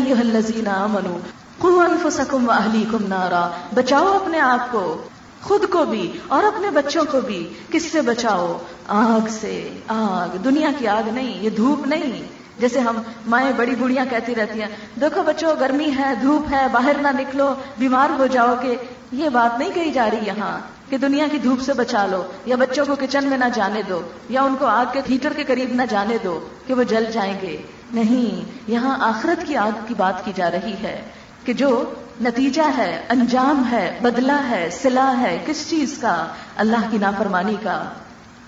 منو 0.91 1.19
انفسکم 1.63 2.49
و 2.49 2.97
نارا، 3.09 3.49
بچاؤ 3.75 4.19
اپنے 4.23 4.41
آپ 4.41 4.73
کو۔ 4.73 5.03
خود 5.43 5.65
کو 5.71 5.85
بھی 5.85 6.13
اور 6.29 6.45
اپنے 6.45 6.71
بچوں 6.71 7.05
کو 7.11 7.21
بھی 7.21 7.49
کس 7.71 7.93
سے 7.93 8.01
بچاؤ؟ 8.01 8.59
آگ 8.89 9.27
سے۔ 9.31 9.69
آگ۔ 9.89 10.37
دنیا 10.37 10.69
کی 10.79 10.89
آگ 10.89 11.09
نہیں، 11.09 11.43
یہ 11.43 11.51
دھوپ 11.51 11.87
نہیں۔ 11.87 12.23
جیسے 12.59 12.79
ہم 12.81 13.03
مائیں 13.27 13.53
بڑی 13.57 13.75
بڑیاں 13.75 14.05
کہتی 14.11 14.35
رہتی 14.35 14.63
ہیں، 14.63 15.01
دیکھو 15.01 15.23
بچوں، 15.23 15.55
گرمی 15.61 15.91
ہے، 15.99 16.15
دھوپ 16.23 16.55
ہے، 16.55 16.67
باہر 16.73 16.97
نہ 17.01 17.09
نکلو، 17.09 17.55
بیمار 17.79 18.11
ہو 18.19 18.27
جاؤ 18.27 18.55
کہ 18.63 18.77
یہ 19.13 19.29
بات 19.29 19.59
نہیں 19.59 19.71
کہی 19.75 19.91
جا 19.91 20.09
رہی 20.11 20.27
یہاں 20.27 20.59
کہ 20.91 20.99
دنیا 20.99 21.27
کی 21.33 21.39
دھوپ 21.39 21.61
سے 21.61 21.73
بچا 21.73 22.07
لو، 22.07 22.23
یا 22.47 22.57
بچوں 22.57 22.85
کو 22.87 22.97
کچن 23.01 23.25
میں 23.25 23.39
نہ 23.39 23.45
جانے 23.55 23.83
دو، 23.89 24.03
یا 24.29 24.43
ان 24.43 24.55
کو 24.59 24.67
آگ 24.67 24.87
کے 24.93 25.01
ہیٹر 25.11 25.33
کے 25.33 25.45
قریب 25.45 25.75
نہ 25.75 25.83
جانے 25.91 26.17
دو 26.25 26.41
کہ 26.67 26.75
وہ 26.75 26.83
جل 26.83 27.05
جائیں 27.13 27.35
گے۔ 27.43 27.57
نہیں، 27.93 28.51
یہاں 28.71 28.97
آخرت 29.01 29.47
کی 29.47 29.57
آگ 29.57 29.71
کی 29.89 29.95
بات 29.97 30.25
کی 30.25 30.33
جا 30.37 30.51
رہی 30.51 30.75
ہے۔ 30.83 31.03
کہ 31.45 31.53
جو 31.53 31.95
نتیجہ 32.21 32.63
ہے، 32.77 33.03
انجام 33.09 33.63
ہے، 33.71 33.99
بدلہ 34.03 34.41
ہے 34.51 34.69
سلا 34.83 35.15
ہے، 35.21 35.39
کس 35.47 35.71
چیز 35.71 35.99
کا؟ 36.01 36.27
اللہ 36.57 36.91
کی 36.91 36.99
نافرمانی 36.99 37.57
کا، 37.63 37.85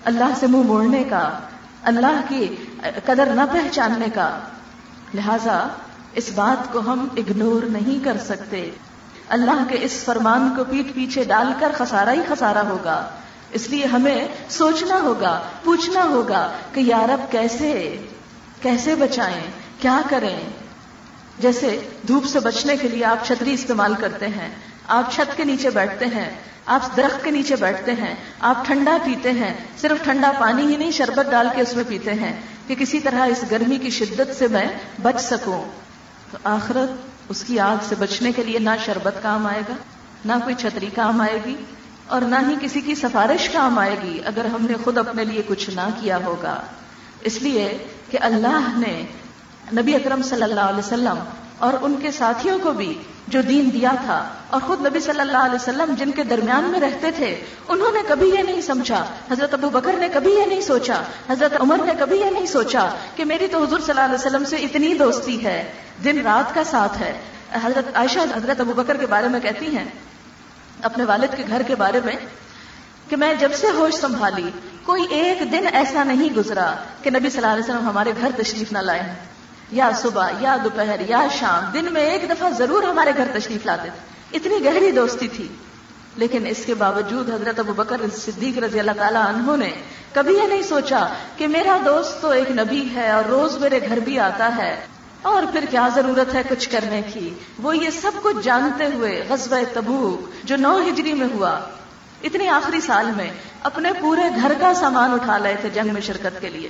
اللہ 0.05 0.31
سے 0.39 0.47
منہ 0.47 0.61
موڑنے 0.61 1.03
کا، 1.03 1.39
اللہ 1.83 2.21
کی 2.27 2.55
قدر 3.05 3.25
نہ 3.25 3.41
پہچاننے 3.51 4.05
کا۔ 4.13 4.39
لہذا 5.13 5.67
اس 6.13 6.31
بات 6.35 6.73
کو 6.73 6.79
ہم 6.79 7.07
اگنور 7.17 7.63
نہیں 7.63 8.05
کر 8.05 8.17
سکتے۔ 8.25 8.69
اللہ 9.29 9.63
کے 9.69 9.77
اس 9.81 9.91
فرمان 9.91 10.53
کو 10.57 10.63
پیٹ 10.63 10.93
پیچھے 10.95 11.23
ڈال 11.23 11.53
کر 11.59 11.71
خسارا 11.77 12.11
ہی 12.11 12.21
خسارا 12.27 12.61
ہوگا۔ 12.61 13.09
اس 13.51 13.69
لیے 13.69 13.85
ہمیں 13.85 14.27
سوچنا 14.49 15.01
ہوگا، 15.01 15.41
پوچھنا 15.63 16.03
ہوگا 16.03 16.51
کہ 16.73 16.79
یارب 16.79 17.31
کیسے 17.31 17.97
کیسے 18.61 18.95
بچائیں، 18.95 19.41
کیا 19.79 20.01
کریں؟ 20.09 20.39
جیسے 21.39 21.79
دھوپ 22.07 22.25
سے 22.25 22.39
بچنے 22.39 22.77
کے 22.77 22.87
لیے 22.87 23.05
آپ 23.05 23.25
چھتری 23.25 23.53
استعمال 23.53 23.93
کرتے 23.93 24.27
ہیں، 24.27 24.49
آپ 24.87 25.11
چھت 25.11 25.37
کے 25.37 25.43
نیچے 25.43 25.69
بیٹھتے 25.69 26.05
ہیں، 26.05 26.29
آپ 26.65 26.95
درخت 26.97 27.23
کے 27.23 27.31
نیچے 27.31 27.55
بیٹھتے 27.55 27.91
ہیں، 27.91 28.15
آپ 28.39 28.65
ٹھنڈا 28.65 28.97
پیتے 29.05 29.31
ہیں، 29.31 29.53
صرف 29.81 30.03
ٹھنڈا 30.03 30.31
پانی 30.39 30.65
ہی 30.65 30.77
نہیں، 30.77 30.91
شربت 30.91 31.31
ڈال 31.31 31.47
کے 31.55 31.61
اس 31.61 31.75
میں 31.75 31.83
پیتے 31.87 32.13
ہیں 32.13 32.33
کہ 32.67 32.75
کسی 32.75 32.99
طرح 32.99 33.25
اس 33.25 33.43
گرمی 33.51 33.77
کی 33.77 33.89
شدت 33.89 34.35
سے 34.37 34.47
میں 34.47 34.65
بچ 35.01 35.21
سکوں۔ 35.21 35.63
تو 36.31 36.37
آخرت 36.43 36.91
اس 37.29 37.43
کی 37.43 37.59
آگ 37.59 37.75
سے 37.89 37.95
بچنے 37.99 38.31
کے 38.31 38.43
لیے 38.43 38.59
نہ 38.59 38.69
شربت 38.85 39.15
کام 39.21 39.47
آئے 39.47 39.61
گا، 39.69 39.73
نہ 40.25 40.33
کوئی 40.43 40.55
چھتری 40.55 40.89
کام 40.95 41.21
آئے 41.21 41.39
گی 41.45 41.55
اور 42.07 42.21
نہ 42.21 42.35
ہی 42.49 42.55
کسی 42.61 42.81
کی 42.81 42.95
سفارش 42.95 43.49
کام 43.49 43.79
آئے 43.79 43.95
گی 44.03 44.19
اگر 44.25 44.45
ہم 44.45 44.65
نے 44.65 44.73
خود 44.83 44.97
اپنے 44.97 45.23
لیے 45.23 45.41
کچھ 45.47 45.69
نہ 45.69 45.87
کیا 46.01 46.17
ہوگا۔ 46.25 46.61
اس 47.21 47.41
لیے 47.41 47.77
کہ 48.11 48.17
اللہ 48.21 48.73
نے 48.77 49.03
نبی 49.73 49.95
اکرم 49.95 50.21
صلی 50.21 50.43
اللہ 50.43 50.59
علیہ 50.59 50.79
وسلم 50.79 51.19
اور 51.59 51.73
ان 51.81 51.95
کے 52.01 52.11
ساتھیوں 52.11 52.59
کو 52.63 52.71
بھی 52.71 52.93
جو 53.27 53.41
دین 53.41 53.69
دیا 53.73 53.91
تھا 54.05 54.29
اور 54.49 54.61
خود 54.61 54.85
نبی 54.85 54.99
صلی 54.99 55.19
اللہ 55.19 55.37
علیہ 55.37 55.55
وسلم 55.55 55.93
جن 55.97 56.11
کے 56.11 56.23
درمیان 56.23 56.63
میں 56.63 56.79
رہتے 56.79 57.11
تھے، 57.11 57.43
انہوں 57.67 57.91
نے 57.91 57.99
کبھی 58.07 58.29
یہ 58.29 58.43
نہیں 58.43 58.61
سمجھا، 58.61 59.05
حضرت 59.31 59.53
ابو 59.53 59.69
بکر 59.69 59.93
نے 59.93 60.07
کبھی 60.13 60.31
یہ 60.31 60.45
نہیں 60.45 60.61
سوچا، 60.61 61.01
حضرت 61.29 61.61
عمر 61.61 61.77
نے 61.85 61.91
کبھی 61.99 62.19
یہ 62.19 62.25
نہیں 62.25 62.45
سوچا 62.45 62.89
کہ 63.15 63.25
میری 63.25 63.47
تو 63.47 63.63
حضور 63.63 63.79
صلی 63.79 63.89
اللہ 63.89 64.01
علیہ 64.01 64.27
وسلم 64.27 64.45
سے 64.45 64.55
اتنی 64.55 64.93
دوستی 64.93 65.43
ہے، 65.45 65.71
دن 66.03 66.21
رات 66.21 66.55
کا 66.55 66.63
ساتھ 66.63 67.01
ہے۔ 67.01 67.13
حضرت 67.53 67.95
عائشہ، 67.95 68.19
حضرت 68.19 68.59
ابو 68.59 68.73
بکر 68.73 68.97
کے 68.97 69.05
بارے 69.05 69.27
میں 69.27 69.39
کہتی 69.39 69.75
ہیں، 69.77 69.85
اپنے 70.81 71.03
والد 71.03 71.37
کے 71.37 71.43
گھر 71.47 71.61
کے 71.61 71.75
بارے 71.75 71.99
میں، 72.05 72.15
کہ 73.09 73.15
میں 73.15 73.33
جب 73.33 73.53
سے 73.53 73.67
ہوش 73.67 73.93
سنبھالی، 73.93 74.49
کوئی 74.83 75.03
ایک 75.09 75.51
دن 75.51 75.67
ایسا 75.73 76.03
نہیں 76.03 76.35
گزرا 76.35 76.73
کہ 77.01 77.09
نبی 77.09 77.29
صلی 77.29 77.37
اللہ 77.37 77.53
علیہ 77.53 77.63
وسلم 77.63 77.87
ہمارے 77.87 78.13
گھر 78.21 78.31
تشریف 78.37 78.71
نہ 78.71 78.77
لائے۔ 78.77 79.34
یا 79.71 79.89
صبح، 80.01 80.29
یا 80.39 80.57
دوپہر، 80.63 81.09
یا 81.09 81.27
شام، 81.39 81.71
دن 81.73 81.93
میں 81.93 82.01
ایک 82.01 82.29
دفعہ 82.29 82.49
ضرور 82.49 82.83
ہمارے 82.83 83.11
گھر 83.17 83.27
تشریف 83.39 83.65
لاتے 83.65 83.89
تھے۔ 83.89 84.15
اتنی 84.37 84.65
گہری 84.65 84.91
دوستی 84.91 85.27
تھی۔ 85.27 85.47
لیکن 86.15 86.45
اس 86.45 86.57
کے 86.65 86.73
باوجود 86.73 87.29
حضرت 87.29 87.59
ابو 87.59 87.73
بکر 87.73 88.01
صدیق 88.17 88.57
رضی 88.57 88.79
اللہ 88.79 88.91
تعالیٰ 88.91 89.25
عنہ 89.27 89.55
نے 89.55 89.71
کبھی 90.13 90.37
یہ 90.37 90.47
نہیں 90.47 90.61
سوچا 90.61 91.07
کہ 91.37 91.47
میرا 91.47 91.77
دوست 91.85 92.21
تو 92.21 92.29
ایک 92.29 92.51
نبی 92.51 92.89
ہے 92.95 93.11
اور 93.11 93.23
روز 93.23 93.57
میرے 93.57 93.79
گھر 93.89 93.97
بھی 93.97 94.19
آتا 94.19 94.55
ہے۔ 94.57 94.85
اور 95.21 95.43
پھر 95.51 95.65
کیا 95.69 95.89
ضرورت 95.95 96.33
ہے 96.33 96.41
کچھ 96.49 96.69
کرنے 96.69 97.01
کی؟ 97.13 97.33
وہ 97.59 97.77
یہ 97.77 97.89
سب 97.89 98.11
کچھ 98.21 98.37
جانتے 98.43 98.85
ہوئے 98.85 99.23
غزب 99.29 99.55
تبوک، 99.73 100.47
جو 100.47 100.55
نو 100.55 100.79
ہجری 100.87 101.13
میں 101.13 101.27
ہوا۔ 101.33 101.59
اتنی 102.23 102.47
آخری 102.47 102.81
سال 102.81 103.11
میں 103.15 103.31
اپنے 103.63 103.89
پورے 103.99 104.21
گھر 104.41 104.53
کا 104.59 104.73
سامان 104.73 105.11
اٹھا 105.11 105.37
لائے 105.37 105.55
تھے 105.61 105.69
جنگ 105.69 105.93
میں 105.93 106.01
شرکت 106.01 106.41
کے 106.41 106.49
لیے۔ 106.49 106.69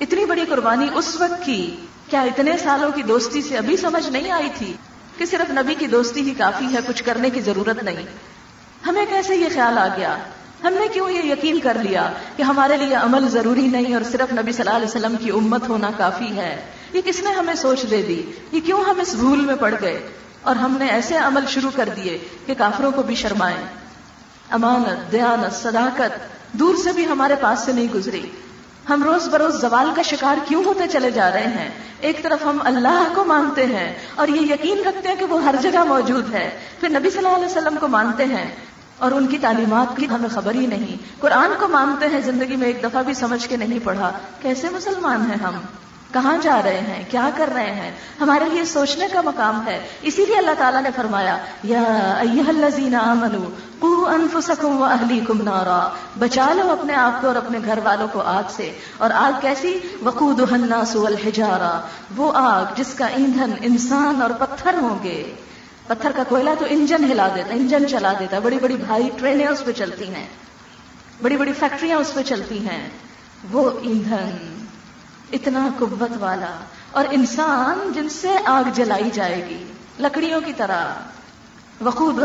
اتنی 0.00 0.24
بڑی 0.24 0.44
قربانی 0.48 0.86
اس 0.94 1.16
وقت 1.20 1.46
کی، 1.46 1.76
کیا 2.10 2.22
اتنے 2.22 2.58
سالوں 2.58 2.90
کی 2.90 3.02
دوستی 3.02 3.42
سے 3.42 3.58
ابھی 3.58 3.76
سمجھ 3.76 4.08
نہیں 4.08 4.30
آئی 4.30 4.48
تھی 4.58 4.72
کہ 5.18 5.24
صرف 5.26 5.50
نبی 5.50 5.74
کی 5.74 5.86
دوستی 5.86 6.20
ہی 6.20 6.34
کافی 6.34 6.66
ہے، 6.72 6.78
کچھ 6.86 7.04
کرنے 7.04 7.30
کی 7.30 7.40
ضرورت 7.40 7.82
نہیں۔ 7.82 8.06
ہمیں 8.86 9.06
کیسے 9.06 9.36
یہ 9.36 9.48
خیال 9.54 9.78
آ 9.78 9.88
گیا؟ 9.96 10.18
ہم 10.64 10.72
نے 10.72 10.88
کیوں 10.88 11.10
یہ 11.10 11.22
یقین 11.22 11.60
کر 11.60 11.76
لیا 11.82 12.12
کہ 12.36 12.42
ہمارے 12.42 12.76
لیے 12.76 12.94
عمل 12.94 13.28
ضروری 13.28 13.66
نہیں 13.66 13.94
اور 13.94 14.02
صرف 14.12 14.32
نبی 14.32 14.52
صلی 14.52 14.62
اللہ 14.62 14.76
علیہ 14.76 14.86
وسلم 14.86 15.16
کی 15.16 15.30
امت 15.30 15.68
ہونا 15.68 15.90
کافی 15.96 16.36
ہے؟ 16.36 16.62
یہ 16.92 17.00
کس 17.04 17.22
نے 17.22 17.30
ہمیں 17.30 17.54
سوچ 17.54 17.90
دے 17.90 18.02
دی؟ 18.02 18.32
یہ 18.52 18.60
کیوں 18.60 18.84
ہم 18.84 19.00
اس 19.00 19.14
بھول 19.14 19.40
میں 19.40 19.54
پڑ 19.54 19.74
گئے؟ 19.80 20.08
اور 20.42 20.56
ہم 20.56 20.76
نے 20.78 20.88
ایسے 20.88 21.16
عمل 21.16 21.40
شروع 21.48 21.70
کر 21.76 21.88
دیے 21.96 22.18
کہ 22.46 22.54
کافروں 22.58 22.92
کو 22.92 23.02
بھی 23.02 23.14
شرمائیں۔ 23.14 23.64
امانت، 24.50 25.12
دیانت، 25.12 25.54
صداقت 25.54 26.18
دور 26.52 26.74
سے 26.74 26.92
بھی 26.92 27.06
ہمارے 27.06 27.34
پاس 27.40 27.60
سے 27.60 27.72
نہیں 27.72 27.86
گزری۔ 27.94 28.30
ہم 28.88 29.02
روز 29.02 29.28
بروز 29.28 29.60
زوال 29.60 29.90
کا 29.96 30.02
شکار 30.02 30.36
کیوں 30.48 30.64
ہوتے 30.64 30.88
چلے 30.88 31.10
جا 31.10 31.30
رہے 31.30 31.46
ہیں؟ 31.46 31.68
ایک 32.00 32.22
طرف 32.22 32.46
ہم 32.46 32.58
اللہ 32.64 33.08
کو 33.14 33.24
مانتے 33.24 33.66
ہیں 33.66 33.94
اور 34.14 34.28
یہ 34.28 34.52
یقین 34.52 34.78
رکھتے 34.86 35.08
ہیں 35.08 35.16
کہ 35.16 35.24
وہ 35.24 35.44
ہر 35.44 35.54
جگہ 35.60 35.84
موجود 35.84 36.34
ہے۔ 36.34 36.50
پھر 36.80 36.88
نبی 36.88 37.10
صلی 37.10 37.18
اللہ 37.18 37.36
علیہ 37.36 37.46
وسلم 37.46 37.76
کو 37.80 37.88
مانتے 37.88 38.24
ہیں 38.24 38.54
اور 38.98 39.12
ان 39.12 39.26
کی 39.26 39.38
تعلیمات 39.38 39.96
کی 39.96 40.06
ہمیں 40.10 40.28
خبر 40.28 40.54
ہی 40.54 40.66
نہیں۔ 40.66 40.96
قرآن 41.20 41.50
کو 41.58 41.68
مانتے 41.68 42.06
ہیں، 42.06 42.20
زندگی 42.20 42.56
میں 42.56 42.66
ایک 42.66 42.82
دفعہ 42.82 43.02
بھی 43.02 43.14
سمجھ 43.14 43.48
کے 43.48 43.56
نہیں 43.56 43.78
پڑھا۔ 43.84 44.12
کیسے 44.40 44.68
مسلمان 44.68 45.20
ہیں 45.20 45.44
ہم؟ 45.44 45.54
کہاں 46.12 46.36
جا 46.42 46.60
رہے 46.64 46.80
ہیں؟ 46.80 47.04
کیا 47.10 47.30
کر 47.36 47.50
رہے 47.54 47.72
ہیں؟ 47.72 47.90
ہمارے 48.20 48.44
لیے 48.44 48.64
سوچنے 48.64 49.06
کا 49.12 49.20
مقام 49.20 49.66
ہے۔ 49.66 49.86
اسی 50.02 50.24
لیے 50.26 50.38
اللہ 50.38 50.50
تعالیٰ 50.58 50.82
نے 50.82 50.88
فرمایا، 50.96 51.38
یا 51.62 51.82
انفسکم 53.82 54.80
و 54.80 54.84
اہلیکم 54.84 55.42
نارا۔ 55.42 55.88
بچا 56.18 56.52
لو 56.52 56.72
اپنے 56.72 56.94
آپ 56.94 57.20
کو 57.20 57.26
اور 57.26 57.36
اپنے 57.36 57.58
گھر 57.64 57.78
والوں 57.84 58.08
کو 58.12 58.20
آگ 58.20 58.42
سے۔ 58.50 58.78
اور 58.98 59.10
آگ 59.10 59.40
کیسی؟ 59.40 59.78
وقود 60.02 60.52
الناس 60.52 60.96
والحجارہ 60.96 61.80
وہ 62.16 62.32
آگ 62.34 62.64
جس 62.76 62.94
کا 62.94 63.06
ایندھن 63.06 63.52
انسان 63.62 64.22
اور 64.22 64.30
پتھر 64.30 64.74
ہوں 64.74 65.02
گے۔ 65.02 65.34
پتھر 65.86 66.10
کا 66.16 66.22
کوئلہ 66.28 66.50
تو 66.58 66.64
انجن 66.68 67.04
ہلا 67.04 67.28
دیتا، 67.34 67.54
انجن 67.54 67.88
چلا 67.88 68.12
دیتا۔ 68.20 68.38
بڑی 68.38 68.58
بڑی 68.58 68.76
بھائی 68.76 69.10
ٹرینیں 69.16 69.46
اس 69.46 69.64
پہ 69.64 69.72
چلتی 69.72 70.14
ہیں۔ 70.14 70.26
بڑی 71.22 71.36
بڑی 71.36 71.52
فیکٹریاں 71.52 71.98
اس 71.98 72.14
پہ 72.14 72.22
چلتی 72.22 72.68
ہیں۔ 72.68 72.88
وہ 73.52 73.70
ایندھن۔ 73.82 74.67
اتنا 75.32 75.68
قوت 75.78 76.12
والا 76.20 76.58
اور 76.90 77.04
انسان 77.10 77.92
جن 77.94 78.08
سے 78.08 78.28
آگ 78.44 78.64
جلائی 78.74 79.10
جائے 79.12 79.46
گی، 79.48 79.64
لکڑیوں 80.00 80.40
کی 80.40 80.52
طرح۔ 80.56 80.92
وقود 81.80 82.18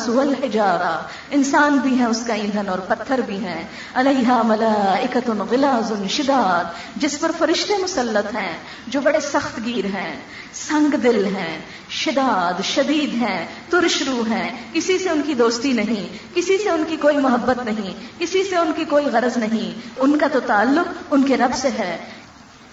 سول 0.00 0.34
حجارا 0.44 1.00
انسان 1.30 1.76
بھی 1.76 1.94
ہیں، 1.94 2.06
اس 2.06 2.24
کا 2.26 2.34
ایندھن 2.34 2.68
اور 2.68 2.78
پتھر 2.78 3.20
بھی 3.26 3.38
ہیں۔ 3.38 3.64
علیہ 3.94 4.40
ملائکت 4.44 5.30
غلاظ 5.50 5.92
شداد، 6.08 6.64
جس 6.96 7.20
پر 7.20 7.30
فرشتے 7.38 7.74
مسلط 7.82 8.36
ہیں، 8.36 8.58
جو 8.86 9.00
بڑے 9.00 9.20
سخت 9.20 9.60
گیر 9.64 9.84
ہیں۔ 9.84 10.20
سنگ 10.52 10.96
دل 10.96 11.24
ہیں، 11.24 11.58
شداد، 11.88 12.62
شدید 12.62 13.14
ہیں 13.14 13.46
ترشرو 13.70 14.22
ہیں۔ 14.30 14.50
کسی 14.72 14.98
سے 14.98 15.10
ان 15.10 15.22
کی 15.26 15.34
دوستی 15.34 15.72
نہیں، 15.72 16.18
کسی 16.34 16.58
سے 16.58 16.70
ان 16.70 16.84
کی 16.88 16.96
کوئی 16.96 17.16
محبت 17.16 17.64
نہیں، 17.64 17.94
کسی 18.18 18.44
سے 18.44 18.56
ان 18.56 18.72
کی 18.76 18.84
کوئی 18.84 19.06
غرض 19.06 19.36
نہیں۔ 19.36 19.80
ان 19.96 20.18
کا 20.18 20.26
تو 20.32 20.40
تعلق 20.40 20.88
ان 21.10 21.22
کے 21.22 21.36
رب 21.36 21.50
سے 21.54 21.68
ہے۔ 21.68 21.98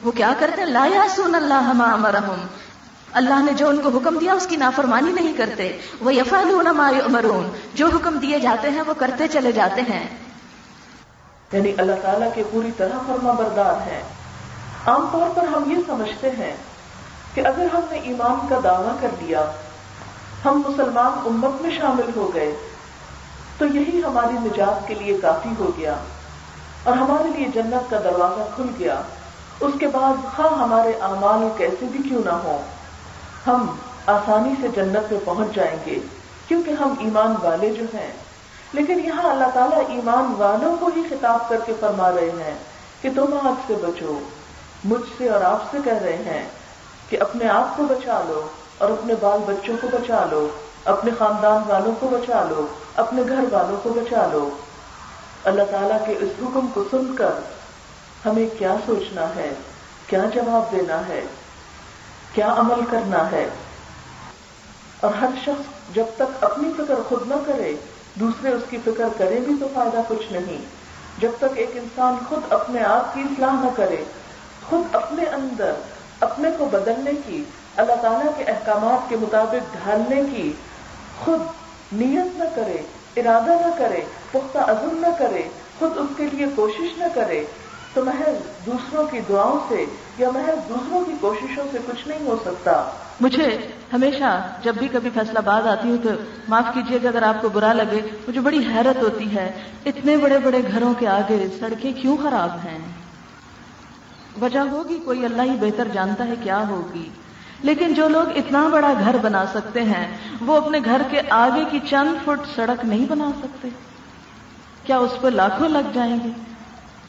وہ 0.04 0.12
کیا 0.12 0.34
کرتے 0.40 0.66
لا 0.66 0.88
سون 1.16 1.36
اللہ 1.36 1.84
امرحم 1.94 2.48
اللہ 3.12 3.44
نے 3.46 3.54
جو 3.54 3.70
ان 3.70 3.78
کو 3.78 3.90
حکم 3.90 4.18
دیا 4.18 4.34
اس 4.34 4.48
کی 4.48 4.56
نافرمانی 4.56 5.12
نہیں 5.12 5.34
کرتے۔ 5.38 5.78
وہ 6.02 6.14
یفعلون 6.14 6.68
ما 6.78 6.90
یؤمرون۔ 6.90 7.50
جو 7.74 7.88
حکم 7.88 8.20
دیے 8.20 8.40
جاتے 8.40 8.70
ہیں 8.70 8.82
وہ 8.88 8.94
کرتے 8.98 9.28
چلے 9.28 9.52
جاتے 9.52 9.82
ہیں۔ 9.82 10.18
یعنی 11.52 11.72
اللہ 11.78 11.92
تعالیٰ 12.02 12.30
کے 12.34 12.44
پوری 12.52 12.72
طرح 12.78 12.98
فرما 13.08 13.32
بردار 13.32 13.88
ہے 13.88 14.04
عام 14.88 15.06
طور 15.12 15.30
پر 15.36 15.48
ہم 15.48 15.72
یہ 15.72 15.76
سمجھتے 15.88 16.30
ہیں 16.30 16.56
کہ 17.34 17.42
اگر 17.48 17.66
ہم 17.74 17.80
نے 17.92 17.98
ایمان 18.00 18.48
کا 18.48 18.60
دعویٰ 18.64 18.96
کر 19.02 19.08
دیا 19.20 19.52
ہم 20.46 20.62
مسلمان 20.70 21.12
امت 21.26 21.62
میں 21.62 21.72
شامل 21.72 22.10
ہو 22.16 22.32
گئے، 22.34 22.56
تو 23.58 23.66
یہی 23.66 24.02
ہماری 24.06 24.34
نجات 24.34 24.88
کے 24.88 24.94
لیے 24.94 25.18
کافی 25.22 25.50
ہو 25.60 25.72
گیا 25.78 25.96
اور 26.84 26.94
ہمارے 26.94 27.30
لیے 27.38 27.48
جنت 27.54 27.92
کا 27.92 28.00
دروازہ 28.00 28.56
کھل 28.56 28.68
گیا۔ 28.80 29.02
اس 29.62 29.74
کے 29.80 29.88
بعد 29.88 30.38
خواہ 30.38 30.54
ہمارے 30.54 30.92
اعمال 31.02 31.50
کیسے 31.58 31.86
بھی 31.92 32.10
کیوں 32.10 32.22
نہ 32.26 32.32
ہو 32.32 32.62
ہم 33.48 33.76
آسانی 34.06 34.54
سے 34.62 34.68
جنت 34.68 35.12
میں 35.12 35.20
پہنچ 35.26 35.56
جائیں 35.56 35.78
گے، 35.86 36.00
کیونکہ 36.48 36.72
ہم 36.72 36.94
ایمان 37.00 37.36
والے 37.44 37.70
جو 37.70 37.84
ہیں۔ 37.94 38.14
لیکن 38.74 39.00
یہاں 39.06 39.24
اللہ 39.24 39.46
تعالیٰ 39.54 39.78
ایمان 39.88 40.34
والوں 40.38 40.76
کو 40.80 40.90
ہی 40.96 41.02
خطاب 41.10 41.50
کر 41.50 41.58
کے 41.66 41.74
فرما 41.80 42.12
رہے 42.12 42.30
ہیں 42.30 42.54
کہ 43.02 43.10
تم 43.16 43.40
آگ 43.44 43.62
سے 43.68 43.74
بچو، 43.74 44.20
مجھ 44.84 45.02
سے 45.18 45.30
اور 45.30 45.42
آپ 45.42 45.64
سے 45.72 45.78
کہہ 45.84 46.04
رہے 46.04 46.18
ہیں 46.18 46.50
کہ 47.10 47.18
اپنے 47.22 47.50
آپ 47.50 47.78
کو 47.78 47.84
بچا 47.84 48.22
لو 48.28 48.48
اور 48.78 48.90
اپنے 48.90 49.14
بال 49.20 49.40
بچوں 49.46 49.76
کو 49.82 49.88
بچا 49.92 50.26
لو، 50.32 50.48
اپنے 50.86 51.12
خاندان 51.20 51.62
والوں 51.68 51.92
کو 52.00 52.08
بچا 52.08 52.46
لو، 52.50 52.66
اپنے 52.96 53.22
گھر 53.28 53.44
والوں 53.52 53.78
کو 53.84 53.90
بچا 53.90 54.28
لو۔ 54.32 54.50
اللہ 55.44 55.64
تعالیٰ 55.72 56.06
کے 56.06 56.12
اس 56.12 56.30
حکم 56.42 56.68
کو 56.74 56.84
سن 56.92 57.16
کر 57.16 57.32
ہمیں 58.26 58.60
کیا 58.60 58.76
سوچنا 58.86 59.26
ہے؟ 59.36 59.50
کیا 60.08 60.26
جواب 60.34 60.72
دینا 60.72 61.08
ہے؟ 61.08 61.22
کیا 62.34 62.54
عمل 62.58 62.86
کرنا 62.90 63.32
ہے؟ 63.32 63.50
اور 65.00 65.14
ہر 65.14 65.28
شخص 65.46 65.96
جب 65.96 66.04
تک 66.16 66.44
اپنی 66.44 66.70
فکر 66.78 66.94
خود 67.10 67.28
نہ 67.28 67.34
کرے، 67.46 67.76
دوسرے 68.16 68.50
اس 68.50 68.62
کی 68.70 68.78
فکر 68.86 69.04
کرے 69.18 69.40
بھی 69.40 69.56
تو 69.60 69.68
فائدہ 69.74 70.02
کچھ 70.08 70.34
نہیں۔ 70.34 70.58
جب 71.18 71.30
تک 71.38 71.46
ایک 71.56 71.72
انسان 71.74 72.16
خود 72.30 72.54
اپنے 72.54 72.84
آپ 72.84 73.14
کی 73.14 73.22
اصلاح 73.22 73.54
نہ 73.54 73.70
کرے، 73.76 74.04
خود 74.70 74.96
اپنے 74.96 75.24
اندر، 75.24 75.72
اپنے 76.20 76.50
کو 76.58 76.66
بدلنے 76.66 77.12
کی، 77.28 77.44
اللہ 77.78 77.96
تعالیٰ 78.02 78.32
کے 78.38 78.44
احکامات 78.44 79.10
کے 79.10 79.16
مطابق 79.16 79.74
ڈھالنے 79.74 80.22
کی 80.36 80.54
خود 81.26 81.42
نیت 81.94 82.40
نہ 82.40 82.44
کرے، 82.56 82.82
ارادہ 83.18 83.52
نہ 83.52 83.72
کرے، 83.78 84.02
پختہ 84.32 84.58
عزم 84.58 84.98
نہ 85.00 85.08
کرے، 85.20 85.42
خود 85.80 85.98
اس 85.98 86.10
کے 86.18 86.26
لیے 86.34 86.46
کوشش 86.56 86.98
نہ 86.98 87.06
کرے 87.14 87.46
تو 87.94 88.06
محض 88.06 88.66
دوسروں 88.66 89.08
کی 89.08 89.20
دعاؤں 89.30 89.60
سے 89.70 89.86
یا 90.18 90.30
محض 90.32 90.70
دوسروں 90.70 91.06
کی 91.06 91.12
کوششوں 91.22 91.64
سے 91.72 91.78
کچھ 91.88 92.08
نہیں 92.08 92.28
ہو 92.28 92.36
سکتا۔ 92.46 92.92
مجھے 93.22 93.58
ہمیشہ 93.94 94.48
جب 94.64 94.76
بھی 94.76 94.88
کبھی 94.92 95.10
فیصلہ 95.14 95.40
باد 95.40 95.62
آتی 95.62 95.90
ہوں 95.90 95.98
تو 96.04 96.10
معاف 96.48 96.74
کیجیے 96.74 97.00
گا 97.04 97.10
اگر 97.10 97.24
آپ 97.24 97.42
کو 97.42 97.50
برا 97.50 97.74
لگے۔ 97.74 98.10
مجھے 98.28 98.40
بڑی 98.40 98.66
حیرت 98.66 99.04
ہوتی 99.04 99.36
ہے۔ 99.36 99.52
اتنے 99.86 100.18
بڑے 100.18 100.40
بڑے 100.40 100.62
گھروں 100.72 100.94
کے 101.00 101.08
آگے 101.08 101.48
سڑکیں 101.60 101.94
کیوں 101.94 102.18
خراب 102.24 102.50
ہیں؟ 102.50 102.80
وجہ 104.42 104.60
ہوگی 104.60 105.00
کوئی 105.06 105.26
اللہ 105.26 105.42
ہی 105.42 105.58
بہتر 105.60 105.88
جانتا 105.94 106.28
ہے 106.28 106.34
کیا 106.44 106.68
ہوگی۔ 106.68 107.10
لیکن 107.64 107.94
جو 107.94 108.08
لوگ 108.08 108.24
اتنا 108.36 108.68
بڑا 108.68 108.94
گھر 109.00 109.18
بنا 109.18 109.46
سکتے 109.54 109.84
ہیں، 109.84 110.18
وہ 110.42 110.58
اپنے 110.58 110.80
گھر 110.86 111.02
کے 111.12 111.22
آگے 111.30 111.64
کی 111.72 111.80
چند 111.90 112.26
فٹ 112.26 112.56
سڑک 112.56 112.86
نہیں 112.86 113.06
بنا 113.10 113.32
سکتے۔ 113.40 113.70
کیا 114.84 114.98
اس 114.98 115.12
پہ 115.22 115.28
لاکھوں 115.28 115.70
لگ 115.70 115.92
جائیں 115.94 116.18
گے؟ 116.24 116.51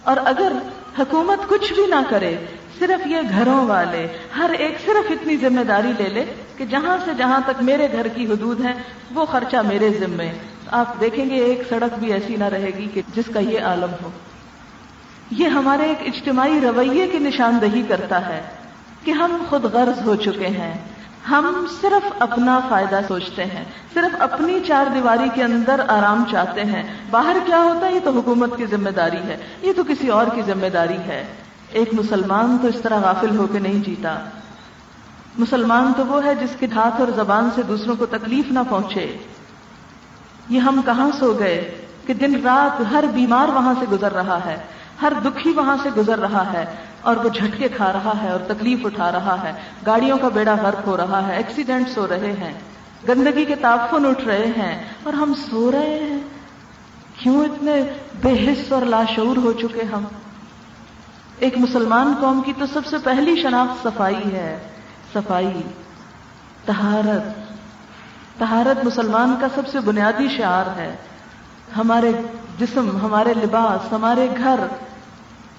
اور 0.05 0.17
اگر 0.25 0.53
حکومت 0.99 1.49
کچھ 1.49 1.73
بھی 1.73 1.87
نہ 1.87 2.01
کرے، 2.09 2.37
صرف 2.79 3.07
یہ 3.07 3.17
گھروں 3.31 3.67
والے، 3.67 4.07
ہر 4.37 4.51
ایک 4.59 4.79
صرف 4.85 5.11
اتنی 5.11 5.37
ذمہ 5.37 5.61
داری 5.61 5.93
لے 5.99 6.09
لے 6.09 6.25
کہ 6.57 6.67
جہاں 6.67 6.97
سے 7.05 7.11
جہاں 7.19 7.41
تک 7.47 7.63
میرے 7.63 7.89
گھر 7.93 8.09
کی 8.09 8.27
حدود 8.27 8.65
ہے 8.65 8.73
وہ 9.15 9.25
خرچہ 9.25 9.57
میرے 9.57 9.89
ذمے 10.01 10.33
آپ 10.71 11.01
دیکھیں 11.01 11.31
گے 11.31 11.35
ایک 11.35 11.63
سڑک 11.69 11.99
بھی 11.99 12.13
ایسی 12.13 12.37
نہ 12.37 12.45
رہے 12.45 12.71
گی 12.79 12.87
کہ 12.95 13.03
جس 13.15 13.25
کا 13.35 13.41
یہ 13.41 13.61
عالم 13.61 14.05
ہو۔ 14.05 14.11
یہ 15.31 15.47
ہمارے 15.47 15.83
ایک 15.83 15.99
اجتماعی 16.01 16.61
رویے 16.61 17.07
کی 17.07 17.19
نشاندہی 17.19 17.83
کرتا 17.89 18.29
ہے 18.29 18.43
کہ 19.05 19.11
ہم 19.11 19.45
خود 19.51 19.65
غرض 19.65 20.07
ہو 20.07 20.15
چکے 20.15 20.47
ہیں۔ 20.47 20.75
ہم 21.31 21.67
صرف 21.81 22.13
اپنا 22.19 22.61
فائدہ 22.69 23.01
سوچتے 23.09 23.45
ہیں، 23.45 23.65
صرف 23.95 24.23
اپنی 24.23 24.61
چار 24.67 24.85
دیواری 24.95 25.29
کے 25.35 25.45
اندر 25.45 25.81
آرام 25.89 26.25
چاہتے 26.31 26.65
ہیں۔ 26.65 26.83
باہر 27.11 27.37
کیا 27.47 27.59
ہوتا 27.59 27.87
ہے؟ 27.87 27.95
یہ 27.95 28.01
تو 28.05 28.11
حکومت 28.11 28.57
کی 28.57 28.67
ذمہ 28.67 28.91
داری 28.91 29.17
ہے۔ 29.17 29.37
یہ 29.63 29.73
تو 29.77 29.85
کسی 29.85 30.09
اور 30.09 30.27
کی 30.35 30.43
ذمہ 30.43 30.67
داری 30.67 30.97
ہے۔ 30.97 31.27
ایک 31.71 31.89
مسلمان 31.93 32.57
تو 32.63 32.69
اس 32.69 32.81
طرح 32.83 32.99
غافل 32.99 33.37
ہو 33.37 33.47
کے 33.47 33.59
نہیں 33.59 33.85
جیتا۔ 33.85 34.19
مسلمان 35.39 35.93
تو 35.97 36.07
وہ 36.07 36.25
ہے 36.25 36.35
جس 36.35 36.57
کے 36.59 36.67
ہاتھ 36.75 37.01
اور 37.01 37.09
زبان 37.17 37.49
سے 37.55 37.63
دوسروں 37.63 37.97
کو 37.97 38.07
تکلیف 38.07 38.53
نہ 38.53 38.61
پہنچے۔ 38.69 39.17
یہ 40.49 40.59
ہم 40.59 40.81
کہاں 40.85 41.11
سو 41.19 41.33
گئے 41.39 41.85
کہ 42.07 42.15
دن 42.15 42.43
رات 42.45 42.83
ہر 42.93 43.05
بیمار 43.15 43.49
وہاں 43.49 43.75
سے 43.81 43.87
گزر 43.93 44.13
رہا 44.13 44.39
ہے۔ 44.45 44.57
ہر 45.03 45.13
دکھی 45.25 45.53
وہاں 45.53 45.77
سے 45.83 45.89
گزر 45.97 46.19
رہا 46.19 46.53
ہے 46.53 46.65
اور 47.01 47.17
وہ 47.17 47.29
جھٹکے 47.29 47.69
کھا 47.69 47.93
رہا 47.93 48.13
ہے 48.23 48.31
اور 48.31 48.41
تکلیف 48.49 48.87
اٹھا 48.87 49.13
رہا 49.13 49.37
ہے۔ 49.43 49.53
گاڑیوں 49.87 50.19
کا 50.19 50.29
بیڑا 50.29 50.55
غرق 50.63 50.87
ہو 50.87 50.97
رہا 50.97 51.27
ہے 51.27 51.37
ایکسیڈنٹس 51.37 51.99
ہو 51.99 52.07
رہے 52.09 52.33
ہیں۔ 52.33 52.53
گندگی 53.09 53.45
کے 53.45 53.55
تافن 53.55 54.07
اٹھ 54.07 54.25
رہے 54.25 54.47
ہیں 54.47 54.85
اور 55.03 55.13
ہم 55.13 55.33
سو 55.51 55.73
رہے 55.73 55.99
ہیں۔ 55.99 56.19
کیوں 57.19 57.45
اتنے 57.45 57.83
بے 58.23 58.53
حص 58.53 58.73
اور 58.73 58.83
لاشعور 58.83 59.37
ہو 59.37 59.53
چکے 59.53 59.83
ہم؟ 59.83 60.05
ایک 61.39 61.59
مسلمان 61.59 62.15
قوم 62.21 62.41
کی 62.41 62.53
تو 62.59 62.65
سب 62.73 62.87
سے 62.87 62.97
پہلی 63.05 63.43
شناخت 63.43 63.83
صفائی 63.83 64.33
ہے۔ 64.33 64.59
صفائی 65.13 65.63
تہارت 66.65 67.53
تہارت 68.39 68.85
مسلمان 68.85 69.37
کا 69.41 69.47
سب 69.55 69.69
سے 69.69 69.81
بنیادی 69.81 70.29
شعار 70.29 70.79
ہے۔ 70.79 70.97
ہمارے 71.77 72.13
جسم، 72.59 72.97
ہمارے 72.97 73.35
لباس، 73.35 73.93
ہمارے 73.93 74.27
گھر 74.39 74.61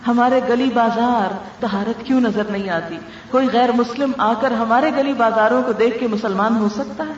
ہمارے 0.07 0.41
گلی 0.49 0.69
بازار 0.73 1.33
تہارت 1.59 2.05
کیوں 2.05 2.21
نظر 2.21 2.43
نہیں 2.43 2.69
آتی؟ 2.69 2.97
کوئی 3.31 3.47
غیر 3.53 3.71
مسلم 3.71 4.11
آ 4.17 4.33
کر 4.33 4.51
ہمارے 4.51 4.91
گلی 4.97 5.13
بازاروں 5.13 5.63
کو 5.63 5.71
دیکھ 5.71 5.99
کے 5.99 6.07
مسلمان 6.07 6.55
ہو 6.55 6.69
سکتا 6.69 7.03
ہے؟ 7.03 7.13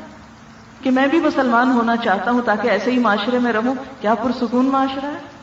کہ 0.82 0.92
میں 0.92 1.08
بھی 1.08 1.20
مسلمان 1.20 1.72
ہونا 1.72 1.98
چاہتا 1.98 2.32
ہوں 2.32 2.42
تاکہ 2.46 2.68
ایسے 2.68 2.92
ہی 2.92 3.00
معاشرے 3.00 3.40
میں 3.40 3.54
رہوں، 3.54 3.76
کیا 4.02 4.16
پرسکون 4.16 4.66
معاشرہ 4.66 5.06
ہے؟ 5.06 5.36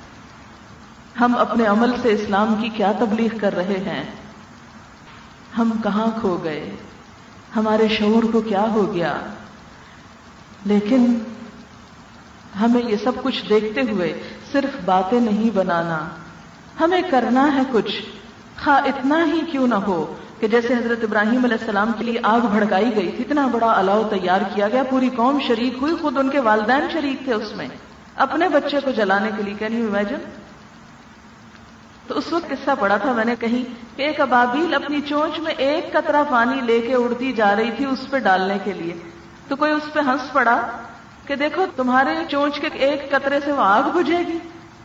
ہم 1.20 1.36
اپنے 1.36 1.66
عمل 1.66 1.92
سے 2.02 2.12
اسلام 2.12 2.54
کی 2.60 2.68
کیا 2.68 2.92
تبلیغ 2.98 3.38
کر 3.38 3.54
رہے 3.54 3.80
ہیں؟ 3.86 4.04
ہم 5.58 5.70
کہاں 5.82 6.06
کھو 6.20 6.38
گئے؟ 6.44 6.76
ہمارے 7.56 7.88
شعور 7.88 8.22
کو 8.32 8.40
کیا 8.40 8.62
ہو 8.62 8.94
گیا؟ 8.94 9.14
لیکن 10.64 11.18
ہمیں 12.60 12.82
یہ 12.82 12.96
سب 12.96 13.12
کچھ 13.22 13.48
دیکھتے 13.48 13.80
ہوئے 13.80 14.22
صرف 14.52 14.84
باتیں 14.84 15.20
نہیں 15.20 15.50
بنانا 15.54 16.08
ہمیں 16.80 17.02
کرنا 17.10 17.54
ہے 17.54 17.62
کچھ۔ 17.72 18.02
خواہ 18.64 18.82
اتنا 18.84 19.24
ہی 19.26 19.40
کیوں 19.50 19.66
نہ 19.66 19.74
ہو 19.74 20.14
کہ 20.40 20.48
جیسے 20.48 20.74
حضرت 20.74 20.98
ابراہیم 21.02 21.44
علیہ 21.44 21.56
السلام 21.60 21.92
کے 21.98 22.04
لیے 22.04 22.20
آگ 22.22 22.40
بھڑکائی 22.40 22.96
گئی 22.96 23.10
تھی 23.16 23.24
اتنا 23.24 23.46
بڑا 23.46 23.72
الاؤ 23.72 24.02
تیار 24.10 24.40
کیا 24.54 24.68
گیا۔ 24.68 24.82
پوری 24.82 25.08
قوم 25.16 25.38
شریک 25.46 25.74
ہوئی، 25.80 25.94
خود 26.02 26.18
ان 26.18 26.28
کے 26.28 26.40
والدین 26.40 26.88
شریک 26.92 27.24
تھے 27.24 27.34
اس 27.34 27.56
میں۔ 27.56 27.68
اپنے 28.16 28.48
بچے 28.48 28.80
کو 28.84 28.90
جلانے 28.90 29.30
کے 29.36 29.42
لیے 29.42 29.54
کین 29.58 29.78
یو 29.78 29.86
امیجن 29.86 30.18
تو 32.06 32.18
اس 32.18 32.32
وقت 32.32 32.50
قصہ 32.50 32.70
پڑا 32.80 32.96
تھا، 32.96 33.12
میں 33.12 33.24
نے 33.24 33.34
کہیں 33.40 33.96
کہ 33.96 34.02
ایک 34.02 34.20
ابابیل 34.20 34.74
اپنی 34.74 35.00
چونچ 35.00 35.38
میں 35.38 35.52
ایک 35.56 35.92
قطرہ 35.92 36.22
پانی 36.30 36.60
لے 36.60 36.80
کے 36.80 36.94
اڑتی 36.94 37.32
جا 37.32 37.56
رہی 37.56 37.70
تھی 37.76 37.84
اس 37.84 38.10
پہ 38.10 38.18
ڈالنے 38.18 38.58
کے 38.64 38.72
لیے۔ 38.72 38.94
تو 39.48 39.56
کوئی 39.56 39.72
اس 39.72 39.92
پہ 39.92 40.00
ہنس 40.00 40.32
پڑا 40.32 40.66
کہ 41.26 41.36
دیکھو، 41.36 41.66
تمہارے 41.76 42.10
چونچ 42.28 42.60
کے 42.60 42.68
ایک 42.72 43.10
قطرے 43.10 43.40
سے 43.44 43.52
وہ 43.52 43.62
آگ 43.62 43.82
بجھے 43.82 44.18
گی۔ 44.18 44.38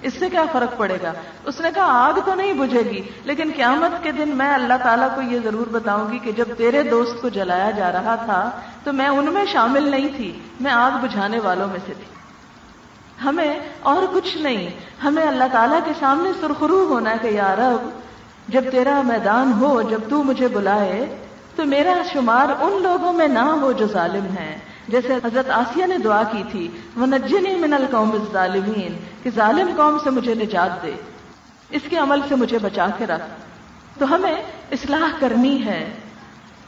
اس 0.08 0.14
سے 0.20 0.30
کیا 0.30 0.44
فرق 0.52 0.78
پڑے 0.78 0.98
گا؟ 1.04 1.14
اس 1.46 1.62
نے 1.62 1.70
کہا، 1.76 2.08
آگ 2.08 2.20
تو 2.26 2.36
نہیں 2.36 2.54
بجھے 2.54 2.80
گی، 2.80 3.02
لیکن 3.24 3.52
قیامت 3.56 4.04
کے 4.04 4.12
دن 4.12 4.30
میں 4.30 4.54
اللہ 4.54 4.74
تعالیٰ 4.84 5.16
کو 5.16 5.22
یہ 5.22 5.40
ضرور 5.44 5.68
بتاؤں 5.72 6.12
گی 6.12 6.20
کہ 6.20 6.32
جب 6.32 6.46
تیرے 6.58 6.84
دوست 6.84 7.22
کو 7.22 7.30
جلایا 7.30 7.72
جا 7.72 7.92
رہا 7.92 8.16
تھا، 8.16 8.50
تو 8.84 8.94
میں 8.94 9.08
ان 9.08 9.34
میں 9.34 9.46
شامل 9.46 9.84
نہیں 9.84 10.08
تھی، 10.16 10.40
میں 10.60 10.72
آگ 10.72 10.92
بجھانے 11.02 11.40
والوں 11.40 11.68
میں 11.68 11.80
سے 11.86 11.94
تھی۔ 11.94 12.06
ہمیں 13.26 13.60
اور 13.82 14.04
کچھ 14.14 14.38
نہیں، 14.38 14.70
ہمیں 15.04 15.24
اللہ 15.24 15.44
تعالیٰ 15.52 15.80
کے 15.86 15.92
سامنے 16.00 16.32
سرخرو 16.42 16.86
ہونا 16.90 17.16
کہ 17.22 17.28
یار 17.28 17.76
جب 18.48 18.72
تیرا 18.72 19.02
میدان 19.06 19.54
ہو، 19.54 19.82
جب 19.82 20.00
تو 20.10 20.24
مجھے 20.24 20.48
بلائے، 20.48 21.18
تو 21.56 21.66
میرا 21.66 22.02
شمار 22.14 22.64
ان 22.64 22.84
لوگوں 22.84 23.14
میں 23.14 23.28
نہ 23.28 23.46
ہو 23.62 23.72
جو 23.72 23.88
ظالم 23.88 24.26
ہیں۔ 24.26 24.58
جیسے 24.88 25.16
حضرت 25.24 25.50
آسیہ 25.52 25.86
نے 25.86 25.98
دعا 25.98 26.22
کی 26.24 26.44
تھی 26.52 26.68
وہ 26.96 27.06
من 27.06 27.74
القوم 27.74 28.12
ظالمین 28.32 28.98
کہ 29.24 29.30
ظالم 29.36 29.70
قوم 29.78 29.98
سے 30.04 30.10
مجھے 30.10 30.34
نجات 30.36 30.82
دے، 30.84 30.92
اس 31.70 31.82
کے 31.90 31.98
عمل 31.98 32.20
سے 32.30 32.36
مجھے 32.36 32.60
بچا 32.60 32.88
کے 32.98 33.06
رکھ۔ 33.06 33.24
تو 34.00 34.14
ہمیں 34.16 34.36
اصلاح 34.72 35.08
کرنی 35.20 35.56
ہے۔ 35.66 35.82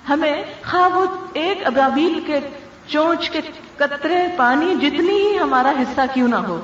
ہمیں 0.09 0.43
خواہ 0.63 0.95
وہ 0.95 1.05
ایک 1.33 1.65
ابابیل 1.65 2.19
کے 2.25 2.39
چونچ 2.87 3.29
کے 3.29 3.41
قطرے 3.77 4.19
پانی 4.37 4.73
جتنی 4.81 5.17
ہی 5.17 5.37
ہمارا 5.39 5.71
حصہ 5.79 6.01
کیوں 6.13 6.27
نہ 6.27 6.41
ہو، 6.47 6.59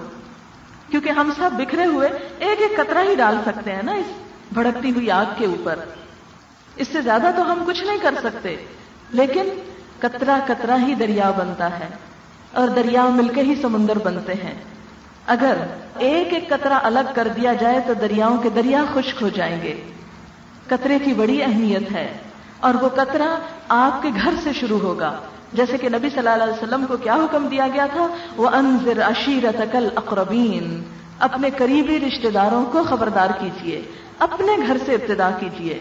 کیونکہ 0.89 1.09
ہم 1.09 1.31
سب 1.37 1.51
بکھرے 1.57 1.85
ہوئے 1.85 2.09
ایک 2.39 2.61
ایک 2.61 2.75
قطرہ 2.77 3.03
ہی 3.09 3.15
ڈال 3.15 3.37
سکتے 3.45 3.71
ہیں 3.71 3.83
نا 3.83 3.93
اس 3.93 4.11
بھڑکتی 4.53 4.91
ہوئی 4.91 5.11
آگ 5.11 5.31
کے 5.37 5.45
اوپر۔ 5.45 5.79
اس 6.75 6.87
سے 6.87 7.01
زیادہ 7.01 7.31
تو 7.35 7.51
ہم 7.51 7.63
کچھ 7.67 7.83
نہیں 7.83 7.97
کر 8.01 8.15
سکتے، 8.23 8.55
لیکن 9.11 9.49
کترا 9.99 10.39
کترا 10.47 10.77
ہی 10.87 10.93
دریا 10.93 11.31
بنتا 11.31 11.79
ہے 11.79 11.87
اور 12.53 12.67
دریا 12.67 13.05
مل 13.05 13.27
کے 13.27 13.41
ہی 13.41 13.55
سمندر 13.61 13.97
بنتے 13.97 14.33
ہیں۔ 14.33 14.55
اگر 15.27 15.53
ایک 15.97 16.33
ایک 16.33 16.49
کترا 16.49 16.79
الگ 16.83 17.11
کر 17.15 17.27
دیا 17.27 17.53
جائے 17.53 17.79
تو 17.87 17.93
دریاؤں 17.93 18.37
کے 18.37 18.49
دریا 18.49 18.83
خشک 18.93 19.21
ہو 19.21 19.29
جائیں 19.29 19.61
گے۔ 19.61 19.81
کترے 20.67 20.99
کی 20.99 21.13
بڑی 21.13 21.43
اہمیت 21.43 21.91
ہے 21.91 22.17
اور 22.59 22.73
وہ 22.73 22.89
کترا 22.89 23.35
آپ 23.69 24.01
کے 24.01 24.09
گھر 24.23 24.33
سے 24.43 24.53
شروع 24.53 24.79
ہوگا۔ 24.79 25.19
جیسے 25.53 25.77
کہ 25.77 25.89
نبی 25.89 26.09
صلی 26.09 26.27
اللہ 26.27 26.43
علیہ 26.43 26.53
وسلم 26.53 26.85
کو 26.85 26.97
کیا 26.97 27.15
حکم 27.15 27.47
دیا 27.47 27.67
گیا 27.73 27.85
تھا؟ 27.85 28.07
وہ 28.37 28.49
انضر 28.49 29.01
عشیرت 29.01 29.61
کل 29.71 29.87
اقربین 29.95 30.83
اپنے 31.19 31.49
قریبی 31.57 31.99
رشتے 31.99 32.29
داروں 32.29 32.65
کو 32.71 32.83
خبردار 32.83 33.29
کیجیے 33.39 33.81
اپنے 34.19 34.57
گھر 34.67 34.77
سے 34.85 34.93
ابتدا 34.93 35.31
کیجیے 35.39 35.79